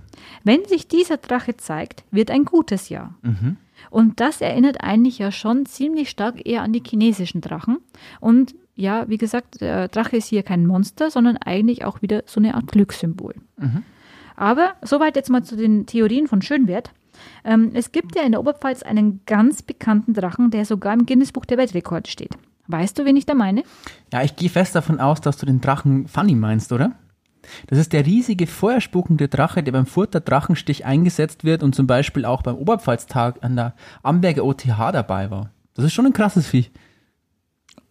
Wenn 0.42 0.64
sich 0.64 0.88
dieser 0.88 1.18
Drache 1.18 1.56
zeigt, 1.56 2.04
wird 2.10 2.30
ein 2.30 2.44
gutes 2.44 2.88
Jahr. 2.88 3.14
Mhm. 3.22 3.56
Und 3.90 4.20
das 4.20 4.40
erinnert 4.40 4.82
eigentlich 4.82 5.18
ja 5.18 5.32
schon 5.32 5.66
ziemlich 5.66 6.10
stark 6.10 6.46
eher 6.46 6.62
an 6.62 6.72
die 6.72 6.82
chinesischen 6.86 7.40
Drachen. 7.40 7.78
Und 8.20 8.54
ja, 8.80 9.08
wie 9.08 9.18
gesagt, 9.18 9.60
der 9.60 9.88
Drache 9.88 10.16
ist 10.16 10.26
hier 10.26 10.42
kein 10.42 10.66
Monster, 10.66 11.10
sondern 11.10 11.36
eigentlich 11.36 11.84
auch 11.84 12.02
wieder 12.02 12.22
so 12.26 12.40
eine 12.40 12.54
Art 12.54 12.68
Glückssymbol. 12.72 13.34
Mhm. 13.58 13.82
Aber 14.36 14.72
soweit 14.82 15.16
jetzt 15.16 15.30
mal 15.30 15.44
zu 15.44 15.56
den 15.56 15.86
Theorien 15.86 16.26
von 16.26 16.40
Schönwert. 16.40 16.92
Ähm, 17.44 17.72
es 17.74 17.92
gibt 17.92 18.16
ja 18.16 18.22
in 18.22 18.32
der 18.32 18.40
Oberpfalz 18.40 18.82
einen 18.82 19.20
ganz 19.26 19.62
bekannten 19.62 20.14
Drachen, 20.14 20.50
der 20.50 20.64
sogar 20.64 20.94
im 20.94 21.04
Guinness-Buch 21.04 21.44
der 21.44 21.58
Weltrekorde 21.58 22.10
steht. 22.10 22.32
Weißt 22.66 22.98
du, 22.98 23.04
wen 23.04 23.16
ich 23.16 23.26
da 23.26 23.34
meine? 23.34 23.64
Ja, 24.12 24.22
ich 24.22 24.36
gehe 24.36 24.48
fest 24.48 24.74
davon 24.74 24.98
aus, 24.98 25.20
dass 25.20 25.36
du 25.36 25.44
den 25.44 25.60
Drachen 25.60 26.08
Funny 26.08 26.34
meinst, 26.34 26.72
oder? 26.72 26.92
Das 27.66 27.78
ist 27.78 27.92
der 27.92 28.06
riesige 28.06 28.46
feuerspuckende 28.46 29.28
Drache, 29.28 29.62
der 29.62 29.72
beim 29.72 29.86
Furter 29.86 30.20
Drachenstich 30.20 30.86
eingesetzt 30.86 31.44
wird 31.44 31.62
und 31.62 31.74
zum 31.74 31.86
Beispiel 31.86 32.24
auch 32.24 32.42
beim 32.42 32.56
Oberpfalztag 32.56 33.42
an 33.42 33.56
der 33.56 33.74
Amberger 34.02 34.44
OTH 34.44 34.92
dabei 34.92 35.30
war. 35.30 35.50
Das 35.74 35.84
ist 35.84 35.92
schon 35.92 36.06
ein 36.06 36.12
krasses 36.12 36.46
Vieh. 36.46 36.70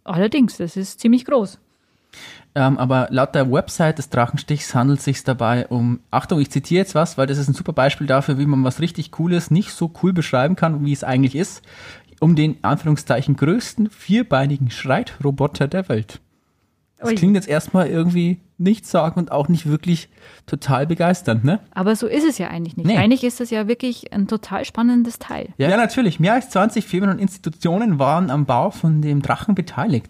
Allerdings, 0.03 0.57
das 0.57 0.77
ist 0.77 0.99
ziemlich 0.99 1.25
groß. 1.25 1.59
Ähm, 2.55 2.77
aber 2.77 3.07
laut 3.11 3.35
der 3.35 3.51
Website 3.51 3.99
des 3.99 4.09
Drachenstichs 4.09 4.73
handelt 4.73 4.99
es 4.99 5.05
sich 5.05 5.23
dabei 5.23 5.67
um, 5.67 5.99
Achtung, 6.09 6.39
ich 6.39 6.49
zitiere 6.49 6.79
jetzt 6.79 6.95
was, 6.95 7.17
weil 7.17 7.27
das 7.27 7.37
ist 7.37 7.47
ein 7.47 7.53
super 7.53 7.73
Beispiel 7.73 8.07
dafür, 8.07 8.39
wie 8.39 8.47
man 8.47 8.63
was 8.63 8.79
richtig 8.79 9.11
Cooles 9.11 9.51
nicht 9.51 9.71
so 9.71 9.91
cool 10.01 10.13
beschreiben 10.13 10.55
kann, 10.55 10.83
wie 10.83 10.91
es 10.91 11.03
eigentlich 11.03 11.35
ist, 11.35 11.61
um 12.19 12.35
den 12.35 12.57
Anführungszeichen 12.63 13.35
größten 13.35 13.89
vierbeinigen 13.89 14.71
Schreitroboter 14.71 15.67
der 15.67 15.87
Welt. 15.89 16.19
Das 16.99 17.09
Ui. 17.09 17.15
klingt 17.15 17.35
jetzt 17.35 17.47
erstmal 17.47 17.87
irgendwie 17.87 18.39
nichts 18.57 18.91
sagen 18.91 19.19
und 19.19 19.31
auch 19.31 19.47
nicht 19.47 19.67
wirklich 19.67 20.09
total 20.45 20.85
begeisternd, 20.85 21.45
ne? 21.45 21.61
Aber 21.71 21.95
so 21.95 22.07
ist 22.07 22.25
es 22.25 22.37
ja 22.37 22.49
eigentlich 22.49 22.75
nicht. 22.75 22.87
Nee. 22.87 22.97
Eigentlich 22.97 23.23
ist 23.23 23.39
das 23.39 23.51
ja 23.51 23.69
wirklich 23.69 24.11
ein 24.11 24.27
total 24.27 24.65
spannendes 24.65 25.17
Teil. 25.17 25.53
Ja, 25.57 25.69
ja, 25.69 25.77
natürlich. 25.77 26.19
Mehr 26.19 26.33
als 26.33 26.49
20 26.49 26.85
Firmen 26.85 27.09
und 27.09 27.19
Institutionen 27.19 27.99
waren 27.99 28.29
am 28.29 28.45
Bau 28.45 28.69
von 28.69 29.01
dem 29.01 29.21
Drachen 29.21 29.55
beteiligt. 29.55 30.07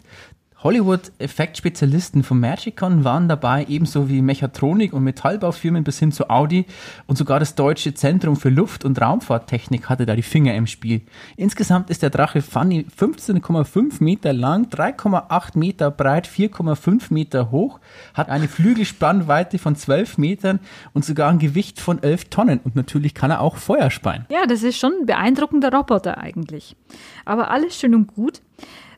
Hollywood-Effektspezialisten 0.62 2.24
von 2.24 2.40
Magicon 2.42 3.06
waren 3.06 3.30
dabei, 3.30 3.66
ebenso 3.70 4.10
wie 4.10 4.22
Mechatronik- 4.22 4.92
und 4.92 5.06
Metallbaufirmen 5.06 5.86
bis 5.86 6.00
hin 6.00 6.12
zu 6.12 6.30
Audi 6.30 6.66
und 7.08 7.18
sogar 7.18 7.40
das 7.40 7.56
Deutsche 7.56 7.94
Zentrum 7.94 8.36
für 8.36 8.50
Luft- 8.50 8.84
und 8.84 9.00
Raumfahrttechnik 9.00 9.88
hatte 9.88 10.06
da 10.06 10.18
die 10.18 10.22
Finger 10.22 10.56
im 10.56 10.68
Spiel. 10.68 11.02
Insgesamt 11.38 11.90
ist 11.90 12.04
der 12.04 12.10
Drache 12.10 12.42
Funny 12.42 12.86
15,5 13.00 14.04
Meter 14.04 14.34
lang, 14.34 14.66
3,8 14.66 15.58
Meter 15.58 15.92
breit, 15.92 16.28
4,5 16.28 17.14
Meter 17.14 17.52
hoch, 17.52 17.80
hat 18.14 18.28
eine 18.28 18.50
Flügelspannweite 18.50 19.60
von 19.60 19.78
12 19.78 20.18
Metern 20.18 20.60
und 20.94 21.06
sogar 21.06 21.30
ein 21.30 21.40
Gewicht 21.40 21.80
von 21.80 22.04
11 22.04 22.26
Tonnen 22.26 22.60
und 22.62 22.76
natürlich 22.76 23.14
kann 23.14 23.32
er 23.32 23.40
auch 23.40 23.56
Feuer 23.56 23.90
speien. 23.90 24.26
Ja, 24.30 24.46
das 24.46 24.64
ist 24.64 24.78
schon 24.78 24.92
ein 25.02 25.06
beeindruckender 25.06 25.72
Roboter 25.72 26.18
eigentlich. 26.18 26.76
Aber 27.24 27.50
alles 27.50 27.80
schön 27.80 27.96
und 27.96 28.14
gut. 28.14 28.42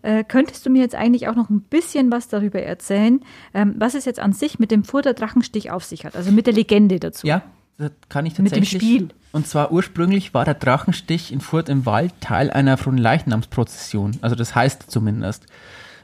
Äh, 0.02 0.24
könntest 0.24 0.66
du 0.66 0.70
mir 0.70 0.82
jetzt 0.82 0.96
eigentlich 0.96 1.28
auch 1.28 1.36
noch 1.36 1.50
ein 1.50 1.62
bisschen 1.62 2.12
was 2.12 2.28
darüber 2.28 2.62
erzählen, 2.62 3.22
ähm, 3.54 3.76
was 3.78 3.94
es 3.94 4.06
jetzt 4.06 4.20
an 4.20 4.34
sich 4.34 4.60
mit 4.60 4.72
dem 4.72 4.84
Furter 4.84 5.14
Drachenstich 5.14 5.72
auf 5.72 5.84
sich 5.84 6.06
hat, 6.06 6.16
also 6.16 6.32
mit 6.32 6.48
der 6.48 6.54
Legende 6.54 7.00
dazu? 7.00 7.28
Ja, 7.28 7.44
das 7.78 7.92
kann 8.10 8.26
ich 8.26 8.34
tatsächlich. 8.34 8.74
Mit 8.74 8.82
dem 8.82 8.88
Spiel. 8.88 9.10
Und 9.32 9.48
zwar 9.48 9.72
ursprünglich 9.72 10.34
war 10.34 10.46
der 10.46 10.56
Drachenstich 10.56 11.32
in 11.32 11.42
Furt 11.42 11.70
im 11.70 11.86
Wald 11.86 12.14
Teil 12.20 12.50
einer 12.50 12.78
Fronleichnamsprozession, 12.78 14.18
also 14.22 14.36
das 14.36 14.56
heißt 14.56 14.90
zumindest. 14.90 15.46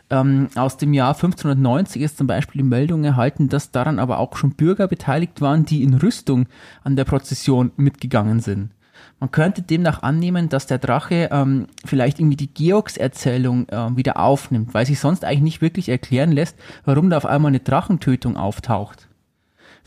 Ähm, 0.09 0.47
aus 0.55 0.77
dem 0.77 0.93
Jahr 0.93 1.15
1590 1.15 2.01
ist 2.01 2.17
zum 2.17 2.27
Beispiel 2.27 2.61
die 2.61 2.67
Meldung 2.67 3.03
erhalten, 3.03 3.49
dass 3.49 3.71
daran 3.71 3.99
aber 3.99 4.19
auch 4.19 4.37
schon 4.37 4.51
Bürger 4.51 4.87
beteiligt 4.87 5.41
waren, 5.41 5.65
die 5.65 5.83
in 5.83 5.95
Rüstung 5.95 6.47
an 6.83 6.95
der 6.95 7.03
Prozession 7.03 7.71
mitgegangen 7.75 8.39
sind. 8.39 8.71
Man 9.19 9.31
könnte 9.31 9.61
demnach 9.61 10.03
annehmen, 10.03 10.49
dass 10.49 10.67
der 10.67 10.77
Drache 10.77 11.29
ähm, 11.31 11.67
vielleicht 11.85 12.19
irgendwie 12.19 12.37
die 12.37 12.53
Georgs-Erzählung 12.53 13.67
äh, 13.69 13.95
wieder 13.95 14.17
aufnimmt, 14.17 14.73
weil 14.73 14.85
sich 14.85 14.99
sonst 14.99 15.25
eigentlich 15.25 15.41
nicht 15.41 15.61
wirklich 15.61 15.89
erklären 15.89 16.31
lässt, 16.31 16.55
warum 16.85 17.09
da 17.09 17.17
auf 17.17 17.25
einmal 17.25 17.49
eine 17.49 17.59
Drachentötung 17.59 18.37
auftaucht. 18.37 19.07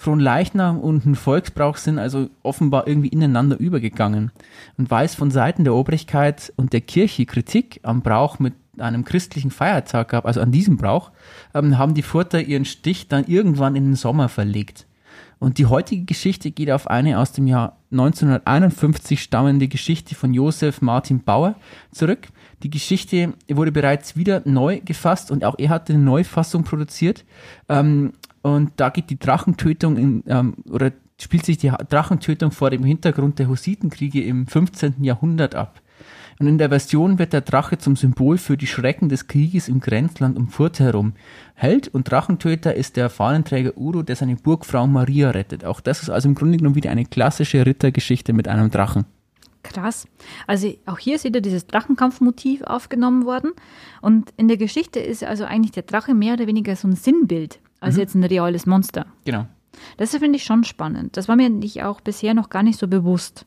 Fronleichnam 0.01 0.81
und 0.81 1.05
ein 1.05 1.15
Volksbrauch 1.15 1.77
sind 1.77 1.99
also 1.99 2.31
offenbar 2.43 2.89
irgendwie 2.89 3.09
ineinander 3.09 3.59
übergegangen. 3.59 4.33
Und 4.79 4.91
weil 4.91 5.05
es 5.05 5.15
von 5.15 5.31
Seiten 5.31 5.65
der 5.65 5.75
Obrigkeit 5.75 6.53
und 6.57 6.73
der 6.73 6.81
Kirche 6.81 7.27
Kritik 7.27 7.81
am 7.83 8.01
Brauch 8.01 8.39
mit 8.39 8.55
einem 8.79 9.05
christlichen 9.05 9.51
Feiertag 9.51 10.09
gab, 10.09 10.25
also 10.25 10.41
an 10.41 10.53
diesem 10.53 10.79
Brauch, 10.79 11.13
ähm, 11.55 11.77
haben 11.77 11.93
die 11.93 12.03
Furter 12.03 12.41
ihren 12.41 12.65
Stich 12.65 13.09
dann 13.09 13.27
irgendwann 13.27 13.77
in 13.77 13.85
den 13.85 13.97
Sommer 13.97 14.31
verlegt. 14.31 14.87
Und 15.39 15.59
die 15.59 15.67
heutige 15.67 16.05
Geschichte 16.05 16.51
geht 16.51 16.71
auf 16.71 16.87
eine 16.87 17.19
aus 17.19 17.33
dem 17.33 17.47
Jahr 17.47 17.77
1951 17.91 19.21
stammende 19.23 19.67
Geschichte 19.67 20.15
von 20.15 20.33
Josef 20.33 20.81
Martin 20.81 21.23
Bauer 21.25 21.57
zurück. 21.91 22.29
Die 22.63 22.71
Geschichte 22.71 23.35
wurde 23.49 23.73
bereits 23.73 24.17
wieder 24.17 24.43
neu 24.45 24.81
gefasst 24.85 25.31
und 25.31 25.45
auch 25.45 25.57
er 25.59 25.71
hat 25.71 25.91
eine 25.91 25.99
Neufassung 25.99 26.63
produziert. 26.63 27.25
Ähm, 27.69 28.13
und 28.43 28.73
da 28.77 28.91
geht 28.91 29.11
die 29.11 29.19
Drachentötung 29.19 29.97
in, 29.97 30.25
ähm, 30.27 30.55
oder 30.71 30.93
spielt 31.21 31.45
sich 31.45 31.59
die 31.59 31.73
Drachentötung 31.89 32.53
vor 32.53 32.71
dem 32.71 32.85
Hintergrund 32.85 33.39
der 33.39 33.49
Hussitenkriege 33.49 34.23
im 34.23 34.47
15. 34.47 35.03
Jahrhundert 35.03 35.55
ab. 35.55 35.81
Und 36.41 36.47
in 36.47 36.57
der 36.57 36.71
Version 36.71 37.19
wird 37.19 37.35
der 37.35 37.43
Drache 37.43 37.77
zum 37.77 37.97
Symbol 37.97 38.39
für 38.39 38.57
die 38.57 38.67
Schrecken 38.67 39.11
des 39.11 39.27
Krieges 39.27 39.69
im 39.69 39.79
Grenzland 39.79 40.39
um 40.39 40.49
Furt 40.49 40.81
herum. 40.81 41.13
Held 41.55 41.89
und 41.89 42.11
Drachentöter 42.11 42.75
ist 42.75 42.97
der 42.97 43.11
Fahnenträger 43.11 43.77
Uro, 43.77 44.03
der 44.03 44.17
seine 44.17 44.37
Burgfrau 44.37 44.87
Maria 44.87 45.31
rettet. 45.31 45.67
Auch 45.67 45.83
das 45.83 46.03
ist 46.03 46.09
also 46.09 46.31
im 46.31 46.35
Grunde 46.35 46.57
genommen 46.57 46.77
wieder 46.77 46.91
eine 46.91 47.05
klassische 47.05 47.67
Rittergeschichte 47.67 48.33
mit 48.33 48.49
einem 48.49 48.71
Drachen. 48.71 49.05
Krass. 49.63 50.09
Also 50.47 50.73
auch 50.87 50.99
hier 50.99 51.17
ist 51.17 51.25
wieder 51.25 51.43
dieses 51.43 51.67
Drachenkampfmotiv 51.67 52.63
aufgenommen 52.63 53.27
worden. 53.27 53.51
Und 54.01 54.33
in 54.39 54.49
der 54.49 54.57
Geschichte 54.57 54.99
ist 54.99 55.23
also 55.23 55.45
eigentlich 55.45 55.73
der 55.73 55.83
Drache 55.83 56.15
mehr 56.15 56.33
oder 56.33 56.47
weniger 56.47 56.75
so 56.75 56.89
ein 56.89 56.97
Sinnbild, 56.97 57.61
als 57.81 57.97
mhm. 57.97 58.01
jetzt 58.01 58.15
ein 58.15 58.25
reales 58.25 58.65
Monster. 58.65 59.05
Genau. 59.27 59.45
Das 59.99 60.17
finde 60.17 60.37
ich 60.37 60.45
schon 60.45 60.65
spannend. 60.65 61.19
Das 61.19 61.29
war 61.29 61.37
mir 61.37 61.51
nicht 61.51 61.83
auch 61.83 62.01
bisher 62.01 62.33
noch 62.33 62.49
gar 62.49 62.63
nicht 62.63 62.79
so 62.79 62.89
bewusst. 62.89 63.45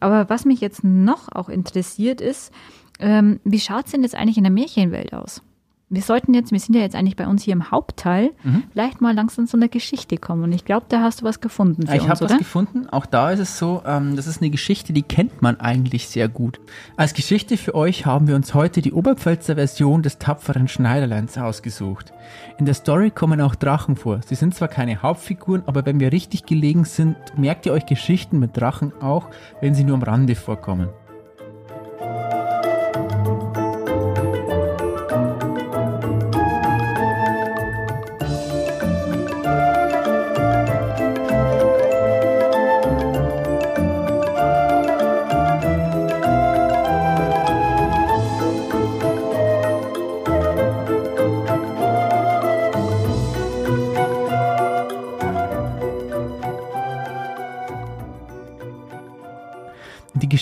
Aber 0.00 0.28
was 0.28 0.44
mich 0.44 0.60
jetzt 0.60 0.84
noch 0.84 1.28
auch 1.32 1.48
interessiert 1.48 2.20
ist, 2.20 2.52
ähm, 2.98 3.40
wie 3.44 3.60
schaut 3.60 3.86
es 3.86 3.92
denn 3.92 4.02
jetzt 4.02 4.14
eigentlich 4.14 4.38
in 4.38 4.44
der 4.44 4.52
Märchenwelt 4.52 5.12
aus? 5.12 5.42
Wir 5.90 6.02
sollten 6.02 6.32
jetzt, 6.34 6.50
wir 6.50 6.58
sind 6.58 6.74
ja 6.74 6.80
jetzt 6.80 6.96
eigentlich 6.96 7.16
bei 7.16 7.26
uns 7.26 7.42
hier 7.42 7.52
im 7.52 7.70
Hauptteil, 7.70 8.32
mhm. 8.42 8.64
vielleicht 8.72 9.00
mal 9.00 9.14
langsam 9.14 9.46
zu 9.46 9.56
einer 9.56 9.68
Geschichte 9.68 10.16
kommen. 10.16 10.42
Und 10.42 10.52
ich 10.52 10.64
glaube, 10.64 10.86
da 10.88 11.02
hast 11.02 11.20
du 11.20 11.24
was 11.24 11.40
gefunden 11.40 11.86
für 11.86 11.94
Ich 11.94 12.08
habe 12.08 12.20
was 12.24 12.38
gefunden. 12.38 12.88
Auch 12.88 13.06
da 13.06 13.30
ist 13.30 13.40
es 13.40 13.58
so, 13.58 13.82
ähm, 13.86 14.16
das 14.16 14.26
ist 14.26 14.40
eine 14.40 14.50
Geschichte, 14.50 14.92
die 14.92 15.02
kennt 15.02 15.42
man 15.42 15.60
eigentlich 15.60 16.08
sehr 16.08 16.28
gut. 16.28 16.58
Als 16.96 17.12
Geschichte 17.12 17.56
für 17.56 17.74
euch 17.74 18.06
haben 18.06 18.26
wir 18.26 18.34
uns 18.34 18.54
heute 18.54 18.80
die 18.80 18.92
Oberpfälzer 18.92 19.56
Version 19.56 20.02
des 20.02 20.18
tapferen 20.18 20.68
Schneiderleins 20.68 21.36
ausgesucht. 21.36 22.12
In 22.58 22.64
der 22.64 22.74
Story 22.74 23.10
kommen 23.10 23.40
auch 23.40 23.54
Drachen 23.54 23.96
vor. 23.96 24.20
Sie 24.26 24.34
sind 24.34 24.54
zwar 24.54 24.68
keine 24.68 25.02
Hauptfiguren, 25.02 25.62
aber 25.66 25.84
wenn 25.84 26.00
wir 26.00 26.12
richtig 26.12 26.46
gelegen 26.46 26.84
sind, 26.84 27.16
merkt 27.36 27.66
ihr 27.66 27.72
euch 27.72 27.86
Geschichten 27.86 28.38
mit 28.38 28.56
Drachen 28.56 28.92
auch, 29.02 29.28
wenn 29.60 29.74
sie 29.74 29.84
nur 29.84 29.96
am 29.96 30.02
Rande 30.02 30.34
vorkommen. 30.34 30.88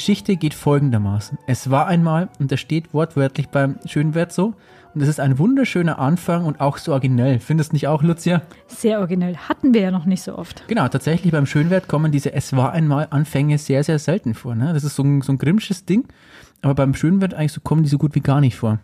Geschichte 0.03 0.35
geht 0.35 0.53
folgendermaßen. 0.53 1.39
Es 1.47 1.71
war 1.71 1.87
einmal, 1.87 2.29
und 2.41 2.51
das 2.51 2.59
steht 2.59 2.93
wortwörtlich 2.93 3.51
beim 3.51 3.77
Schönwert 3.87 4.33
so, 4.33 4.55
und 4.95 5.01
es 5.01 5.07
ist 5.07 5.21
ein 5.21 5.39
wunderschöner 5.39 6.01
Anfang 6.01 6.45
und 6.45 6.61
auch 6.61 6.79
so 6.79 6.91
originell. 6.91 7.39
Findest 7.39 7.71
du 7.71 7.77
nicht 7.77 7.87
auch, 7.87 8.03
Lucia? 8.03 8.43
Sehr 8.67 8.99
originell. 8.99 9.37
Hatten 9.37 9.75
wir 9.75 9.81
ja 9.81 9.91
noch 9.93 10.05
nicht 10.05 10.23
so 10.23 10.37
oft. 10.37 10.67
Genau, 10.67 10.89
tatsächlich 10.89 11.31
beim 11.31 11.47
Schönwert 11.47 11.87
kommen 11.87 12.11
diese 12.11 12.33
Es 12.33 12.57
war 12.57 12.73
einmal 12.73 13.07
Anfänge 13.11 13.59
sehr, 13.59 13.85
sehr 13.85 14.01
selten 14.01 14.35
vor. 14.35 14.57
Ne? 14.57 14.73
Das 14.75 14.83
ist 14.83 14.97
so 14.97 15.05
ein, 15.05 15.23
so 15.23 15.35
ein 15.35 15.39
grimmsches 15.39 15.85
Ding. 15.85 16.09
Aber 16.63 16.75
beim 16.75 16.95
Schönwert 16.95 17.35
eigentlich 17.35 17.53
so 17.53 17.61
kommen 17.61 17.85
die 17.85 17.89
so 17.89 17.99
gut 17.99 18.17
wie 18.17 18.23
gar 18.23 18.41
nicht 18.41 18.57
vor. 18.57 18.81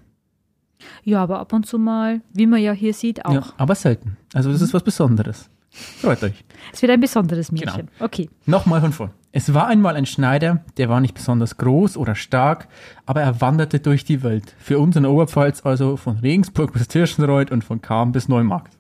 Ja, 1.03 1.21
aber 1.21 1.41
ab 1.41 1.53
und 1.53 1.67
zu 1.67 1.81
mal, 1.81 2.21
wie 2.33 2.47
man 2.47 2.61
ja 2.61 2.71
hier 2.71 2.95
sieht, 2.95 3.25
auch. 3.25 3.35
Ja, 3.35 3.43
aber 3.57 3.75
selten. 3.75 4.17
Also 4.35 4.53
das 4.53 4.61
mhm. 4.61 4.67
ist 4.67 4.75
was 4.75 4.85
Besonderes. 4.85 5.51
Freut 5.71 6.23
euch. 6.23 6.45
Es 6.73 6.83
wird 6.83 6.93
ein 6.93 7.01
besonderes 7.01 7.53
Märchen. 7.53 7.87
Genau. 7.87 8.05
Okay. 8.05 8.31
Nochmal 8.47 8.81
von 8.81 8.93
vor. 8.93 9.11
Es 9.31 9.53
war 9.53 9.67
einmal 9.67 9.95
ein 9.95 10.07
Schneider, 10.07 10.65
der 10.79 10.89
war 10.89 11.01
nicht 11.01 11.15
besonders 11.15 11.59
groß 11.59 11.97
oder 11.97 12.15
stark, 12.15 12.69
aber 13.05 13.21
er 13.21 13.41
wanderte 13.41 13.79
durch 13.79 14.05
die 14.05 14.23
Welt. 14.23 14.55
Für 14.59 14.79
uns 14.79 14.97
in 14.97 15.05
Oberpfalz 15.05 15.65
also 15.65 15.97
von 15.97 16.19
Regensburg 16.19 16.73
bis 16.73 16.89
Tirschenreuth 16.89 17.51
und 17.51 17.63
von 17.63 17.83
Kam 17.83 18.13
bis 18.13 18.29
Neumarkt. 18.29 18.79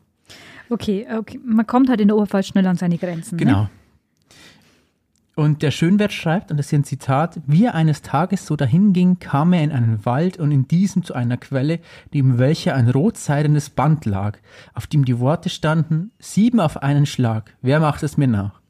Okay, 0.70 1.06
okay, 1.16 1.38
man 1.44 1.66
kommt 1.66 1.88
halt 1.88 2.00
in 2.00 2.08
der 2.08 2.16
Oberpfalz 2.16 2.48
schnell 2.48 2.66
an 2.66 2.76
seine 2.76 2.98
Grenzen. 2.98 3.36
Ne? 3.36 3.44
Genau. 3.44 3.62
Ne? 3.62 3.70
Und 5.38 5.62
der 5.62 5.70
Schönwert 5.70 6.12
schreibt, 6.12 6.50
und 6.50 6.56
das 6.56 6.66
ist 6.66 6.70
hier 6.70 6.80
ein 6.80 6.84
Zitat, 6.84 7.38
wie 7.46 7.66
er 7.66 7.76
eines 7.76 8.02
Tages 8.02 8.44
so 8.44 8.56
dahinging, 8.56 9.20
kam 9.20 9.52
er 9.52 9.62
in 9.62 9.70
einen 9.70 10.04
Wald 10.04 10.36
und 10.36 10.50
in 10.50 10.66
diesem 10.66 11.04
zu 11.04 11.14
einer 11.14 11.36
Quelle, 11.36 11.78
neben 12.12 12.38
welcher 12.40 12.74
ein 12.74 12.90
rotseidenes 12.90 13.70
Band 13.70 14.04
lag, 14.04 14.38
auf 14.74 14.88
dem 14.88 15.04
die 15.04 15.20
Worte 15.20 15.48
standen, 15.48 16.10
sieben 16.18 16.58
auf 16.58 16.82
einen 16.82 17.06
Schlag, 17.06 17.54
wer 17.62 17.78
macht 17.78 18.02
es 18.02 18.16
mir 18.16 18.26
nach? 18.26 18.60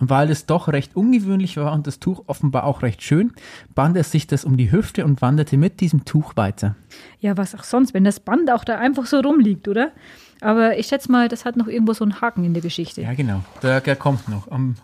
Und 0.00 0.10
weil 0.10 0.28
es 0.32 0.44
doch 0.44 0.66
recht 0.66 0.96
ungewöhnlich 0.96 1.56
war 1.56 1.72
und 1.72 1.86
das 1.86 2.00
Tuch 2.00 2.24
offenbar 2.26 2.64
auch 2.64 2.82
recht 2.82 3.00
schön, 3.00 3.32
band 3.76 3.96
er 3.96 4.02
sich 4.02 4.26
das 4.26 4.44
um 4.44 4.56
die 4.56 4.72
Hüfte 4.72 5.04
und 5.04 5.22
wanderte 5.22 5.56
mit 5.56 5.78
diesem 5.78 6.04
Tuch 6.04 6.34
weiter. 6.34 6.74
Ja, 7.20 7.36
was 7.36 7.54
auch 7.54 7.62
sonst, 7.62 7.94
wenn 7.94 8.02
das 8.02 8.18
Band 8.18 8.50
auch 8.50 8.64
da 8.64 8.76
einfach 8.76 9.06
so 9.06 9.20
rumliegt, 9.20 9.68
oder? 9.68 9.92
Aber 10.40 10.76
ich 10.78 10.88
schätze 10.88 11.12
mal, 11.12 11.28
das 11.28 11.44
hat 11.44 11.56
noch 11.56 11.68
irgendwo 11.68 11.92
so 11.92 12.02
einen 12.02 12.20
Haken 12.20 12.42
in 12.44 12.54
der 12.54 12.62
Geschichte. 12.62 13.02
Ja, 13.02 13.14
genau. 13.14 13.44
Der, 13.62 13.80
der 13.80 13.94
kommt 13.94 14.28
noch. 14.28 14.50
Am 14.50 14.74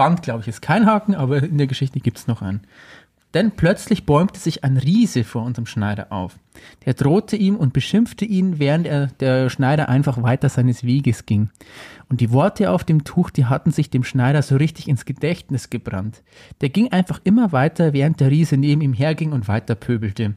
Band, 0.00 0.22
glaube 0.22 0.40
ich, 0.40 0.48
ist 0.48 0.62
kein 0.62 0.86
Haken, 0.86 1.14
aber 1.14 1.42
in 1.42 1.58
der 1.58 1.66
Geschichte 1.66 2.00
gibt 2.00 2.16
es 2.16 2.26
noch 2.26 2.40
einen. 2.40 2.62
Denn 3.34 3.50
plötzlich 3.50 4.06
bäumte 4.06 4.40
sich 4.40 4.64
ein 4.64 4.78
Riese 4.78 5.24
vor 5.24 5.42
unserem 5.42 5.66
Schneider 5.66 6.10
auf. 6.10 6.38
Der 6.86 6.94
drohte 6.94 7.36
ihm 7.36 7.54
und 7.54 7.74
beschimpfte 7.74 8.24
ihn, 8.24 8.58
während 8.58 8.86
er, 8.86 9.08
der 9.20 9.50
Schneider 9.50 9.90
einfach 9.90 10.22
weiter 10.22 10.48
seines 10.48 10.84
Weges 10.84 11.26
ging. 11.26 11.50
Und 12.08 12.22
die 12.22 12.32
Worte 12.32 12.70
auf 12.70 12.82
dem 12.82 13.04
Tuch, 13.04 13.28
die 13.28 13.44
hatten 13.44 13.72
sich 13.72 13.90
dem 13.90 14.02
Schneider 14.02 14.40
so 14.40 14.56
richtig 14.56 14.88
ins 14.88 15.04
Gedächtnis 15.04 15.68
gebrannt. 15.68 16.22
Der 16.62 16.70
ging 16.70 16.90
einfach 16.92 17.20
immer 17.24 17.52
weiter, 17.52 17.92
während 17.92 18.20
der 18.20 18.30
Riese 18.30 18.56
neben 18.56 18.80
ihm 18.80 18.94
herging 18.94 19.32
und 19.32 19.48
weiter 19.48 19.74
pöbelte. 19.74 20.32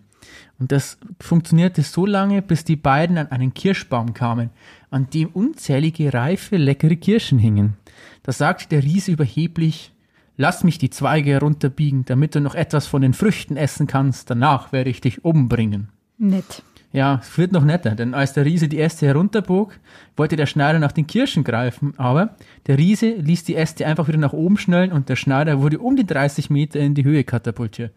Und 0.59 0.74
das 0.74 0.97
funktionierte 1.22 1.84
so 1.84 2.05
lange, 2.05 2.41
bis 2.41 2.66
die 2.66 2.76
beiden 2.76 3.18
an 3.18 3.32
einen 3.32 3.53
Kirschbaum 3.53 4.14
kamen, 4.14 4.49
an 4.91 5.09
dem 5.09 5.30
unzählige 5.30 6.14
reife, 6.14 6.57
leckere 6.57 6.97
Kirschen 6.97 7.39
hingen. 7.39 7.78
Da 8.24 8.32
sagte 8.32 8.69
der 8.69 8.84
Riese 8.84 9.11
überheblich, 9.11 9.93
Lass 10.36 10.63
mich 10.63 10.80
die 10.80 10.89
Zweige 10.89 11.30
herunterbiegen, 11.32 12.05
damit 12.05 12.34
du 12.34 12.41
noch 12.41 12.55
etwas 12.55 12.88
von 12.88 13.03
den 13.03 13.13
Früchten 13.13 13.55
essen 13.55 13.86
kannst, 13.86 14.30
danach 14.30 14.71
werde 14.71 14.89
ich 14.89 14.99
dich 14.99 15.24
umbringen. 15.24 15.89
Nett. 16.17 16.63
Ja, 16.91 17.19
es 17.21 17.38
wird 17.38 17.51
noch 17.51 17.63
netter, 17.63 17.95
denn 17.95 18.13
als 18.13 18.34
der 18.34 18.45
Riese 18.45 18.67
die 18.67 18.80
Äste 18.80 19.07
herunterbog, 19.07 19.74
wollte 20.15 20.36
der 20.36 20.45
Schneider 20.45 20.80
nach 20.80 20.91
den 20.91 21.07
Kirschen 21.07 21.43
greifen, 21.43 21.93
aber 21.97 22.36
der 22.67 22.78
Riese 22.78 23.09
ließ 23.13 23.43
die 23.43 23.55
Äste 23.55 23.86
einfach 23.86 24.07
wieder 24.07 24.19
nach 24.19 24.34
oben 24.34 24.57
schnellen 24.57 24.91
und 24.91 25.09
der 25.09 25.15
Schneider 25.15 25.59
wurde 25.61 25.80
um 25.80 25.95
die 25.95 26.05
30 26.05 26.49
Meter 26.49 26.80
in 26.80 26.93
die 26.93 27.03
Höhe 27.03 27.24
katapultiert. 27.24 27.93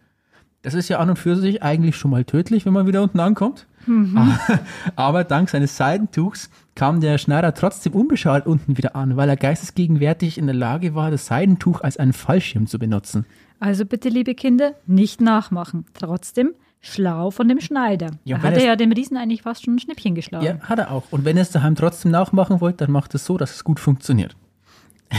Das 0.63 0.75
ist 0.75 0.89
ja 0.89 0.99
an 0.99 1.11
und 1.11 1.19
für 1.19 1.37
sich 1.37 1.63
eigentlich 1.63 1.97
schon 1.97 2.11
mal 2.11 2.25
tödlich, 2.25 2.67
wenn 2.67 2.73
man 2.73 2.87
wieder 2.87 3.03
unten 3.03 3.21
ankommt. 3.21 3.67
Mhm. 3.87 4.17
Aber, 4.17 4.61
aber 4.97 5.25
dank 5.25 5.49
seines 5.51 5.77
Seidentuchs 5.77 6.51
kam 6.77 7.01
der 7.01 7.19
Schneider 7.19 7.53
trotzdem 7.55 7.95
unbeschadet 7.95 8.47
unten 8.47 8.77
wieder 8.77 8.95
an, 8.95 9.17
weil 9.17 9.29
er 9.29 9.37
geistesgegenwärtig 9.37 10.39
in 10.39 10.47
der 10.47 10.55
Lage 10.55 10.95
war, 10.95 11.11
das 11.11 11.27
Seidentuch 11.27 11.81
als 11.81 11.97
einen 11.97 12.13
Fallschirm 12.13 12.69
zu 12.69 12.79
benutzen. 12.79 13.27
Also 13.59 13.85
bitte, 13.85 14.09
liebe 14.09 14.35
Kinder, 14.35 14.75
nicht 14.87 15.21
nachmachen. 15.21 15.87
Trotzdem 15.95 16.53
schlau 16.81 17.31
von 17.31 17.49
dem 17.49 17.61
Schneider. 17.61 18.11
Ja, 18.25 18.43
hat 18.43 18.55
er 18.55 18.65
ja 18.65 18.77
dem 18.77 18.93
Riesen 18.93 19.17
eigentlich 19.17 19.43
fast 19.43 19.65
schon 19.65 19.75
ein 19.75 19.79
Schnippchen 19.79 20.15
geschlagen. 20.15 20.45
Ja, 20.45 20.61
hat 20.61 20.79
er 20.79 20.93
auch. 20.93 21.05
Und 21.11 21.25
wenn 21.25 21.37
ihr 21.37 21.43
es 21.43 21.51
daheim 21.51 21.75
trotzdem 21.75 22.11
nachmachen 22.11 22.61
wollt, 22.61 22.81
dann 22.81 22.93
macht 22.93 23.15
es 23.15 23.25
so, 23.25 23.39
dass 23.39 23.57
es 23.57 23.65
gut 23.65 23.81
funktioniert. 23.81 24.37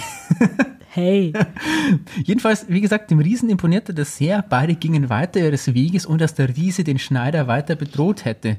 Hey. 0.89 1.31
Jedenfalls, 2.23 2.69
wie 2.69 2.81
gesagt, 2.81 3.11
dem 3.11 3.19
Riesen 3.19 3.51
imponierte 3.51 3.93
das 3.93 4.17
sehr. 4.17 4.41
Beide 4.41 4.73
gingen 4.73 5.09
weiter 5.09 5.39
ihres 5.39 5.75
Weges, 5.75 6.07
ohne 6.07 6.17
dass 6.17 6.33
der 6.33 6.57
Riese 6.57 6.83
den 6.83 6.97
Schneider 6.97 7.47
weiter 7.47 7.75
bedroht 7.75 8.25
hätte. 8.25 8.57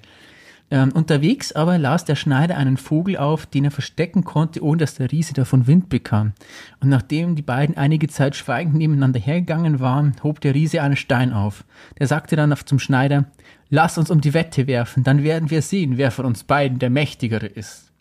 Ähm, 0.71 0.93
unterwegs 0.93 1.53
aber 1.53 1.79
las 1.79 2.05
der 2.05 2.15
Schneider 2.15 2.59
einen 2.59 2.77
Vogel 2.77 3.17
auf, 3.17 3.47
den 3.47 3.65
er 3.65 3.71
verstecken 3.71 4.25
konnte, 4.25 4.63
ohne 4.63 4.79
dass 4.79 4.97
der 4.97 5.11
Riese 5.11 5.33
davon 5.33 5.67
Wind 5.67 5.89
bekam. 5.89 6.33
Und 6.81 6.91
nachdem 6.91 7.37
die 7.37 7.43
beiden 7.43 7.79
einige 7.79 8.09
Zeit 8.09 8.37
schweigend 8.37 8.75
nebeneinander 8.75 9.19
hergegangen 9.19 9.81
waren, 9.81 10.17
hob 10.23 10.43
der 10.43 10.55
Riese 10.55 10.83
einen 10.83 10.97
Stein 10.97 11.33
auf. 11.33 11.65
Der 11.99 12.07
sagte 12.07 12.37
dann 12.37 12.55
zum 12.67 12.79
Schneider, 12.79 13.25
Lass 13.71 13.99
uns 13.99 14.11
um 14.11 14.21
die 14.21 14.33
Wette 14.33 14.67
werfen, 14.67 15.05
dann 15.05 15.23
werden 15.23 15.51
wir 15.51 15.61
sehen, 15.61 15.99
wer 15.99 16.11
von 16.11 16.25
uns 16.25 16.45
beiden 16.45 16.79
der 16.79 16.89
Mächtigere 16.89 17.47
ist. 17.47 17.93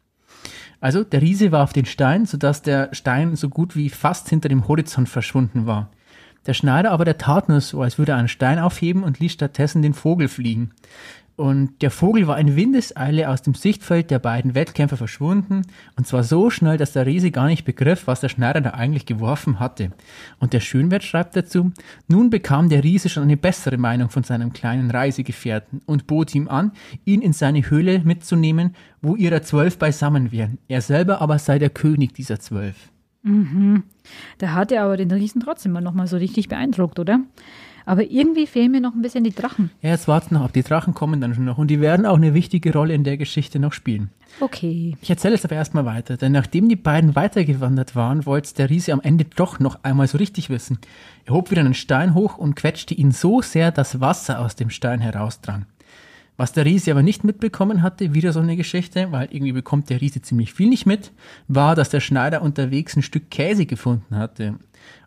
Also 0.80 1.04
der 1.04 1.22
Riese 1.22 1.52
warf 1.52 1.74
den 1.74 1.86
Stein, 1.86 2.26
sodass 2.26 2.62
der 2.62 2.94
Stein 2.94 3.36
so 3.36 3.50
gut 3.50 3.76
wie 3.76 3.90
fast 3.90 4.30
hinter 4.30 4.48
dem 4.48 4.68
Horizont 4.68 5.10
verschwunden 5.10 5.66
war. 5.66 5.90
Der 6.46 6.54
Schneider 6.54 6.92
aber 6.92 7.04
der 7.04 7.18
tat 7.18 7.50
nur 7.50 7.60
so, 7.60 7.82
als 7.82 7.98
würde 7.98 8.14
er 8.14 8.18
einen 8.18 8.30
Stein 8.30 8.60
aufheben 8.60 9.04
und 9.04 9.20
ließ 9.20 9.34
stattdessen 9.34 9.82
den 9.82 9.94
Vogel 9.94 10.30
fliegen. 10.30 10.72
Und 11.38 11.84
der 11.84 11.92
Vogel 11.92 12.26
war 12.26 12.40
in 12.40 12.56
Windeseile 12.56 13.30
aus 13.30 13.44
dem 13.44 13.54
Sichtfeld 13.54 14.10
der 14.10 14.18
beiden 14.18 14.56
Wettkämpfer 14.56 14.98
verschwunden, 14.98 15.62
und 15.96 16.08
zwar 16.08 16.24
so 16.24 16.50
schnell, 16.50 16.78
dass 16.78 16.94
der 16.94 17.06
Riese 17.06 17.30
gar 17.30 17.46
nicht 17.46 17.64
begriff, 17.64 18.08
was 18.08 18.22
der 18.22 18.30
Schneider 18.30 18.60
da 18.60 18.72
eigentlich 18.72 19.06
geworfen 19.06 19.60
hatte. 19.60 19.92
Und 20.40 20.54
der 20.54 20.62
Schönwert 20.62 21.04
schreibt 21.04 21.36
dazu, 21.36 21.72
nun 22.08 22.32
bekam 22.32 22.70
der 22.70 22.84
Riese 22.84 23.08
schon 23.08 23.22
eine 23.22 23.38
bessere 23.38 23.78
Meinung 23.78 24.10
von 24.10 24.24
seinem 24.24 24.52
kleinen 24.52 24.90
Reisegefährten 24.90 25.84
und 25.86 26.08
bot 26.08 26.34
ihm 26.34 26.48
an, 26.48 26.72
ihn 27.06 27.22
in 27.22 27.34
seine 27.34 27.70
Höhle 27.70 28.00
mitzunehmen, 28.00 28.76
wo 29.04 29.16
ihrer 29.16 29.44
zwölf 29.44 29.78
beisammen 29.78 30.32
wären. 30.32 30.58
Er 30.68 30.82
selber 30.82 31.22
aber 31.22 31.38
sei 31.38 31.60
der 31.60 31.70
König 31.70 32.16
dieser 32.16 32.40
zwölf. 32.40 32.90
Mhm. 33.22 33.84
Da 34.40 34.54
hat 34.54 34.72
er 34.72 34.86
aber 34.86 34.98
den 34.98 35.12
Riesen 35.12 35.42
trotzdem 35.42 35.74
mal 35.74 35.82
nochmal 35.82 36.08
so 36.08 36.18
richtig 36.18 36.48
beeindruckt, 36.50 36.98
oder? 36.98 37.20
Aber 37.88 38.04
irgendwie 38.04 38.48
fehlen 38.48 38.74
mir 38.74 38.82
noch 38.82 38.94
ein 38.94 39.02
bisschen 39.02 39.24
die 39.24 39.34
Drachen. 39.34 39.72
Ja, 39.82 39.92
jetzt 39.92 40.10
warten 40.10 40.36
noch 40.36 40.44
ab. 40.44 40.52
Die 40.52 40.62
Drachen 40.62 40.94
kommen 40.94 41.22
dann 41.22 41.34
schon 41.34 41.46
noch 41.46 41.58
und 41.58 41.72
die 41.72 41.80
werden 41.80 42.06
auch 42.06 42.18
eine 42.18 42.34
wichtige 42.34 42.74
Rolle 42.74 42.94
in 42.94 43.06
der 43.06 43.16
Geschichte 43.16 43.60
noch 43.60 43.72
spielen. 43.72 44.10
Okay. 44.42 44.98
Ich 45.02 45.10
erzähle 45.10 45.36
jetzt 45.36 45.46
aber 45.46 45.56
erstmal 45.56 45.86
weiter, 45.86 46.18
denn 46.18 46.34
nachdem 46.34 46.68
die 46.68 46.76
beiden 46.76 47.16
weitergewandert 47.16 47.96
waren, 47.96 48.26
wollte 48.26 48.54
der 48.56 48.70
Riese 48.70 48.92
am 48.92 49.00
Ende 49.00 49.24
doch 49.24 49.62
noch 49.62 49.86
einmal 49.86 50.10
so 50.10 50.18
richtig 50.18 50.50
wissen. 50.50 50.80
Er 51.24 51.34
hob 51.34 51.50
wieder 51.50 51.62
einen 51.62 51.74
Stein 51.74 52.14
hoch 52.14 52.38
und 52.38 52.58
quetschte 52.58 52.94
ihn 52.94 53.12
so 53.12 53.42
sehr, 53.42 53.72
dass 53.72 54.02
Wasser 54.02 54.42
aus 54.42 54.58
dem 54.58 54.70
Stein 54.70 55.00
herausdrang. 55.00 55.66
Was 56.36 56.52
der 56.52 56.66
Riese 56.66 56.92
aber 56.92 57.04
nicht 57.04 57.24
mitbekommen 57.24 57.82
hatte, 57.82 58.14
wieder 58.14 58.34
so 58.34 58.42
eine 58.42 58.58
Geschichte, 58.58 59.14
weil 59.14 59.30
irgendwie 59.32 59.54
bekommt 59.54 59.90
der 59.90 60.02
Riese 60.02 60.22
ziemlich 60.22 60.54
viel 60.54 60.68
nicht 60.68 60.86
mit, 60.86 61.14
war, 61.48 61.74
dass 61.74 61.90
der 61.90 62.02
Schneider 62.02 62.42
unterwegs 62.42 62.98
ein 62.98 63.02
Stück 63.02 63.32
Käse 63.32 63.66
gefunden 63.66 64.18
hatte. 64.18 64.56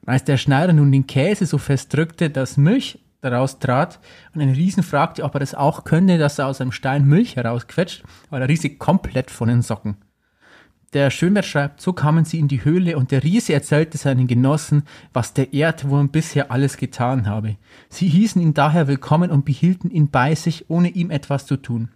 Und 0.02 0.08
als 0.08 0.24
der 0.24 0.36
Schneider 0.36 0.72
nun 0.72 0.92
den 0.92 1.06
Käse 1.06 1.46
so 1.46 1.58
fest 1.58 1.94
drückte, 1.94 2.30
dass 2.30 2.56
Milch 2.56 2.98
daraus 3.20 3.58
trat 3.58 4.00
und 4.34 4.40
ein 4.40 4.50
Riesen 4.50 4.82
fragte, 4.82 5.24
ob 5.24 5.34
er 5.34 5.40
das 5.40 5.54
auch 5.54 5.84
könne, 5.84 6.18
dass 6.18 6.38
er 6.38 6.46
aus 6.46 6.60
einem 6.60 6.72
Stein 6.72 7.06
Milch 7.06 7.36
herausquetscht, 7.36 8.02
war 8.30 8.38
der 8.38 8.48
Riese 8.48 8.70
komplett 8.70 9.30
von 9.30 9.48
den 9.48 9.62
Socken. 9.62 9.96
Der 10.92 11.10
Schönwert 11.10 11.44
schreibt, 11.44 11.80
so 11.80 11.92
kamen 11.92 12.24
sie 12.24 12.40
in 12.40 12.48
die 12.48 12.64
Höhle 12.64 12.96
und 12.96 13.12
der 13.12 13.22
Riese 13.22 13.52
erzählte 13.52 13.96
seinen 13.96 14.26
Genossen, 14.26 14.82
was 15.12 15.34
der 15.34 15.52
Erdwurm 15.52 16.08
bisher 16.08 16.50
alles 16.50 16.78
getan 16.78 17.28
habe. 17.28 17.56
Sie 17.88 18.08
hießen 18.08 18.42
ihn 18.42 18.54
daher 18.54 18.88
willkommen 18.88 19.30
und 19.30 19.44
behielten 19.44 19.88
ihn 19.90 20.10
bei 20.10 20.34
sich, 20.34 20.68
ohne 20.68 20.88
ihm 20.88 21.12
etwas 21.12 21.46
zu 21.46 21.56
tun. 21.56 21.90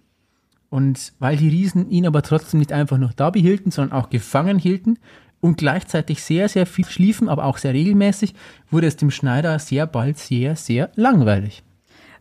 Und 0.70 1.12
weil 1.18 1.36
die 1.36 1.48
Riesen 1.48 1.90
ihn 1.90 2.06
aber 2.06 2.22
trotzdem 2.22 2.58
nicht 2.58 2.72
einfach 2.72 2.98
nur 2.98 3.10
da 3.16 3.30
behielten, 3.30 3.72
sondern 3.72 3.98
auch 3.98 4.10
gefangen 4.10 4.58
hielten, 4.60 4.98
und 5.44 5.58
gleichzeitig 5.58 6.22
sehr, 6.22 6.48
sehr 6.48 6.64
viel 6.64 6.86
schliefen, 6.86 7.28
aber 7.28 7.44
auch 7.44 7.58
sehr 7.58 7.74
regelmäßig, 7.74 8.34
wurde 8.70 8.86
es 8.86 8.96
dem 8.96 9.10
Schneider 9.10 9.58
sehr 9.58 9.86
bald 9.86 10.16
sehr, 10.16 10.56
sehr 10.56 10.90
langweilig. 10.94 11.62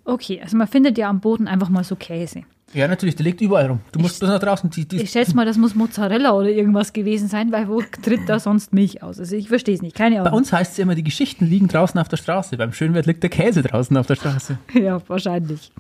Okay, 0.04 0.42
also 0.42 0.58
man 0.58 0.68
findet 0.68 0.98
ja 0.98 1.10
am 1.10 1.22
Boden 1.22 1.48
einfach 1.48 1.70
mal 1.70 1.86
so 1.86 1.96
Käse. 1.96 2.42
Ja, 2.74 2.86
natürlich, 2.90 3.16
der 3.16 3.24
liegt 3.24 3.40
überall 3.40 3.68
rum. 3.68 3.80
Du 3.94 4.00
musst 4.02 4.20
bloß 4.20 4.30
nach 4.30 4.40
draußen. 4.40 4.70
Die, 4.72 4.86
die 4.86 5.04
ich 5.04 5.12
schätze 5.12 5.36
mal, 5.36 5.46
das 5.46 5.58
muss 5.58 5.74
Mozzarella 5.74 6.34
oder 6.34 6.50
irgendwas 6.50 6.92
gewesen 6.92 7.30
sein, 7.30 7.54
weil 7.54 7.70
wo 7.70 7.82
tritt 8.02 8.28
da 8.28 8.40
sonst 8.40 8.74
Milch 8.74 9.02
aus? 9.02 9.20
Also 9.20 9.38
ich 9.38 9.48
verstehe 9.48 9.76
es 9.76 9.82
nicht, 9.82 9.96
keine 9.96 10.20
Ahnung. 10.20 10.30
Bei 10.30 10.38
uns 10.38 10.52
heißt 10.52 10.74
es 10.74 10.80
immer, 10.80 10.96
die 10.96 11.04
Geschichten 11.04 11.46
liegen 11.46 11.70
draußen 11.70 11.98
auf 12.02 12.10
der 12.10 12.18
Straße. 12.18 12.58
Beim 12.58 12.74
Schönwert 12.74 13.06
liegt 13.06 13.24
der 13.24 13.30
Käse 13.30 13.62
draußen 13.62 13.96
auf 13.96 14.08
der 14.08 14.16
Straße. 14.16 14.58
ja, 14.74 15.02
wahrscheinlich. 15.08 15.72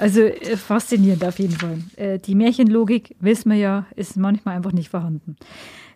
Also 0.00 0.22
äh, 0.22 0.56
faszinierend 0.56 1.24
auf 1.24 1.38
jeden 1.38 1.56
Fall. 1.56 1.78
Äh, 1.96 2.18
die 2.18 2.34
Märchenlogik, 2.34 3.14
wissen 3.20 3.50
wir 3.50 3.58
ja, 3.58 3.86
ist 3.96 4.16
manchmal 4.16 4.56
einfach 4.56 4.72
nicht 4.72 4.88
vorhanden. 4.88 5.36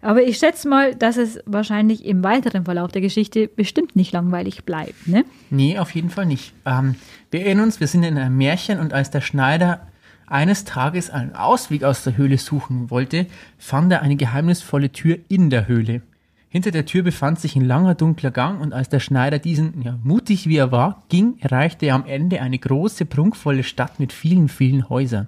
Aber 0.03 0.23
ich 0.23 0.37
schätze 0.37 0.69
mal, 0.69 0.95
dass 0.95 1.17
es 1.17 1.41
wahrscheinlich 1.47 2.05
im 2.05 2.23
weiteren 2.23 2.67
Verlauf 2.67 2.93
der 2.93 3.01
Geschichte 3.01 3.49
bestimmt 3.49 3.97
nicht 3.97 4.13
langweilig 4.13 4.65
bleibt, 4.65 5.09
ne? 5.09 5.25
Nee, 5.49 5.79
auf 5.79 5.95
jeden 5.95 6.11
Fall 6.11 6.27
nicht. 6.27 6.53
Ähm, 6.67 6.97
wir 7.31 7.41
erinnern 7.41 7.65
uns, 7.65 7.81
wir 7.81 7.87
sind 7.87 8.03
in 8.03 8.19
einem 8.19 8.37
Märchen 8.37 8.79
und 8.79 8.93
als 8.93 9.11
der 9.11 9.23
Schneider 9.23 9.87
eines 10.27 10.65
Tages 10.65 11.09
einen 11.09 11.35
Ausweg 11.35 11.85
aus 11.85 12.05
der 12.05 12.19
Höhle 12.19 12.37
suchen 12.37 12.91
wollte, 12.91 13.27
fand 13.57 13.91
er 13.93 14.03
eine 14.03 14.17
geheimnisvolle 14.17 14.93
Tür 14.93 15.19
in 15.29 15.49
der 15.49 15.69
Höhle. 15.69 16.03
Hinter 16.55 16.71
der 16.71 16.87
Tür 16.87 17.03
befand 17.03 17.41
sich 17.41 17.57
ein 17.57 17.65
langer 17.65 17.97
dunkler 17.97 18.31
Gang 18.31 18.61
und 18.61 18.73
als 18.73 18.89
der 18.89 19.01
Schneider 19.01 19.41
diesen, 19.41 19.83
ja, 19.83 19.99
mutig 20.05 20.47
wie 20.47 20.57
er 20.57 20.71
war, 20.71 21.03
ging, 21.09 21.37
erreichte 21.41 21.87
er 21.87 21.97
am 21.97 22.07
Ende 22.07 22.41
eine 22.41 22.61
große, 22.61 23.07
prunkvolle 23.07 23.65
Stadt 23.65 23.99
mit 23.99 24.13
vielen, 24.13 24.49
vielen 24.49 24.89
Häusern. 24.89 25.27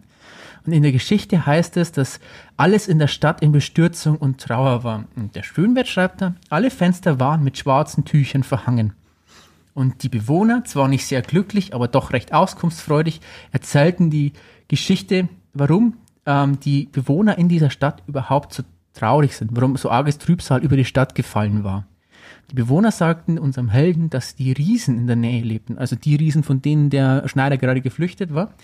Und 0.65 0.73
in 0.73 0.85
der 0.85 0.93
Geschichte 0.93 1.45
heißt 1.45 1.79
es, 1.79 1.91
dass 1.91 2.21
alles 2.57 2.87
in 2.87 3.01
der 3.01 3.09
Stadt 3.09 3.43
in 3.43 3.51
Bestürzung 3.51 4.19
und 4.19 4.41
Trauer 4.41 4.85
war. 4.85 5.07
Und 5.17 5.35
der 5.35 5.43
Schönwert 5.43 5.89
schreibt 5.89 6.21
da, 6.21 6.37
alle 6.49 6.71
Fenster 6.71 7.19
waren 7.19 7.43
mit 7.43 7.59
schwarzen 7.59 8.05
Tüchern 8.05 8.45
verhangen. 8.45 8.93
Und 9.75 10.05
die 10.05 10.09
Bewohner, 10.09 10.63
zwar 10.65 10.87
nicht 10.87 11.07
sehr 11.07 11.23
glücklich, 11.23 11.75
aber 11.75 11.89
doch 11.89 12.13
recht 12.13 12.33
auskunftsfreudig, 12.33 13.21
erzählten 13.51 14.11
die 14.11 14.33
Geschichte, 14.69 15.29
warum 15.55 15.97
ähm, 16.25 16.61
die 16.61 16.89
Bewohner 16.93 17.37
in 17.37 17.49
dieser 17.49 17.71
Stadt 17.71 18.05
überhaupt 18.07 18.53
so 18.53 18.63
traurig 18.97 19.37
sind, 19.37 19.51
warum 19.55 19.77
so 19.77 19.91
arges 19.91 20.19
Trübsal 20.19 20.63
über 20.63 20.77
die 20.77 20.85
Stadt 20.85 21.15
gefallen 21.15 21.65
war. 21.65 21.87
Die 22.51 22.55
Bewohner 22.55 22.93
sagten 22.93 23.39
unserem 23.39 23.69
Helden, 23.69 24.09
dass 24.09 24.37
die 24.37 24.53
Riesen 24.53 24.99
in 24.99 25.07
der 25.09 25.17
Nähe 25.17 25.43
lebten, 25.43 25.79
also 25.79 25.97
die 25.97 26.15
Riesen, 26.15 26.45
von 26.45 26.63
denen 26.63 26.91
der 26.91 27.29
Schneider 27.29 27.57
gerade 27.59 27.81
geflüchtet 27.81 28.35
war. 28.35 28.55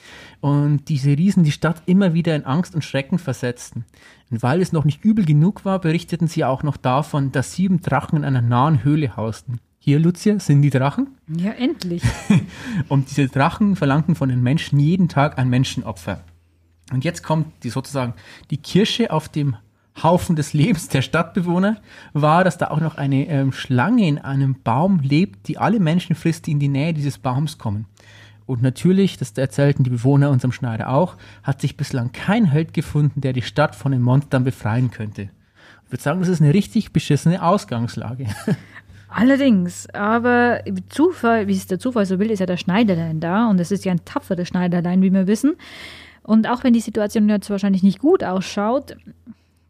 Und 0.40 0.88
diese 0.88 1.10
Riesen 1.10 1.42
die 1.42 1.50
Stadt 1.50 1.82
immer 1.86 2.14
wieder 2.14 2.36
in 2.36 2.44
Angst 2.44 2.76
und 2.76 2.84
Schrecken 2.84 3.18
versetzten. 3.18 3.84
Und 4.30 4.42
weil 4.42 4.60
es 4.60 4.72
noch 4.72 4.84
nicht 4.84 5.04
übel 5.04 5.24
genug 5.24 5.64
war, 5.64 5.80
berichteten 5.80 6.28
sie 6.28 6.44
auch 6.44 6.62
noch 6.62 6.76
davon, 6.76 7.32
dass 7.32 7.54
sieben 7.54 7.80
Drachen 7.80 8.18
in 8.18 8.24
einer 8.24 8.42
nahen 8.42 8.84
Höhle 8.84 9.16
hausten. 9.16 9.58
Hier, 9.80 9.98
Lucia, 9.98 10.38
sind 10.38 10.62
die 10.62 10.70
Drachen. 10.70 11.08
Ja, 11.26 11.50
endlich. 11.50 12.04
und 12.88 13.10
diese 13.10 13.26
Drachen 13.26 13.74
verlangten 13.74 14.14
von 14.14 14.28
den 14.28 14.40
Menschen 14.40 14.78
jeden 14.78 15.08
Tag 15.08 15.38
ein 15.38 15.48
Menschenopfer. 15.48 16.22
Und 16.92 17.02
jetzt 17.02 17.24
kommt 17.24 17.64
die 17.64 17.70
sozusagen 17.70 18.14
die 18.50 18.58
Kirsche 18.58 19.10
auf 19.10 19.28
dem 19.28 19.56
Haufen 20.00 20.36
des 20.36 20.52
Lebens 20.52 20.88
der 20.88 21.02
Stadtbewohner 21.02 21.76
war, 22.12 22.44
dass 22.44 22.58
da 22.58 22.68
auch 22.68 22.80
noch 22.80 22.96
eine 22.96 23.28
ähm, 23.28 23.52
Schlange 23.52 24.06
in 24.06 24.18
einem 24.18 24.56
Baum 24.62 25.00
lebt, 25.00 25.48
die 25.48 25.58
alle 25.58 25.80
Menschen 25.80 26.16
frisst, 26.16 26.46
die 26.46 26.52
in 26.52 26.60
die 26.60 26.68
Nähe 26.68 26.94
dieses 26.94 27.18
Baums 27.18 27.58
kommen. 27.58 27.86
Und 28.46 28.62
natürlich, 28.62 29.18
das 29.18 29.32
erzählten 29.32 29.84
die 29.84 29.90
Bewohner 29.90 30.30
unserem 30.30 30.52
Schneider 30.52 30.90
auch, 30.90 31.16
hat 31.42 31.60
sich 31.60 31.76
bislang 31.76 32.12
kein 32.12 32.46
Held 32.46 32.74
gefunden, 32.74 33.20
der 33.20 33.32
die 33.32 33.42
Stadt 33.42 33.76
von 33.76 33.92
den 33.92 34.02
Monstern 34.02 34.44
befreien 34.44 34.90
könnte. 34.90 35.30
Ich 35.86 35.92
würde 35.92 36.02
sagen, 36.02 36.20
das 36.20 36.28
ist 36.28 36.40
eine 36.40 36.54
richtig 36.54 36.92
beschissene 36.92 37.42
Ausgangslage. 37.42 38.26
Allerdings, 39.08 39.88
aber 39.90 40.60
Zufall, 40.88 41.46
wie 41.46 41.52
es 41.52 41.66
der 41.66 41.78
Zufall 41.78 42.06
so 42.06 42.18
will, 42.18 42.30
ist 42.30 42.38
ja 42.38 42.46
der 42.46 42.56
Schneiderlein 42.56 43.20
da 43.20 43.48
und 43.50 43.60
es 43.60 43.70
ist 43.70 43.84
ja 43.84 43.92
ein 43.92 44.04
tapferes 44.06 44.48
Schneiderlein, 44.48 45.02
wie 45.02 45.12
wir 45.12 45.26
wissen. 45.26 45.54
Und 46.22 46.48
auch 46.48 46.64
wenn 46.64 46.72
die 46.72 46.80
Situation 46.80 47.28
jetzt 47.28 47.50
wahrscheinlich 47.50 47.82
nicht 47.82 47.98
gut 47.98 48.24
ausschaut, 48.24 48.96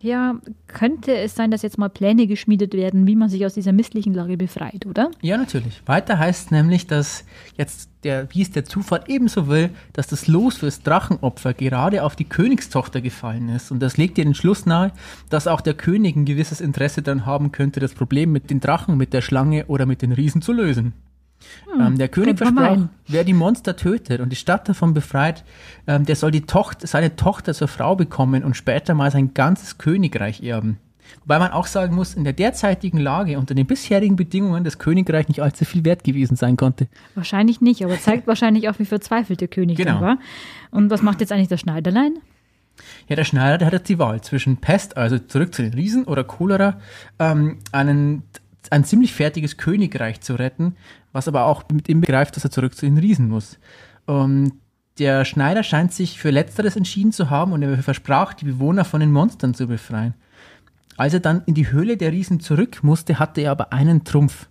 ja, 0.02 0.34
könnte 0.66 1.16
es 1.16 1.36
sein, 1.36 1.50
dass 1.50 1.62
jetzt 1.62 1.78
mal 1.78 1.88
Pläne 1.88 2.26
geschmiedet 2.26 2.74
werden, 2.74 3.06
wie 3.06 3.14
man 3.14 3.28
sich 3.28 3.46
aus 3.46 3.54
dieser 3.54 3.72
misslichen 3.72 4.12
Lage 4.12 4.36
befreit, 4.36 4.84
oder? 4.84 5.10
Ja, 5.22 5.36
natürlich. 5.36 5.80
Weiter 5.86 6.18
heißt 6.18 6.50
nämlich, 6.50 6.88
dass 6.88 7.24
jetzt 7.56 7.88
der, 8.02 8.26
wie 8.34 8.42
es 8.42 8.50
der 8.50 8.64
Zufall 8.64 9.04
ebenso 9.06 9.46
will, 9.46 9.70
dass 9.92 10.08
das 10.08 10.26
Los 10.26 10.56
fürs 10.56 10.82
Drachenopfer 10.82 11.54
gerade 11.54 12.02
auf 12.02 12.16
die 12.16 12.24
Königstochter 12.24 13.00
gefallen 13.00 13.48
ist. 13.48 13.70
Und 13.70 13.80
das 13.80 13.96
legt 13.96 14.16
dir 14.16 14.24
den 14.24 14.34
Schluss 14.34 14.66
nahe, 14.66 14.90
dass 15.30 15.46
auch 15.46 15.60
der 15.60 15.74
König 15.74 16.16
ein 16.16 16.24
gewisses 16.24 16.60
Interesse 16.60 17.02
daran 17.02 17.24
haben 17.24 17.52
könnte, 17.52 17.78
das 17.78 17.94
Problem 17.94 18.32
mit 18.32 18.50
den 18.50 18.58
Drachen, 18.58 18.96
mit 18.96 19.12
der 19.12 19.22
Schlange 19.22 19.66
oder 19.66 19.86
mit 19.86 20.02
den 20.02 20.12
Riesen 20.12 20.42
zu 20.42 20.52
lösen. 20.52 20.94
Hm, 21.72 21.80
ähm, 21.80 21.98
der 21.98 22.08
König 22.08 22.38
versprach, 22.38 22.78
wer 23.08 23.24
die 23.24 23.32
Monster 23.32 23.76
tötet 23.76 24.20
und 24.20 24.30
die 24.30 24.36
Stadt 24.36 24.68
davon 24.68 24.94
befreit, 24.94 25.44
ähm, 25.86 26.04
der 26.04 26.16
soll 26.16 26.30
die 26.30 26.42
Tochter, 26.42 26.86
seine 26.86 27.16
Tochter 27.16 27.54
zur 27.54 27.68
Frau 27.68 27.96
bekommen 27.96 28.44
und 28.44 28.56
später 28.56 28.94
mal 28.94 29.10
sein 29.10 29.34
ganzes 29.34 29.78
Königreich 29.78 30.42
erben. 30.42 30.78
Wobei 31.20 31.38
man 31.38 31.50
auch 31.50 31.66
sagen 31.66 31.94
muss, 31.94 32.14
in 32.14 32.24
der 32.24 32.32
derzeitigen 32.32 32.98
Lage, 32.98 33.38
unter 33.38 33.54
den 33.54 33.66
bisherigen 33.66 34.16
Bedingungen, 34.16 34.64
das 34.64 34.78
Königreich 34.78 35.28
nicht 35.28 35.42
allzu 35.42 35.64
viel 35.64 35.84
wert 35.84 36.04
gewesen 36.04 36.36
sein 36.36 36.56
konnte. 36.56 36.88
Wahrscheinlich 37.14 37.60
nicht, 37.60 37.84
aber 37.84 37.98
zeigt 37.98 38.26
wahrscheinlich 38.26 38.68
auch, 38.68 38.78
wie 38.78 38.84
verzweifelt 38.84 39.40
der 39.40 39.48
König 39.48 39.76
genau. 39.76 40.00
war. 40.00 40.18
Und 40.70 40.90
was 40.90 41.02
macht 41.02 41.20
jetzt 41.20 41.32
eigentlich 41.32 41.48
der 41.48 41.58
Schneiderlein? 41.58 42.14
Ja, 43.08 43.16
der 43.16 43.24
Schneider, 43.24 43.58
der 43.58 43.66
hat 43.66 43.74
jetzt 43.74 43.88
die 43.88 43.98
Wahl 43.98 44.20
zwischen 44.22 44.56
Pest, 44.56 44.96
also 44.96 45.18
zurück 45.18 45.54
zu 45.54 45.62
den 45.62 45.74
Riesen, 45.74 46.04
oder 46.04 46.24
Cholera, 46.24 46.80
ähm, 47.18 47.58
einen, 47.70 48.22
ein 48.70 48.84
ziemlich 48.84 49.12
fertiges 49.12 49.56
Königreich 49.56 50.20
zu 50.20 50.34
retten, 50.34 50.76
was 51.12 51.28
aber 51.28 51.44
auch 51.44 51.64
mit 51.72 51.88
ihm 51.88 52.00
begreift, 52.00 52.36
dass 52.36 52.44
er 52.44 52.50
zurück 52.50 52.74
zu 52.74 52.86
den 52.86 52.98
Riesen 52.98 53.28
muss. 53.28 53.58
Und 54.06 54.52
der 54.98 55.24
Schneider 55.24 55.62
scheint 55.62 55.92
sich 55.92 56.18
für 56.18 56.30
Letzteres 56.30 56.76
entschieden 56.76 57.12
zu 57.12 57.30
haben 57.30 57.52
und 57.52 57.62
er 57.62 57.82
versprach, 57.82 58.34
die 58.34 58.44
Bewohner 58.44 58.84
von 58.84 59.00
den 59.00 59.12
Monstern 59.12 59.54
zu 59.54 59.66
befreien. 59.66 60.14
Als 60.96 61.14
er 61.14 61.20
dann 61.20 61.42
in 61.46 61.54
die 61.54 61.70
Höhle 61.70 61.96
der 61.96 62.12
Riesen 62.12 62.40
zurück 62.40 62.80
musste, 62.82 63.18
hatte 63.18 63.40
er 63.40 63.52
aber 63.52 63.72
einen 63.72 64.04
Trumpf. 64.04 64.48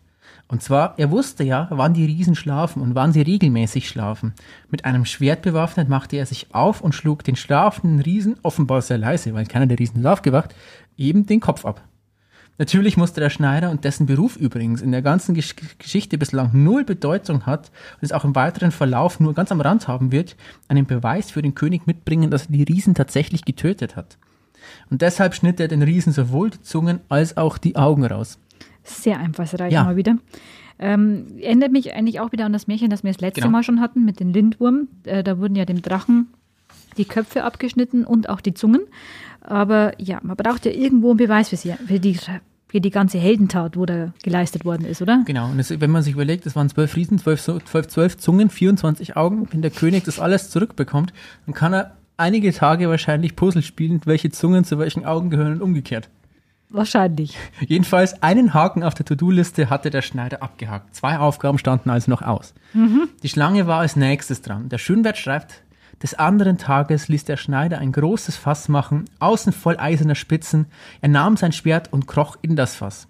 Und 0.47 0.61
zwar, 0.61 0.95
er 0.97 1.11
wusste 1.11 1.45
ja, 1.45 1.67
wann 1.69 1.93
die 1.93 2.05
Riesen 2.05 2.35
schlafen 2.35 2.81
und 2.81 2.93
wann 2.93 3.13
sie 3.13 3.21
regelmäßig 3.21 3.87
schlafen. 3.87 4.33
Mit 4.69 4.83
einem 4.83 5.05
Schwert 5.05 5.43
bewaffnet 5.43 5.87
machte 5.87 6.17
er 6.17 6.25
sich 6.25 6.53
auf 6.53 6.81
und 6.81 6.93
schlug 6.93 7.23
den 7.23 7.37
schlafenden 7.37 8.01
Riesen, 8.01 8.35
offenbar 8.43 8.81
sehr 8.81 8.97
leise, 8.97 9.33
weil 9.33 9.45
keiner 9.45 9.67
der 9.67 9.79
Riesen 9.79 10.01
ist 10.01 10.05
aufgewacht, 10.05 10.53
eben 10.97 11.25
den 11.25 11.39
Kopf 11.39 11.63
ab. 11.63 11.81
Natürlich 12.61 12.95
musste 12.95 13.19
der 13.19 13.31
Schneider 13.31 13.71
und 13.71 13.85
dessen 13.85 14.05
Beruf 14.05 14.35
übrigens 14.35 14.83
in 14.83 14.91
der 14.91 15.01
ganzen 15.01 15.33
Gesch 15.33 15.55
Geschichte 15.79 16.19
bislang 16.19 16.51
null 16.53 16.83
Bedeutung 16.83 17.47
hat 17.47 17.71
und 17.95 18.03
es 18.03 18.11
auch 18.11 18.23
im 18.23 18.35
weiteren 18.35 18.69
Verlauf 18.69 19.19
nur 19.19 19.33
ganz 19.33 19.51
am 19.51 19.61
Rand 19.61 19.87
haben 19.87 20.11
wird, 20.11 20.35
einen 20.67 20.85
Beweis 20.85 21.31
für 21.31 21.41
den 21.41 21.55
König 21.55 21.87
mitbringen, 21.87 22.29
dass 22.29 22.45
er 22.45 22.51
die 22.51 22.61
Riesen 22.61 22.93
tatsächlich 22.93 23.45
getötet 23.45 23.95
hat. 23.95 24.19
Und 24.91 25.01
deshalb 25.01 25.33
schnitt 25.33 25.59
er 25.59 25.69
den 25.69 25.81
Riesen 25.81 26.13
sowohl 26.13 26.51
die 26.51 26.61
Zungen 26.61 26.99
als 27.09 27.35
auch 27.35 27.57
die 27.57 27.77
Augen 27.77 28.05
raus. 28.05 28.37
Sehr 28.83 29.17
einfallsreich 29.17 29.73
ja. 29.73 29.83
mal 29.83 29.95
wieder. 29.95 30.19
Ähm, 30.77 31.39
erinnert 31.41 31.71
mich 31.71 31.95
eigentlich 31.95 32.19
auch 32.19 32.31
wieder 32.31 32.45
an 32.45 32.53
das 32.53 32.67
Märchen, 32.67 32.91
das 32.91 33.01
wir 33.03 33.11
das 33.11 33.21
letzte 33.21 33.41
genau. 33.41 33.53
Mal 33.53 33.63
schon 33.63 33.79
hatten 33.79 34.05
mit 34.05 34.19
dem 34.19 34.33
Lindwurm. 34.33 34.87
Äh, 35.05 35.23
da 35.23 35.39
wurden 35.39 35.55
ja 35.55 35.65
dem 35.65 35.81
Drachen 35.81 36.27
die 36.97 37.05
Köpfe 37.05 37.43
abgeschnitten 37.43 38.05
und 38.05 38.29
auch 38.29 38.39
die 38.39 38.53
Zungen. 38.53 38.81
Aber 39.41 39.93
ja, 39.99 40.19
man 40.21 40.37
braucht 40.37 40.67
ja 40.67 40.71
irgendwo 40.71 41.09
einen 41.09 41.17
Beweis 41.17 41.49
für, 41.49 41.57
sie, 41.57 41.73
für, 41.87 41.99
die, 41.99 42.19
für 42.71 42.79
die 42.79 42.89
ganze 42.89 43.17
Heldentat, 43.17 43.75
wo 43.75 43.85
da 43.85 44.13
geleistet 44.23 44.63
worden 44.63 44.85
ist, 44.85 45.01
oder? 45.01 45.23
Genau, 45.25 45.49
und 45.49 45.57
das, 45.57 45.77
wenn 45.81 45.91
man 45.91 46.03
sich 46.03 46.13
überlegt, 46.13 46.45
es 46.45 46.55
waren 46.55 46.69
zwölf 46.69 46.95
Riesen, 46.95 47.17
zwölf, 47.17 47.41
zwölf, 47.41 47.87
zwölf 47.87 48.17
Zungen, 48.17 48.49
24 48.49 49.17
Augen, 49.17 49.49
wenn 49.51 49.61
der 49.61 49.71
König 49.71 50.05
das 50.05 50.21
alles 50.21 50.49
zurückbekommt, 50.49 51.11
dann 51.45 51.53
kann 51.53 51.73
er 51.73 51.97
einige 52.15 52.53
Tage 52.53 52.87
wahrscheinlich 52.87 53.35
Puzzle 53.35 53.61
spielen, 53.61 53.99
welche 54.05 54.31
Zungen 54.31 54.63
zu 54.63 54.79
welchen 54.79 55.03
Augen 55.03 55.29
gehören 55.29 55.55
und 55.55 55.61
umgekehrt. 55.61 56.07
Wahrscheinlich. 56.69 57.37
Jedenfalls 57.59 58.23
einen 58.23 58.53
Haken 58.53 58.83
auf 58.83 58.93
der 58.93 59.05
To-Do-Liste 59.05 59.69
hatte 59.69 59.89
der 59.89 60.01
Schneider 60.01 60.41
abgehakt. 60.41 60.95
Zwei 60.95 61.17
Aufgaben 61.17 61.57
standen 61.57 61.89
also 61.89 62.09
noch 62.09 62.21
aus. 62.21 62.53
Mhm. 62.73 63.09
Die 63.21 63.27
Schlange 63.27 63.67
war 63.67 63.81
als 63.81 63.97
nächstes 63.97 64.41
dran. 64.41 64.69
Der 64.69 64.77
Schönwert 64.77 65.17
schreibt, 65.17 65.63
des 66.01 66.15
anderen 66.15 66.57
Tages 66.57 67.07
ließ 67.07 67.25
der 67.25 67.37
Schneider 67.37 67.77
ein 67.77 67.91
großes 67.91 68.35
Fass 68.35 68.69
machen, 68.69 69.05
außen 69.19 69.53
voll 69.53 69.77
eiserner 69.77 70.15
Spitzen. 70.15 70.65
Er 71.01 71.09
nahm 71.09 71.37
sein 71.37 71.51
Schwert 71.51 71.93
und 71.93 72.07
kroch 72.07 72.37
in 72.41 72.55
das 72.55 72.75
Fass. 72.75 73.07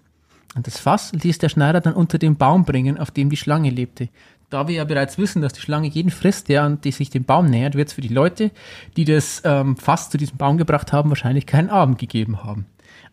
Und 0.54 0.66
das 0.66 0.78
Fass 0.78 1.12
ließ 1.12 1.38
der 1.38 1.48
Schneider 1.48 1.80
dann 1.80 1.94
unter 1.94 2.18
den 2.18 2.36
Baum 2.36 2.64
bringen, 2.64 2.98
auf 2.98 3.10
dem 3.10 3.30
die 3.30 3.36
Schlange 3.36 3.70
lebte. 3.70 4.08
Da 4.50 4.68
wir 4.68 4.74
ja 4.74 4.84
bereits 4.84 5.16
wissen, 5.16 5.40
dass 5.40 5.54
die 5.54 5.62
Schlange 5.62 5.88
jeden 5.88 6.10
frisst, 6.10 6.50
der 6.50 6.66
und 6.66 6.84
die 6.84 6.92
sich 6.92 7.08
dem 7.08 7.24
Baum 7.24 7.46
nähert, 7.46 7.74
wird 7.74 7.88
es 7.88 7.94
für 7.94 8.02
die 8.02 8.08
Leute, 8.08 8.50
die 8.98 9.06
das 9.06 9.40
ähm, 9.46 9.78
Fass 9.78 10.10
zu 10.10 10.18
diesem 10.18 10.36
Baum 10.36 10.58
gebracht 10.58 10.92
haben, 10.92 11.08
wahrscheinlich 11.08 11.46
keinen 11.46 11.70
Abend 11.70 11.98
gegeben 11.98 12.44
haben. 12.44 12.66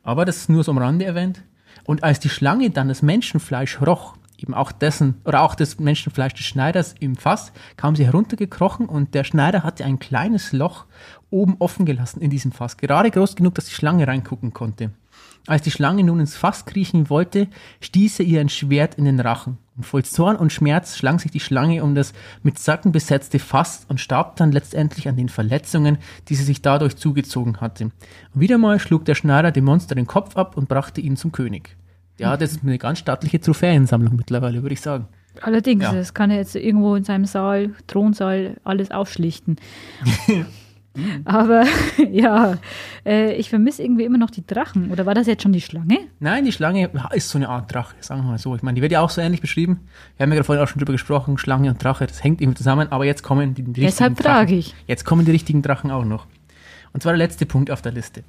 Aber 0.03 0.25
das 0.25 0.35
ist 0.35 0.49
nur 0.49 0.65
so 0.65 0.71
am 0.71 0.77
Rande 0.77 1.05
erwähnt. 1.05 1.41
Und 1.85 2.03
als 2.03 2.19
die 2.19 2.29
Schlange 2.29 2.71
dann 2.71 2.89
das 2.89 3.01
Menschenfleisch 3.01 3.79
roch, 3.81 4.15
eben 4.41 4.53
auch 4.53 4.71
dessen 4.71 5.21
oder 5.25 5.41
auch 5.41 5.55
das 5.55 5.79
Menschenfleisch 5.79 6.33
des 6.33 6.45
Schneiders 6.45 6.95
im 6.99 7.15
Fass, 7.15 7.51
kam 7.77 7.95
sie 7.95 8.05
heruntergekrochen 8.05 8.87
und 8.87 9.13
der 9.13 9.23
Schneider 9.23 9.63
hatte 9.63 9.85
ein 9.85 9.99
kleines 9.99 10.51
Loch 10.51 10.85
oben 11.29 11.55
offen 11.59 11.85
gelassen 11.85 12.21
in 12.21 12.29
diesem 12.29 12.51
Fass, 12.51 12.77
gerade 12.77 13.11
groß 13.11 13.35
genug, 13.35 13.55
dass 13.55 13.65
die 13.65 13.73
Schlange 13.73 14.07
reingucken 14.07 14.53
konnte. 14.53 14.91
Als 15.47 15.63
die 15.63 15.71
Schlange 15.71 16.03
nun 16.03 16.19
ins 16.19 16.35
Fass 16.35 16.65
kriechen 16.65 17.09
wollte, 17.09 17.47
stieß 17.81 18.19
er 18.19 18.25
ihr 18.25 18.41
ein 18.41 18.49
Schwert 18.49 18.95
in 18.95 19.05
den 19.05 19.19
Rachen. 19.19 19.57
Und 19.77 19.85
voll 19.85 20.03
Zorn 20.03 20.35
und 20.35 20.51
Schmerz 20.51 20.97
schlang 20.97 21.19
sich 21.19 21.31
die 21.31 21.39
Schlange 21.39 21.83
um 21.83 21.95
das 21.95 22.13
mit 22.43 22.59
Sacken 22.59 22.91
besetzte 22.91 23.39
Fass 23.39 23.85
und 23.87 23.99
starb 23.99 24.35
dann 24.35 24.51
letztendlich 24.51 25.07
an 25.07 25.15
den 25.15 25.29
Verletzungen, 25.29 25.97
die 26.27 26.35
sie 26.35 26.43
sich 26.43 26.61
dadurch 26.61 26.97
zugezogen 26.97 27.61
hatte. 27.61 27.85
Und 27.85 27.93
wieder 28.41 28.57
mal 28.57 28.79
schlug 28.79 29.05
der 29.05 29.15
Schneider 29.15 29.51
dem 29.51 29.65
Monster 29.65 29.95
den 29.95 30.07
Kopf 30.07 30.35
ab 30.35 30.57
und 30.57 30.67
brachte 30.67 31.01
ihn 31.01 31.15
zum 31.15 31.31
König. 31.31 31.78
Ja, 32.19 32.37
das 32.37 32.51
ist 32.51 32.63
eine 32.63 32.77
ganz 32.77 32.99
stattliche 32.99 33.39
Trophäensammlung 33.39 34.15
mittlerweile, 34.15 34.61
würde 34.61 34.73
ich 34.73 34.81
sagen. 34.81 35.07
Allerdings, 35.41 35.83
ja. 35.83 35.93
das 35.93 36.13
kann 36.13 36.31
er 36.31 36.37
jetzt 36.37 36.55
irgendwo 36.55 36.95
in 36.95 37.03
seinem 37.03 37.25
Saal, 37.25 37.71
Thronsaal, 37.87 38.57
alles 38.63 38.91
aufschlichten. 38.91 39.57
Aber 41.25 41.63
ja, 42.11 42.57
äh, 43.05 43.33
ich 43.35 43.49
vermisse 43.49 43.83
irgendwie 43.83 44.03
immer 44.03 44.17
noch 44.17 44.31
die 44.31 44.45
Drachen. 44.45 44.91
Oder 44.91 45.05
war 45.05 45.13
das 45.13 45.27
jetzt 45.27 45.43
schon 45.43 45.53
die 45.53 45.61
Schlange? 45.61 45.99
Nein, 46.19 46.45
die 46.45 46.51
Schlange 46.51 46.89
ist 47.13 47.29
so 47.29 47.37
eine 47.37 47.49
Art 47.49 47.73
Drache, 47.73 47.95
sagen 48.01 48.23
wir 48.23 48.31
mal 48.31 48.37
so. 48.37 48.55
Ich 48.55 48.63
meine, 48.63 48.75
die 48.75 48.81
wird 48.81 48.91
ja 48.91 49.01
auch 49.01 49.09
so 49.09 49.21
ähnlich 49.21 49.41
beschrieben. 49.41 49.81
Wir 50.17 50.23
haben 50.23 50.31
ja 50.31 50.35
gerade 50.35 50.45
vorhin 50.45 50.63
auch 50.63 50.67
schon 50.67 50.79
drüber 50.79 50.93
gesprochen, 50.93 51.37
Schlange 51.37 51.69
und 51.69 51.83
Drache, 51.83 52.07
das 52.07 52.23
hängt 52.23 52.41
irgendwie 52.41 52.57
zusammen, 52.57 52.91
aber 52.91 53.05
jetzt 53.05 53.23
kommen 53.23 53.53
die, 53.53 53.61
die 53.61 53.81
richtigen 53.81 53.85
Deshalb 53.85 54.21
frage 54.21 54.55
ich. 54.55 54.75
Jetzt 54.87 55.05
kommen 55.05 55.25
die 55.25 55.31
richtigen 55.31 55.61
Drachen 55.61 55.91
auch 55.91 56.05
noch. 56.05 56.25
Und 56.91 57.03
zwar 57.03 57.13
der 57.13 57.19
letzte 57.19 57.45
Punkt 57.45 57.71
auf 57.71 57.81
der 57.81 57.91
Liste. 57.91 58.23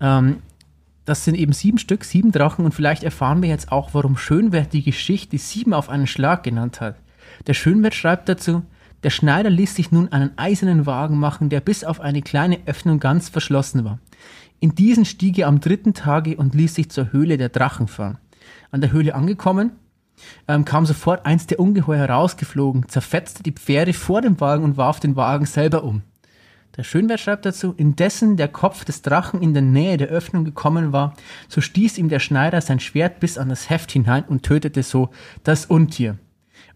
Ähm, 0.00 0.38
das 1.10 1.24
sind 1.24 1.34
eben 1.34 1.52
sieben 1.52 1.78
Stück, 1.78 2.04
sieben 2.04 2.30
Drachen 2.30 2.64
und 2.64 2.72
vielleicht 2.72 3.02
erfahren 3.02 3.42
wir 3.42 3.48
jetzt 3.48 3.72
auch, 3.72 3.94
warum 3.94 4.16
Schönwert 4.16 4.72
die 4.72 4.84
Geschichte 4.84 5.36
sieben 5.38 5.74
auf 5.74 5.88
einen 5.88 6.06
Schlag 6.06 6.44
genannt 6.44 6.80
hat. 6.80 6.94
Der 7.48 7.54
Schönwert 7.54 7.94
schreibt 7.94 8.28
dazu, 8.28 8.62
der 9.02 9.10
Schneider 9.10 9.50
ließ 9.50 9.74
sich 9.74 9.90
nun 9.90 10.12
einen 10.12 10.38
eisernen 10.38 10.86
Wagen 10.86 11.18
machen, 11.18 11.48
der 11.48 11.60
bis 11.60 11.82
auf 11.82 12.00
eine 12.00 12.22
kleine 12.22 12.60
Öffnung 12.66 13.00
ganz 13.00 13.28
verschlossen 13.28 13.84
war. 13.84 13.98
In 14.60 14.74
diesen 14.74 15.04
stieg 15.04 15.36
er 15.38 15.48
am 15.48 15.60
dritten 15.60 15.94
Tage 15.94 16.36
und 16.36 16.54
ließ 16.54 16.76
sich 16.76 16.90
zur 16.90 17.12
Höhle 17.12 17.38
der 17.38 17.48
Drachen 17.48 17.88
fahren. 17.88 18.18
An 18.70 18.80
der 18.80 18.92
Höhle 18.92 19.14
angekommen, 19.14 19.72
ähm, 20.46 20.64
kam 20.64 20.86
sofort 20.86 21.26
eins 21.26 21.46
der 21.46 21.58
Ungeheuer 21.58 22.08
rausgeflogen, 22.08 22.88
zerfetzte 22.88 23.42
die 23.42 23.52
Pferde 23.52 23.94
vor 23.94 24.20
dem 24.20 24.38
Wagen 24.40 24.62
und 24.62 24.76
warf 24.76 25.00
den 25.00 25.16
Wagen 25.16 25.46
selber 25.46 25.82
um. 25.82 26.02
Der 26.76 26.84
Schönwert 26.84 27.20
schreibt 27.20 27.46
dazu, 27.46 27.74
indessen 27.76 28.36
der 28.36 28.48
Kopf 28.48 28.84
des 28.84 29.02
Drachen 29.02 29.42
in 29.42 29.54
der 29.54 29.62
Nähe 29.62 29.96
der 29.96 30.08
Öffnung 30.08 30.44
gekommen 30.44 30.92
war, 30.92 31.14
so 31.48 31.60
stieß 31.60 31.98
ihm 31.98 32.08
der 32.08 32.20
Schneider 32.20 32.60
sein 32.60 32.80
Schwert 32.80 33.18
bis 33.18 33.38
an 33.38 33.48
das 33.48 33.68
Heft 33.70 33.90
hinein 33.90 34.24
und 34.24 34.44
tötete 34.44 34.82
so 34.82 35.10
das 35.42 35.66
Untier. 35.66 36.18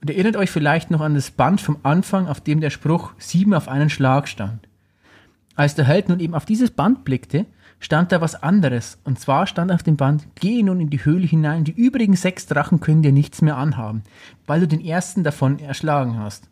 Und 0.01 0.11
erinnert 0.11 0.37
euch 0.37 0.51
vielleicht 0.51 0.91
noch 0.91 1.01
an 1.01 1.15
das 1.15 1.31
Band 1.31 1.61
vom 1.61 1.79
Anfang, 1.83 2.27
auf 2.27 2.41
dem 2.41 2.61
der 2.61 2.71
Spruch 2.71 3.13
sieben 3.19 3.55
auf 3.55 3.69
einen 3.69 3.89
Schlag 3.89 4.29
stand. 4.29 4.69
Als 5.55 5.77
der 5.77 5.85
Held 5.85 6.09
nun 6.09 6.21
eben 6.21 6.35
auf 6.35 6.45
dieses 6.45 6.73
Band 6.73 7.05
blickte, 7.05 7.47
stand 7.79 8.11
da 8.11 8.21
was 8.21 8.43
anderes. 8.43 8.99
Und 9.05 9.21
zwar 9.21 9.47
stand 9.47 9.71
auf 9.71 9.83
dem 9.83 9.97
Band, 9.97 10.27
gehe 10.35 10.65
nun 10.65 10.81
in 10.81 10.91
die 10.91 11.05
Höhle 11.05 11.27
hinein, 11.27 11.65
die 11.65 11.73
übrigen 11.73 12.17
sechs 12.17 12.47
Drachen 12.47 12.81
können 12.81 13.03
dir 13.03 13.13
nichts 13.13 13.43
mehr 13.43 13.57
anhaben, 13.57 14.03
weil 14.47 14.61
du 14.61 14.69
den 14.69 14.85
ersten 14.85 15.23
davon 15.23 15.61
erschlagen 15.61 16.19
hast. 16.19 16.49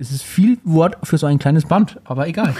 Es 0.00 0.12
ist 0.12 0.22
viel 0.22 0.58
Wort 0.62 0.96
für 1.02 1.18
so 1.18 1.26
ein 1.26 1.40
kleines 1.40 1.66
Band, 1.66 2.00
aber 2.04 2.28
egal. 2.28 2.54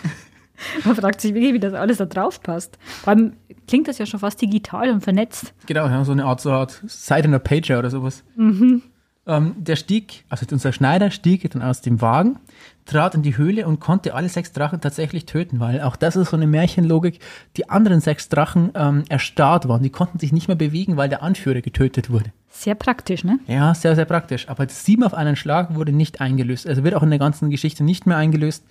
Man 0.84 0.96
fragt 0.96 1.20
sich 1.20 1.34
wirklich, 1.34 1.52
wie 1.52 1.60
das 1.60 1.74
alles 1.74 1.98
da 1.98 2.06
drauf 2.06 2.42
passt. 2.42 2.78
Vor 3.02 3.12
allem 3.12 3.34
klingt 3.66 3.86
das 3.86 3.98
ja 3.98 4.06
schon 4.06 4.20
fast 4.20 4.40
digital 4.40 4.88
und 4.88 5.02
vernetzt. 5.02 5.52
Genau, 5.66 5.86
ja, 5.86 6.02
so 6.04 6.12
eine 6.12 6.24
Art, 6.24 6.40
so 6.40 6.48
eine 6.48 6.58
Art 6.58 6.82
a 7.12 7.38
Pager 7.38 7.78
oder 7.78 7.90
sowas. 7.90 8.24
Mhm. 8.34 8.82
Ähm, 9.26 9.54
der 9.58 9.76
stieg, 9.76 10.24
also 10.30 10.46
unser 10.50 10.72
Schneider 10.72 11.10
stieg 11.10 11.48
dann 11.50 11.60
aus 11.60 11.82
dem 11.82 12.00
Wagen, 12.00 12.38
trat 12.86 13.14
in 13.14 13.22
die 13.22 13.36
Höhle 13.36 13.66
und 13.66 13.78
konnte 13.78 14.14
alle 14.14 14.30
sechs 14.30 14.52
Drachen 14.52 14.80
tatsächlich 14.80 15.26
töten, 15.26 15.60
weil 15.60 15.82
auch 15.82 15.96
das 15.96 16.16
ist 16.16 16.30
so 16.30 16.36
eine 16.36 16.46
Märchenlogik. 16.46 17.18
Die 17.58 17.68
anderen 17.68 18.00
sechs 18.00 18.30
Drachen 18.30 18.70
ähm, 18.74 19.04
erstarrt 19.10 19.68
waren, 19.68 19.82
die 19.82 19.90
konnten 19.90 20.18
sich 20.18 20.32
nicht 20.32 20.48
mehr 20.48 20.56
bewegen, 20.56 20.96
weil 20.96 21.10
der 21.10 21.22
Anführer 21.22 21.60
getötet 21.60 22.08
wurde. 22.08 22.32
Sehr 22.52 22.74
praktisch, 22.74 23.24
ne? 23.24 23.38
Ja, 23.46 23.74
sehr, 23.74 23.94
sehr 23.94 24.04
praktisch. 24.04 24.48
Aber 24.48 24.68
sieben 24.68 25.04
auf 25.04 25.14
einen 25.14 25.36
Schlag 25.36 25.74
wurde 25.74 25.92
nicht 25.92 26.20
eingelöst. 26.20 26.66
Also 26.66 26.82
wird 26.82 26.94
auch 26.94 27.02
in 27.02 27.10
der 27.10 27.18
ganzen 27.18 27.48
Geschichte 27.48 27.84
nicht 27.84 28.06
mehr 28.06 28.16
eingelöst. 28.16 28.64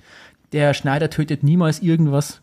Der 0.51 0.73
Schneider 0.73 1.09
tötet 1.09 1.43
niemals 1.43 1.80
irgendwas 1.80 2.41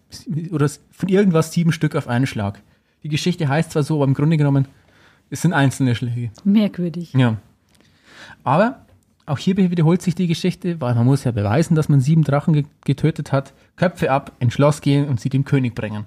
oder 0.51 0.69
von 0.91 1.09
irgendwas 1.09 1.53
sieben 1.53 1.73
Stück 1.73 1.95
auf 1.95 2.09
einen 2.09 2.27
Schlag. 2.27 2.63
Die 3.03 3.09
Geschichte 3.09 3.49
heißt 3.49 3.73
zwar 3.73 3.83
so, 3.83 3.97
aber 3.97 4.05
im 4.05 4.15
Grunde 4.15 4.37
genommen, 4.37 4.67
es 5.29 5.43
sind 5.43 5.53
einzelne 5.53 5.95
Schläge. 5.95 6.31
Merkwürdig. 6.45 7.13
Ja. 7.13 7.37
Aber 8.43 8.87
auch 9.27 9.39
hier 9.39 9.57
wiederholt 9.57 10.03
sich 10.03 10.15
die 10.15 10.29
Geschichte, 10.29 10.81
weil 10.81 10.95
man 10.95 11.05
muss 11.05 11.25
ja 11.25 11.33
beweisen, 11.33 11.75
dass 11.75 11.89
man 11.89 12.01
sieben 12.01 12.25
Drachen 12.25 12.67
getötet 12.85 13.33
hat. 13.33 13.53
Köpfe 13.75 14.11
ab, 14.11 14.33
ins 14.39 14.55
Schloss 14.55 14.81
gehen 14.81 15.09
und 15.09 15.21
sie 15.21 15.29
dem 15.29 15.45
König 15.45 15.75
bringen. 15.75 16.07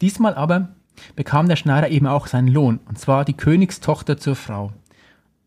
Diesmal 0.00 0.34
aber 0.34 0.68
bekam 1.16 1.48
der 1.48 1.56
Schneider 1.56 1.90
eben 1.90 2.06
auch 2.06 2.26
seinen 2.26 2.48
Lohn, 2.48 2.80
und 2.88 2.98
zwar 2.98 3.24
die 3.24 3.34
Königstochter 3.34 4.18
zur 4.18 4.36
Frau. 4.36 4.72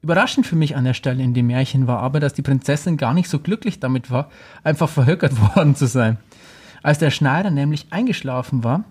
Überraschend 0.01 0.45
für 0.45 0.55
mich 0.55 0.75
an 0.75 0.83
der 0.83 0.93
Stelle 0.93 1.23
in 1.23 1.33
dem 1.33 1.47
Märchen 1.47 1.87
war 1.87 1.99
aber, 1.99 2.19
dass 2.19 2.33
die 2.33 2.43
Prinzessin 2.43 2.95
gar 2.97 3.13
nicht 3.13 3.27
so 3.27 3.39
glücklich 3.39 3.79
damit 3.79 4.11
war, 4.11 4.29
einfach 4.63 4.89
verhökert 4.89 5.33
worden 5.55 5.75
zu 5.75 5.87
sein. 5.87 6.17
Als 6.83 6.99
der 6.99 7.09
Schneider 7.09 7.49
nämlich 7.49 7.87
eingeschlafen 7.89 8.63
war 8.63 8.83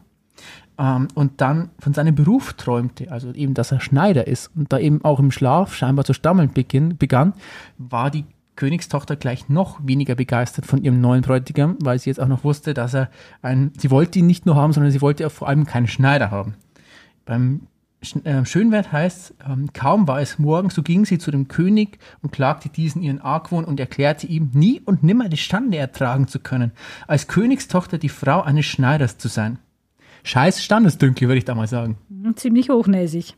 ähm, 0.76 1.06
und 1.14 1.40
dann 1.40 1.70
von 1.78 1.94
seinem 1.94 2.16
Beruf 2.16 2.54
träumte, 2.54 3.12
also 3.12 3.32
eben, 3.32 3.54
dass 3.54 3.70
er 3.70 3.80
Schneider 3.80 4.26
ist 4.26 4.50
und 4.56 4.72
da 4.72 4.78
eben 4.78 5.04
auch 5.04 5.20
im 5.20 5.30
Schlaf 5.30 5.74
scheinbar 5.74 6.04
zu 6.04 6.14
stammeln 6.14 6.50
begann, 6.52 7.34
war 7.78 8.10
die 8.10 8.24
Königstochter 8.56 9.16
gleich 9.16 9.48
noch 9.48 9.80
weniger 9.84 10.14
begeistert 10.14 10.66
von 10.66 10.82
ihrem 10.82 11.00
neuen 11.00 11.22
Bräutigam, 11.22 11.76
weil 11.80 11.98
sie 11.98 12.10
jetzt 12.10 12.20
auch 12.20 12.28
noch 12.28 12.44
wusste, 12.44 12.74
dass 12.74 12.94
er 12.94 13.10
ein, 13.42 13.72
sie 13.78 13.90
wollte 13.90 14.18
ihn 14.18 14.26
nicht 14.26 14.46
nur 14.46 14.56
haben, 14.56 14.72
sondern 14.72 14.92
sie 14.92 15.00
wollte 15.00 15.26
auch 15.26 15.32
vor 15.32 15.48
allem 15.48 15.66
keinen 15.66 15.88
Schneider 15.88 16.30
haben. 16.30 16.54
Beim 17.24 17.66
äh, 18.24 18.44
Schönwert 18.44 18.92
heißt, 18.92 19.34
ähm, 19.48 19.72
kaum 19.72 20.06
war 20.06 20.20
es 20.20 20.38
morgen, 20.38 20.70
so 20.70 20.82
ging 20.82 21.04
sie 21.04 21.18
zu 21.18 21.30
dem 21.30 21.48
König 21.48 21.98
und 22.22 22.32
klagte 22.32 22.68
diesen 22.68 23.02
ihren 23.02 23.20
Argwohn 23.20 23.64
und 23.64 23.80
erklärte 23.80 24.26
ihm, 24.26 24.50
nie 24.52 24.80
und 24.84 25.02
nimmer 25.02 25.28
die 25.28 25.36
Schande 25.36 25.78
ertragen 25.78 26.28
zu 26.28 26.38
können, 26.38 26.72
als 27.06 27.26
Königstochter 27.28 27.98
die 27.98 28.08
Frau 28.08 28.42
eines 28.42 28.66
Schneiders 28.66 29.18
zu 29.18 29.28
sein. 29.28 29.58
Scheiß 30.22 30.62
Standesdünkel, 30.62 31.28
würde 31.28 31.38
ich 31.38 31.44
da 31.44 31.54
mal 31.54 31.68
sagen. 31.68 31.98
Ziemlich 32.36 32.68
hochnäsig. 32.70 33.36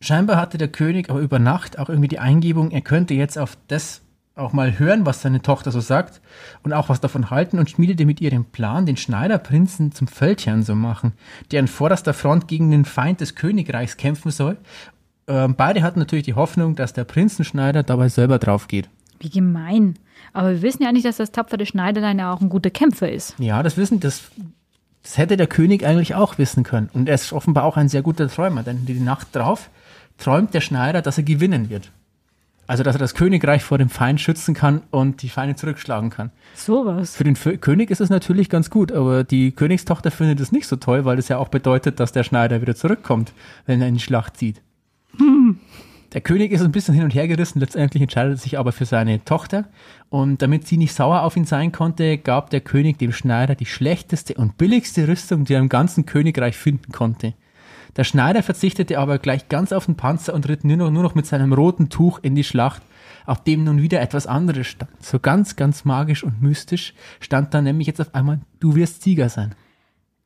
Scheinbar 0.00 0.36
hatte 0.36 0.58
der 0.58 0.68
König 0.68 1.10
aber 1.10 1.20
über 1.20 1.38
Nacht 1.38 1.78
auch 1.78 1.88
irgendwie 1.88 2.08
die 2.08 2.18
Eingebung, 2.18 2.72
er 2.72 2.80
könnte 2.80 3.14
jetzt 3.14 3.38
auf 3.38 3.56
das 3.68 4.01
auch 4.34 4.52
mal 4.52 4.78
hören, 4.78 5.04
was 5.04 5.22
seine 5.22 5.42
Tochter 5.42 5.70
so 5.70 5.80
sagt 5.80 6.20
und 6.62 6.72
auch 6.72 6.88
was 6.88 7.00
davon 7.00 7.30
halten 7.30 7.58
und 7.58 7.68
schmiedete 7.68 8.06
mit 8.06 8.20
ihr 8.20 8.30
den 8.30 8.44
Plan, 8.44 8.86
den 8.86 8.96
Schneiderprinzen 8.96 9.92
zum 9.92 10.06
Feldherrn 10.06 10.62
zu 10.62 10.74
machen, 10.74 11.12
der 11.50 11.60
an 11.60 11.68
vorderster 11.68 12.14
Front 12.14 12.48
gegen 12.48 12.70
den 12.70 12.84
Feind 12.84 13.20
des 13.20 13.34
Königreichs 13.34 13.96
kämpfen 13.96 14.30
soll. 14.30 14.56
Ähm, 15.26 15.54
beide 15.56 15.82
hatten 15.82 15.98
natürlich 15.98 16.24
die 16.24 16.34
Hoffnung, 16.34 16.76
dass 16.76 16.92
der 16.92 17.04
Prinzenschneider 17.04 17.82
dabei 17.82 18.08
selber 18.08 18.38
drauf 18.38 18.68
geht. 18.68 18.88
Wie 19.20 19.30
gemein. 19.30 19.98
Aber 20.32 20.50
wir 20.50 20.62
wissen 20.62 20.82
ja 20.82 20.92
nicht, 20.92 21.04
dass 21.04 21.18
das 21.18 21.30
tapfere 21.30 21.66
Schneiderlein 21.66 22.18
ja 22.18 22.32
auch 22.32 22.40
ein 22.40 22.48
guter 22.48 22.70
Kämpfer 22.70 23.10
ist. 23.10 23.34
Ja, 23.38 23.62
das 23.62 23.76
wissen, 23.76 24.00
das 24.00 24.30
das 25.02 25.18
hätte 25.18 25.36
der 25.36 25.48
König 25.48 25.84
eigentlich 25.84 26.14
auch 26.14 26.38
wissen 26.38 26.62
können. 26.62 26.88
Und 26.92 27.08
er 27.08 27.16
ist 27.16 27.32
offenbar 27.32 27.64
auch 27.64 27.76
ein 27.76 27.88
sehr 27.88 28.02
guter 28.02 28.28
Träumer, 28.28 28.62
denn 28.62 28.86
die 28.86 29.00
Nacht 29.00 29.34
drauf 29.34 29.68
träumt 30.18 30.54
der 30.54 30.60
Schneider, 30.60 31.02
dass 31.02 31.18
er 31.18 31.24
gewinnen 31.24 31.70
wird. 31.70 31.90
Also, 32.72 32.84
dass 32.84 32.96
er 32.96 33.00
das 33.00 33.12
Königreich 33.12 33.62
vor 33.62 33.76
dem 33.76 33.90
Feind 33.90 34.18
schützen 34.18 34.54
kann 34.54 34.80
und 34.90 35.20
die 35.20 35.28
Feinde 35.28 35.56
zurückschlagen 35.56 36.08
kann. 36.08 36.30
Sowas. 36.54 37.14
Für 37.14 37.22
den 37.22 37.34
F 37.34 37.60
König 37.60 37.90
ist 37.90 38.00
es 38.00 38.08
natürlich 38.08 38.48
ganz 38.48 38.70
gut, 38.70 38.92
aber 38.92 39.24
die 39.24 39.52
Königstochter 39.52 40.10
findet 40.10 40.40
es 40.40 40.52
nicht 40.52 40.66
so 40.66 40.76
toll, 40.76 41.04
weil 41.04 41.18
es 41.18 41.28
ja 41.28 41.36
auch 41.36 41.48
bedeutet, 41.48 42.00
dass 42.00 42.12
der 42.12 42.24
Schneider 42.24 42.62
wieder 42.62 42.74
zurückkommt, 42.74 43.34
wenn 43.66 43.82
er 43.82 43.88
in 43.88 43.94
die 43.96 44.00
Schlacht 44.00 44.38
zieht. 44.38 44.62
Hm. 45.18 45.60
Der 46.14 46.22
König 46.22 46.50
ist 46.50 46.62
ein 46.62 46.72
bisschen 46.72 46.94
hin 46.94 47.04
und 47.04 47.14
her 47.14 47.28
gerissen, 47.28 47.60
letztendlich 47.60 48.02
entscheidet 48.02 48.38
er 48.38 48.38
sich 48.38 48.58
aber 48.58 48.72
für 48.72 48.86
seine 48.86 49.22
Tochter. 49.22 49.66
Und 50.08 50.40
damit 50.40 50.66
sie 50.66 50.78
nicht 50.78 50.94
sauer 50.94 51.24
auf 51.24 51.36
ihn 51.36 51.44
sein 51.44 51.72
konnte, 51.72 52.16
gab 52.16 52.48
der 52.48 52.62
König 52.62 52.98
dem 52.98 53.12
Schneider 53.12 53.54
die 53.54 53.66
schlechteste 53.66 54.32
und 54.32 54.56
billigste 54.56 55.06
Rüstung, 55.08 55.44
die 55.44 55.52
er 55.52 55.60
im 55.60 55.68
ganzen 55.68 56.06
Königreich 56.06 56.56
finden 56.56 56.90
konnte. 56.90 57.34
Der 57.96 58.04
Schneider 58.04 58.42
verzichtete 58.42 58.98
aber 58.98 59.18
gleich 59.18 59.48
ganz 59.48 59.72
auf 59.72 59.86
den 59.86 59.96
Panzer 59.96 60.32
und 60.34 60.48
ritt 60.48 60.64
nur 60.64 60.76
noch, 60.76 60.90
nur 60.90 61.02
noch 61.02 61.14
mit 61.14 61.26
seinem 61.26 61.52
roten 61.52 61.90
Tuch 61.90 62.20
in 62.22 62.34
die 62.34 62.44
Schlacht, 62.44 62.82
auf 63.26 63.44
dem 63.44 63.64
nun 63.64 63.82
wieder 63.82 64.00
etwas 64.00 64.26
anderes 64.26 64.66
stand. 64.66 64.90
So 65.04 65.18
ganz, 65.18 65.56
ganz 65.56 65.84
magisch 65.84 66.24
und 66.24 66.40
mystisch 66.40 66.94
stand 67.20 67.52
da 67.52 67.60
nämlich 67.60 67.86
jetzt 67.86 68.00
auf 68.00 68.14
einmal, 68.14 68.40
du 68.60 68.74
wirst 68.74 69.02
Sieger 69.02 69.28
sein. 69.28 69.54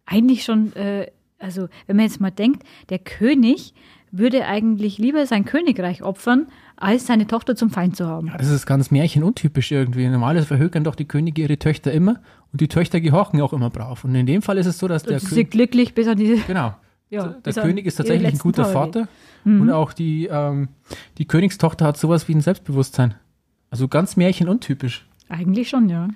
Eigentlich 0.06 0.44
schon, 0.44 0.74
äh, 0.76 1.10
also 1.38 1.68
wenn 1.86 1.96
man 1.96 2.06
jetzt 2.06 2.20
mal 2.20 2.30
denkt, 2.30 2.62
der 2.88 3.00
König 3.00 3.74
würde 4.12 4.46
eigentlich 4.46 4.98
lieber 4.98 5.26
sein 5.26 5.44
Königreich 5.44 6.02
opfern, 6.02 6.46
als 6.76 7.06
seine 7.06 7.26
Tochter 7.26 7.56
zum 7.56 7.70
Feind 7.70 7.96
zu 7.96 8.06
haben. 8.06 8.28
Ja, 8.28 8.38
das 8.38 8.50
ist 8.50 8.64
ganz 8.64 8.90
märchenuntypisch 8.90 9.72
irgendwie. 9.72 10.06
Normalerweise 10.08 10.46
verhökern 10.46 10.84
doch 10.84 10.94
die 10.94 11.06
Könige 11.06 11.42
ihre 11.42 11.58
Töchter 11.58 11.92
immer 11.92 12.20
und 12.52 12.60
die 12.60 12.68
Töchter 12.68 13.00
gehorchen 13.00 13.40
auch 13.40 13.52
immer 13.52 13.70
brav. 13.70 14.04
Und 14.04 14.14
in 14.14 14.26
dem 14.26 14.42
Fall 14.42 14.58
ist 14.58 14.66
es 14.66 14.78
so, 14.78 14.86
dass 14.86 15.02
der 15.02 15.20
König. 15.20 15.50
glücklich 15.50 15.94
bis 15.94 16.06
an 16.06 16.16
die. 16.16 16.40
Genau. 16.46 16.74
Ja, 17.10 17.28
der 17.28 17.52
König 17.52 17.86
ist 17.86 17.96
tatsächlich 17.96 18.32
ein 18.32 18.38
guter 18.38 18.64
Tage. 18.64 18.72
Vater 18.72 19.08
mhm. 19.44 19.60
und 19.62 19.70
auch 19.70 19.92
die, 19.92 20.26
ähm, 20.26 20.68
die 21.18 21.26
Königstochter 21.26 21.86
hat 21.86 21.96
sowas 21.96 22.26
wie 22.28 22.34
ein 22.34 22.40
Selbstbewusstsein. 22.40 23.14
Also 23.70 23.88
ganz 23.88 24.16
märchenuntypisch. 24.16 25.06
Eigentlich 25.28 25.68
schon, 25.68 25.88
ja. 25.88 26.08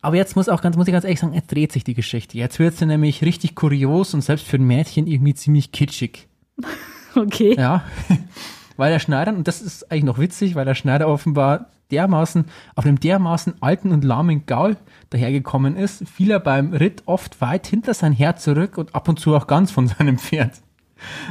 Aber 0.00 0.16
jetzt 0.16 0.34
muss 0.34 0.48
auch 0.48 0.60
ganz, 0.60 0.76
muss 0.76 0.88
ich 0.88 0.92
ganz 0.92 1.04
ehrlich 1.04 1.20
sagen, 1.20 1.32
jetzt 1.32 1.52
dreht 1.52 1.70
sich 1.70 1.84
die 1.84 1.94
Geschichte. 1.94 2.36
Jetzt 2.36 2.58
wird 2.58 2.74
sie 2.74 2.86
nämlich 2.86 3.22
richtig 3.22 3.54
kurios 3.54 4.14
und 4.14 4.20
selbst 4.20 4.46
für 4.46 4.56
ein 4.56 4.66
Mädchen 4.66 5.06
irgendwie 5.06 5.34
ziemlich 5.34 5.72
kitschig. 5.72 6.28
Okay. 7.14 7.54
Ja. 7.58 7.84
weil 8.78 8.90
der 8.90 8.98
Schneider, 8.98 9.34
und 9.34 9.46
das 9.46 9.60
ist 9.60 9.92
eigentlich 9.92 10.04
noch 10.04 10.18
witzig, 10.18 10.54
weil 10.54 10.64
der 10.64 10.74
Schneider 10.74 11.08
offenbar 11.08 11.68
dermaßen, 11.92 12.46
auf 12.74 12.84
einem 12.84 12.98
dermaßen 12.98 13.54
alten 13.60 13.92
und 13.92 14.02
lahmen 14.02 14.46
Gaul 14.46 14.76
dahergekommen 15.10 15.76
ist, 15.76 16.08
fiel 16.08 16.30
er 16.30 16.40
beim 16.40 16.72
Ritt 16.72 17.02
oft 17.06 17.40
weit 17.40 17.66
hinter 17.66 17.94
sein 17.94 18.12
Herr 18.12 18.36
zurück 18.36 18.78
und 18.78 18.94
ab 18.94 19.08
und 19.08 19.20
zu 19.20 19.36
auch 19.36 19.46
ganz 19.46 19.70
von 19.70 19.86
seinem 19.98 20.18
Pferd. 20.18 20.62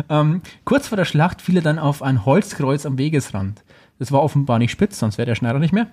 Ähm, 0.10 0.42
kurz 0.66 0.88
vor 0.88 0.98
der 0.98 1.06
Schlacht 1.06 1.42
fiel 1.42 1.58
er 1.58 1.62
dann 1.62 1.80
auf 1.80 2.02
ein 2.02 2.26
Holzkreuz 2.26 2.86
am 2.86 2.98
Wegesrand. 2.98 3.64
Das 4.00 4.12
war 4.12 4.24
offenbar 4.24 4.60
nicht 4.60 4.72
spitz, 4.72 5.00
sonst 5.00 5.18
wäre 5.18 5.28
der 5.28 5.36
Schneider 5.36 5.60
nicht 5.60 5.74
mehr. 5.74 5.88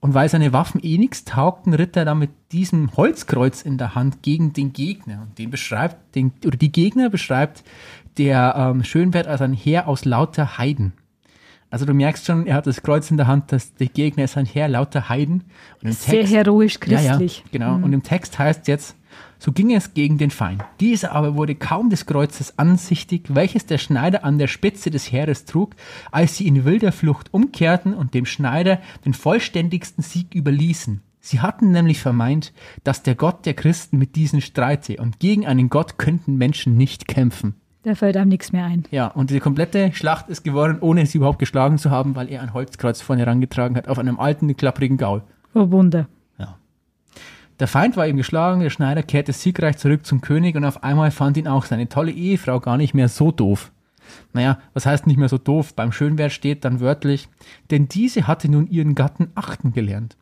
Und 0.00 0.14
weil 0.14 0.28
seine 0.30 0.52
Waffen 0.54 0.80
eh 0.82 0.96
nichts 0.96 1.24
taugten, 1.24 1.74
ritt 1.74 1.96
er 1.96 2.06
dann 2.06 2.18
mit 2.18 2.30
diesem 2.52 2.96
Holzkreuz 2.96 3.62
in 3.62 3.76
der 3.76 3.94
Hand 3.94 4.22
gegen 4.22 4.54
den 4.54 4.72
Gegner. 4.72 5.22
Und 5.22 5.38
den 5.38 5.50
beschreibt, 5.50 6.14
den, 6.14 6.32
oder 6.46 6.56
die 6.56 6.72
Gegner 6.72 7.10
beschreibt 7.10 7.62
der 8.16 8.54
ähm, 8.56 8.82
Schönwert 8.82 9.26
als 9.26 9.42
ein 9.42 9.52
Heer 9.52 9.88
aus 9.88 10.06
lauter 10.06 10.56
Heiden. 10.56 10.94
Also 11.70 11.86
du 11.86 11.94
merkst 11.94 12.26
schon, 12.26 12.46
er 12.46 12.56
hat 12.56 12.66
das 12.66 12.82
Kreuz 12.82 13.10
in 13.10 13.16
der 13.16 13.28
Hand, 13.28 13.52
dass 13.52 13.74
der 13.74 13.86
Gegner 13.86 14.24
ist 14.24 14.36
ein 14.36 14.46
Heer 14.46 14.68
lauter 14.68 15.08
Heiden. 15.08 15.44
Text, 15.80 16.02
Sehr 16.02 16.26
heroisch 16.26 16.80
christlich. 16.80 17.38
Ja, 17.38 17.44
ja, 17.44 17.50
genau. 17.52 17.78
Mhm. 17.78 17.84
Und 17.84 17.92
im 17.92 18.02
Text 18.02 18.38
heißt 18.38 18.66
jetzt, 18.66 18.96
so 19.38 19.52
ging 19.52 19.74
es 19.74 19.94
gegen 19.94 20.18
den 20.18 20.30
Feind. 20.30 20.62
Dieser 20.80 21.12
aber 21.12 21.34
wurde 21.34 21.54
kaum 21.54 21.88
des 21.88 22.06
Kreuzes 22.06 22.58
ansichtig, 22.58 23.34
welches 23.34 23.66
der 23.66 23.78
Schneider 23.78 24.24
an 24.24 24.38
der 24.38 24.48
Spitze 24.48 24.90
des 24.90 25.10
Heeres 25.10 25.46
trug, 25.46 25.74
als 26.10 26.36
sie 26.36 26.46
in 26.46 26.64
wilder 26.64 26.92
Flucht 26.92 27.32
umkehrten 27.32 27.94
und 27.94 28.14
dem 28.14 28.26
Schneider 28.26 28.80
den 29.04 29.14
vollständigsten 29.14 30.02
Sieg 30.02 30.34
überließen. 30.34 31.00
Sie 31.20 31.40
hatten 31.40 31.70
nämlich 31.70 32.00
vermeint, 32.00 32.52
dass 32.82 33.02
der 33.02 33.14
Gott 33.14 33.46
der 33.46 33.54
Christen 33.54 33.98
mit 33.98 34.16
diesen 34.16 34.40
streite 34.40 34.96
und 34.96 35.20
gegen 35.20 35.46
einen 35.46 35.68
Gott 35.68 35.98
könnten 35.98 36.36
Menschen 36.36 36.76
nicht 36.76 37.08
kämpfen. 37.08 37.54
Da 37.82 37.94
fällt 37.94 38.16
einem 38.16 38.28
nichts 38.28 38.52
mehr 38.52 38.66
ein. 38.66 38.84
Ja, 38.90 39.06
und 39.06 39.30
die 39.30 39.40
komplette 39.40 39.92
Schlacht 39.94 40.28
ist 40.28 40.42
geworden, 40.42 40.78
ohne 40.80 41.06
sie 41.06 41.18
überhaupt 41.18 41.38
geschlagen 41.38 41.78
zu 41.78 41.90
haben, 41.90 42.14
weil 42.14 42.28
er 42.28 42.42
ein 42.42 42.52
Holzkreuz 42.52 43.00
vorne 43.00 43.22
herangetragen 43.22 43.76
hat 43.76 43.88
auf 43.88 43.98
einem 43.98 44.20
alten, 44.20 44.54
klapprigen 44.54 44.98
Gaul. 44.98 45.22
Oh 45.54 45.70
Wunder. 45.70 46.06
Ja. 46.38 46.58
Der 47.58 47.68
Feind 47.68 47.96
war 47.96 48.06
ihm 48.06 48.18
geschlagen, 48.18 48.60
der 48.60 48.70
Schneider 48.70 49.02
kehrte 49.02 49.32
siegreich 49.32 49.78
zurück 49.78 50.04
zum 50.04 50.20
König 50.20 50.56
und 50.56 50.64
auf 50.64 50.84
einmal 50.84 51.10
fand 51.10 51.38
ihn 51.38 51.48
auch 51.48 51.64
seine 51.64 51.88
tolle 51.88 52.12
Ehefrau 52.12 52.60
gar 52.60 52.76
nicht 52.76 52.92
mehr 52.92 53.08
so 53.08 53.32
doof. 53.32 53.72
Naja, 54.32 54.58
was 54.74 54.84
heißt 54.86 55.06
nicht 55.06 55.18
mehr 55.18 55.28
so 55.28 55.38
doof? 55.38 55.74
Beim 55.74 55.92
Schönwert 55.92 56.32
steht 56.32 56.64
dann 56.64 56.80
wörtlich, 56.80 57.28
denn 57.70 57.88
diese 57.88 58.26
hatte 58.26 58.50
nun 58.50 58.66
ihren 58.66 58.94
Gatten 58.94 59.30
achten 59.34 59.72
gelernt. 59.72 60.16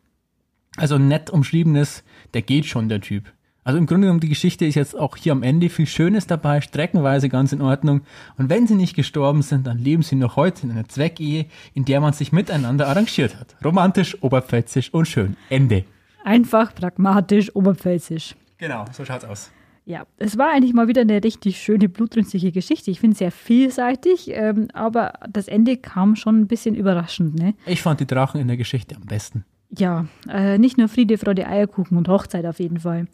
Also 0.77 0.97
nett 0.97 1.29
umschriebenes, 1.29 2.03
der 2.33 2.41
geht 2.41 2.65
schon, 2.65 2.87
der 2.87 3.01
Typ. 3.01 3.33
Also 3.69 3.77
im 3.77 3.85
Grunde 3.85 4.07
genommen, 4.07 4.19
die 4.19 4.29
Geschichte 4.29 4.65
ist 4.65 4.73
jetzt 4.73 4.97
auch 4.97 5.15
hier 5.15 5.31
am 5.31 5.43
Ende 5.43 5.69
viel 5.69 5.85
Schönes 5.85 6.25
dabei, 6.25 6.59
streckenweise 6.59 7.29
ganz 7.29 7.53
in 7.53 7.61
Ordnung. 7.61 8.01
Und 8.35 8.49
wenn 8.49 8.65
sie 8.65 8.73
nicht 8.73 8.95
gestorben 8.95 9.43
sind, 9.43 9.67
dann 9.67 9.77
leben 9.77 10.01
sie 10.01 10.15
noch 10.15 10.37
heute 10.37 10.63
in 10.63 10.71
einer 10.71 10.89
Zweckehe, 10.89 11.45
in 11.75 11.85
der 11.85 12.01
man 12.01 12.13
sich 12.13 12.31
miteinander 12.31 12.87
arrangiert 12.87 13.39
hat. 13.39 13.55
Romantisch, 13.63 14.23
oberpfälzisch 14.23 14.91
und 14.91 15.07
schön. 15.07 15.37
Ende. 15.51 15.85
Einfach, 16.23 16.73
pragmatisch, 16.73 17.55
oberpfälzisch. 17.55 18.33
Genau, 18.57 18.85
so 18.91 19.05
schaut's 19.05 19.25
aus. 19.25 19.51
Ja, 19.85 20.07
es 20.17 20.35
war 20.39 20.51
eigentlich 20.51 20.73
mal 20.73 20.87
wieder 20.87 21.01
eine 21.01 21.23
richtig 21.23 21.61
schöne, 21.61 21.89
blutrünstige 21.89 22.51
Geschichte. 22.51 22.89
Ich 22.89 22.99
finde 22.99 23.17
sehr 23.17 23.31
vielseitig, 23.31 24.31
ähm, 24.31 24.69
aber 24.73 25.13
das 25.29 25.47
Ende 25.47 25.77
kam 25.77 26.15
schon 26.15 26.39
ein 26.39 26.47
bisschen 26.47 26.73
überraschend. 26.73 27.35
Ne? 27.35 27.53
Ich 27.67 27.83
fand 27.83 27.99
die 27.99 28.07
Drachen 28.07 28.41
in 28.41 28.47
der 28.47 28.57
Geschichte 28.57 28.95
am 28.95 29.03
besten. 29.05 29.45
Ja, 29.77 30.07
äh, 30.27 30.57
nicht 30.57 30.77
nur 30.77 30.87
Friede, 30.87 31.17
Freude, 31.17 31.47
Eierkuchen 31.47 31.97
und 31.97 32.07
Hochzeit 32.07 32.45
auf 32.45 32.59
jeden 32.59 32.79
Fall. 32.79 33.07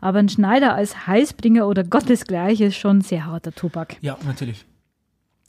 Aber 0.00 0.18
ein 0.18 0.28
Schneider 0.28 0.74
als 0.74 1.06
Heißbringer 1.06 1.68
oder 1.68 1.84
Gottesgleich 1.84 2.60
ist 2.60 2.76
schon 2.76 3.00
sehr 3.00 3.26
harter 3.26 3.52
Tobak. 3.52 3.96
Ja, 4.00 4.18
natürlich. 4.26 4.66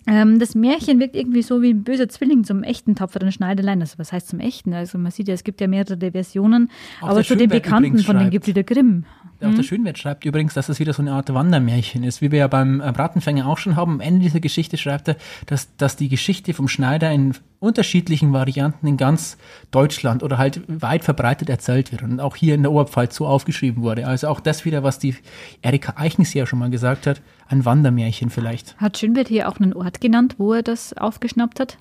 Ähm, 0.08 0.40
das 0.40 0.56
Märchen 0.56 1.00
wirkt 1.00 1.16
irgendwie 1.16 1.44
so 1.44 1.62
wie 1.62 1.72
ein 1.72 1.84
böser 1.84 2.10
Zwilling 2.10 2.44
zum 2.44 2.64
echten 2.64 2.96
tapferen 2.96 3.32
Schneiderlein. 3.32 3.82
Also 3.82 3.98
was 3.98 4.12
heißt 4.12 4.28
zum 4.28 4.40
echten? 4.40 4.74
Also 4.74 4.98
man 4.98 5.12
sieht 5.12 5.28
ja, 5.28 5.34
es 5.34 5.44
gibt 5.44 5.62
ja 5.62 5.68
mehrere 5.68 6.12
Versionen, 6.12 6.70
Auch 7.02 7.10
aber 7.10 7.24
zu 7.24 7.36
den 7.36 7.50
Bekannten 7.50 8.00
von 8.00 8.18
den. 8.18 8.30
Gebrüder 8.32 8.64
Grimm. 8.64 9.06
Auch 9.44 9.56
der 9.56 9.64
Schönwert 9.64 9.98
schreibt 9.98 10.24
übrigens, 10.24 10.54
dass 10.54 10.70
es 10.70 10.80
wieder 10.80 10.94
so 10.94 11.02
eine 11.02 11.14
Art 11.14 11.34
Wandermärchen 11.34 12.04
ist, 12.04 12.22
wie 12.22 12.32
wir 12.32 12.40
ja 12.40 12.48
beim 12.48 12.80
äh, 12.80 12.92
Bratenfänger 12.92 13.48
auch 13.48 13.58
schon 13.58 13.76
haben. 13.76 13.94
Am 13.94 14.00
Ende 14.00 14.22
dieser 14.22 14.40
Geschichte 14.40 14.78
schreibt 14.78 15.08
er, 15.08 15.18
dass, 15.48 15.76
dass 15.78 15.96
die 15.96 16.10
Geschichte 16.10 16.54
vom 16.54 16.68
Schneider 16.68 17.12
in 17.12 17.34
unterschiedlichen 17.62 18.34
Varianten 18.34 18.88
in 18.88 18.98
ganz 18.98 19.38
Deutschland 19.70 20.24
oder 20.24 20.38
halt 20.38 20.62
weit 20.68 21.04
verbreitet 21.04 21.48
erzählt 21.50 21.92
wird 21.92 22.02
und 22.02 22.20
auch 22.20 22.36
hier 22.36 22.56
in 22.56 22.64
der 22.64 22.72
Oberpfalz 22.72 23.16
so 23.16 23.28
aufgeschrieben 23.28 23.84
wurde. 23.84 24.08
Also 24.08 24.28
auch 24.28 24.40
das 24.40 24.66
wieder, 24.66 24.84
was 24.84 25.00
die 25.00 25.16
Erika 25.62 25.94
Eichensee 25.96 26.40
ja 26.40 26.46
schon 26.48 26.60
mal 26.60 26.72
gesagt 26.72 27.06
hat, 27.08 27.22
ein 27.48 27.64
Wandermärchen 27.64 28.30
vielleicht. 28.32 28.76
Hat 28.78 28.98
Schönwert 28.98 29.28
hier 29.28 29.48
auch 29.48 29.60
einen 29.60 29.74
Ort 29.74 30.02
genannt, 30.02 30.36
wo 30.40 30.54
er 30.54 30.64
das 30.64 30.94
aufgeschnappt 30.98 31.60
hat? 31.60 31.78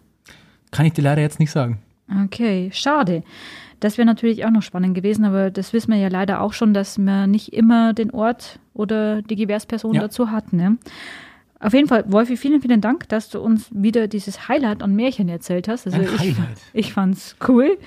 Kann 0.70 0.87
ich 0.87 0.93
dir 0.93 1.03
leider 1.03 1.22
jetzt 1.22 1.41
nicht 1.41 1.51
sagen. 1.51 1.78
Okay, 2.26 2.70
schade. 2.72 3.22
Das 3.81 3.97
wäre 3.97 4.05
natürlich 4.05 4.45
auch 4.45 4.51
noch 4.51 4.62
spannend 4.62 4.95
gewesen, 4.95 5.24
aber 5.24 5.51
das 5.51 5.72
wissen 5.72 5.91
wir 5.93 5.99
ja 5.99 6.09
leider 6.09 6.43
auch 6.43 6.53
schon, 6.53 6.74
dass 6.74 6.99
man 6.99 7.31
nicht 7.31 7.55
immer 7.55 7.95
den 7.95 8.11
Ort 8.11 8.59
oder 8.74 9.22
die 9.22 9.37
Gewährsperson 9.37 9.95
Ja. 9.95 10.03
dazu 10.03 10.31
hat. 10.31 10.53
Ne? 10.53 10.76
Auf 11.61 11.75
jeden 11.75 11.89
Fall, 11.89 12.05
Wolfi, 12.09 12.37
vielen, 12.39 12.63
vielen 12.63 12.81
Dank, 12.81 13.09
dass 13.11 13.29
du 13.29 13.39
uns 13.41 13.69
wieder 13.71 14.09
dieses 14.09 14.49
Highlight 14.49 14.83
an 14.83 14.97
Märchen 14.97 15.29
erzählt 15.29 15.69
hast. 15.69 15.87
Also 15.87 15.99
Ein 15.99 16.05
ich, 16.05 16.19
Highlight. 16.19 16.59
ich 16.73 16.93
fand's 16.93 17.37
cool. 17.47 17.79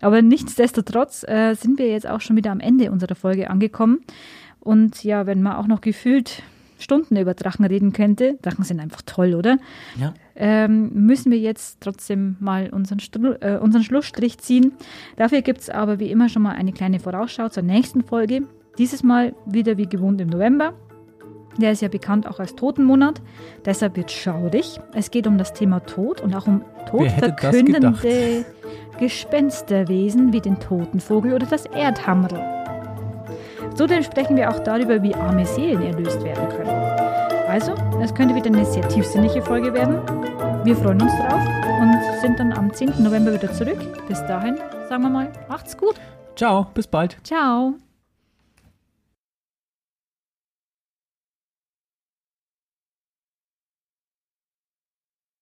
Aber 0.00 0.22
nichtsdestotrotz 0.22 1.22
äh, 1.28 1.54
sind 1.54 1.78
wir 1.78 1.88
jetzt 1.88 2.08
auch 2.08 2.22
schon 2.22 2.36
wieder 2.36 2.50
am 2.50 2.60
Ende 2.60 2.90
unserer 2.90 3.14
Folge 3.14 3.50
angekommen. 3.50 4.00
Und 4.58 5.04
ja, 5.04 5.26
wenn 5.26 5.42
man 5.42 5.56
auch 5.56 5.66
noch 5.66 5.82
gefühlt 5.82 6.42
Stunden 6.78 7.16
über 7.18 7.34
Drachen 7.34 7.66
reden 7.66 7.92
könnte, 7.92 8.38
Drachen 8.40 8.64
sind 8.64 8.80
einfach 8.80 9.02
toll, 9.04 9.34
oder? 9.34 9.58
Ja. 9.98 10.14
ähm, 10.34 10.90
müssen 10.94 11.30
wir 11.30 11.38
jetzt 11.38 11.82
trotzdem 11.82 12.36
mal 12.40 12.70
unseren, 12.70 13.00
Stru 13.00 13.34
äh, 13.40 13.58
unseren 13.58 13.82
Schlussstrich 13.82 14.38
ziehen. 14.38 14.72
Dafür 15.16 15.42
gibt 15.42 15.60
es 15.60 15.68
aber 15.68 15.98
wie 15.98 16.10
immer 16.10 16.30
schon 16.30 16.40
mal 16.40 16.52
eine 16.52 16.72
kleine 16.72 16.98
Vorausschau 17.00 17.50
zur 17.50 17.62
nächsten 17.62 18.02
Folge. 18.02 18.44
Dieses 18.78 19.02
Mal 19.02 19.34
wieder 19.44 19.76
wie 19.76 19.86
gewohnt 19.86 20.22
im 20.22 20.28
November. 20.28 20.72
Der 21.60 21.72
ist 21.72 21.82
ja 21.82 21.88
bekannt 21.88 22.26
auch 22.26 22.40
als 22.40 22.54
Totenmonat. 22.56 23.20
Deshalb 23.64 23.96
wird 23.96 24.10
schaurig. 24.10 24.80
Es 24.94 25.10
geht 25.10 25.26
um 25.26 25.38
das 25.38 25.52
Thema 25.52 25.80
Tod 25.80 26.20
und 26.20 26.34
auch 26.34 26.46
um 26.46 26.62
todverkündende 26.90 28.44
Gespensterwesen 28.98 30.32
wie 30.32 30.40
den 30.40 30.58
Totenvogel 30.58 31.34
oder 31.34 31.46
das 31.46 31.66
Erdhammerl. 31.66 32.42
Zudem 33.74 34.02
sprechen 34.02 34.36
wir 34.36 34.50
auch 34.50 34.58
darüber, 34.60 35.02
wie 35.02 35.14
arme 35.14 35.46
Seelen 35.46 35.82
erlöst 35.82 36.22
werden 36.24 36.48
können. 36.48 36.70
Also, 37.48 37.74
es 38.02 38.14
könnte 38.14 38.34
wieder 38.34 38.46
eine 38.46 38.64
sehr 38.64 38.86
tiefsinnige 38.88 39.42
Folge 39.42 39.72
werden. 39.74 40.00
Wir 40.64 40.76
freuen 40.76 41.02
uns 41.02 41.12
drauf 41.16 41.40
und 41.80 42.20
sind 42.20 42.38
dann 42.38 42.52
am 42.52 42.72
10. 42.72 43.02
November 43.02 43.32
wieder 43.32 43.52
zurück. 43.52 43.78
Bis 44.06 44.20
dahin, 44.26 44.56
sagen 44.88 45.02
wir 45.02 45.10
mal, 45.10 45.32
macht's 45.48 45.76
gut. 45.76 45.94
Ciao, 46.36 46.66
bis 46.74 46.86
bald. 46.86 47.16
Ciao. 47.24 47.74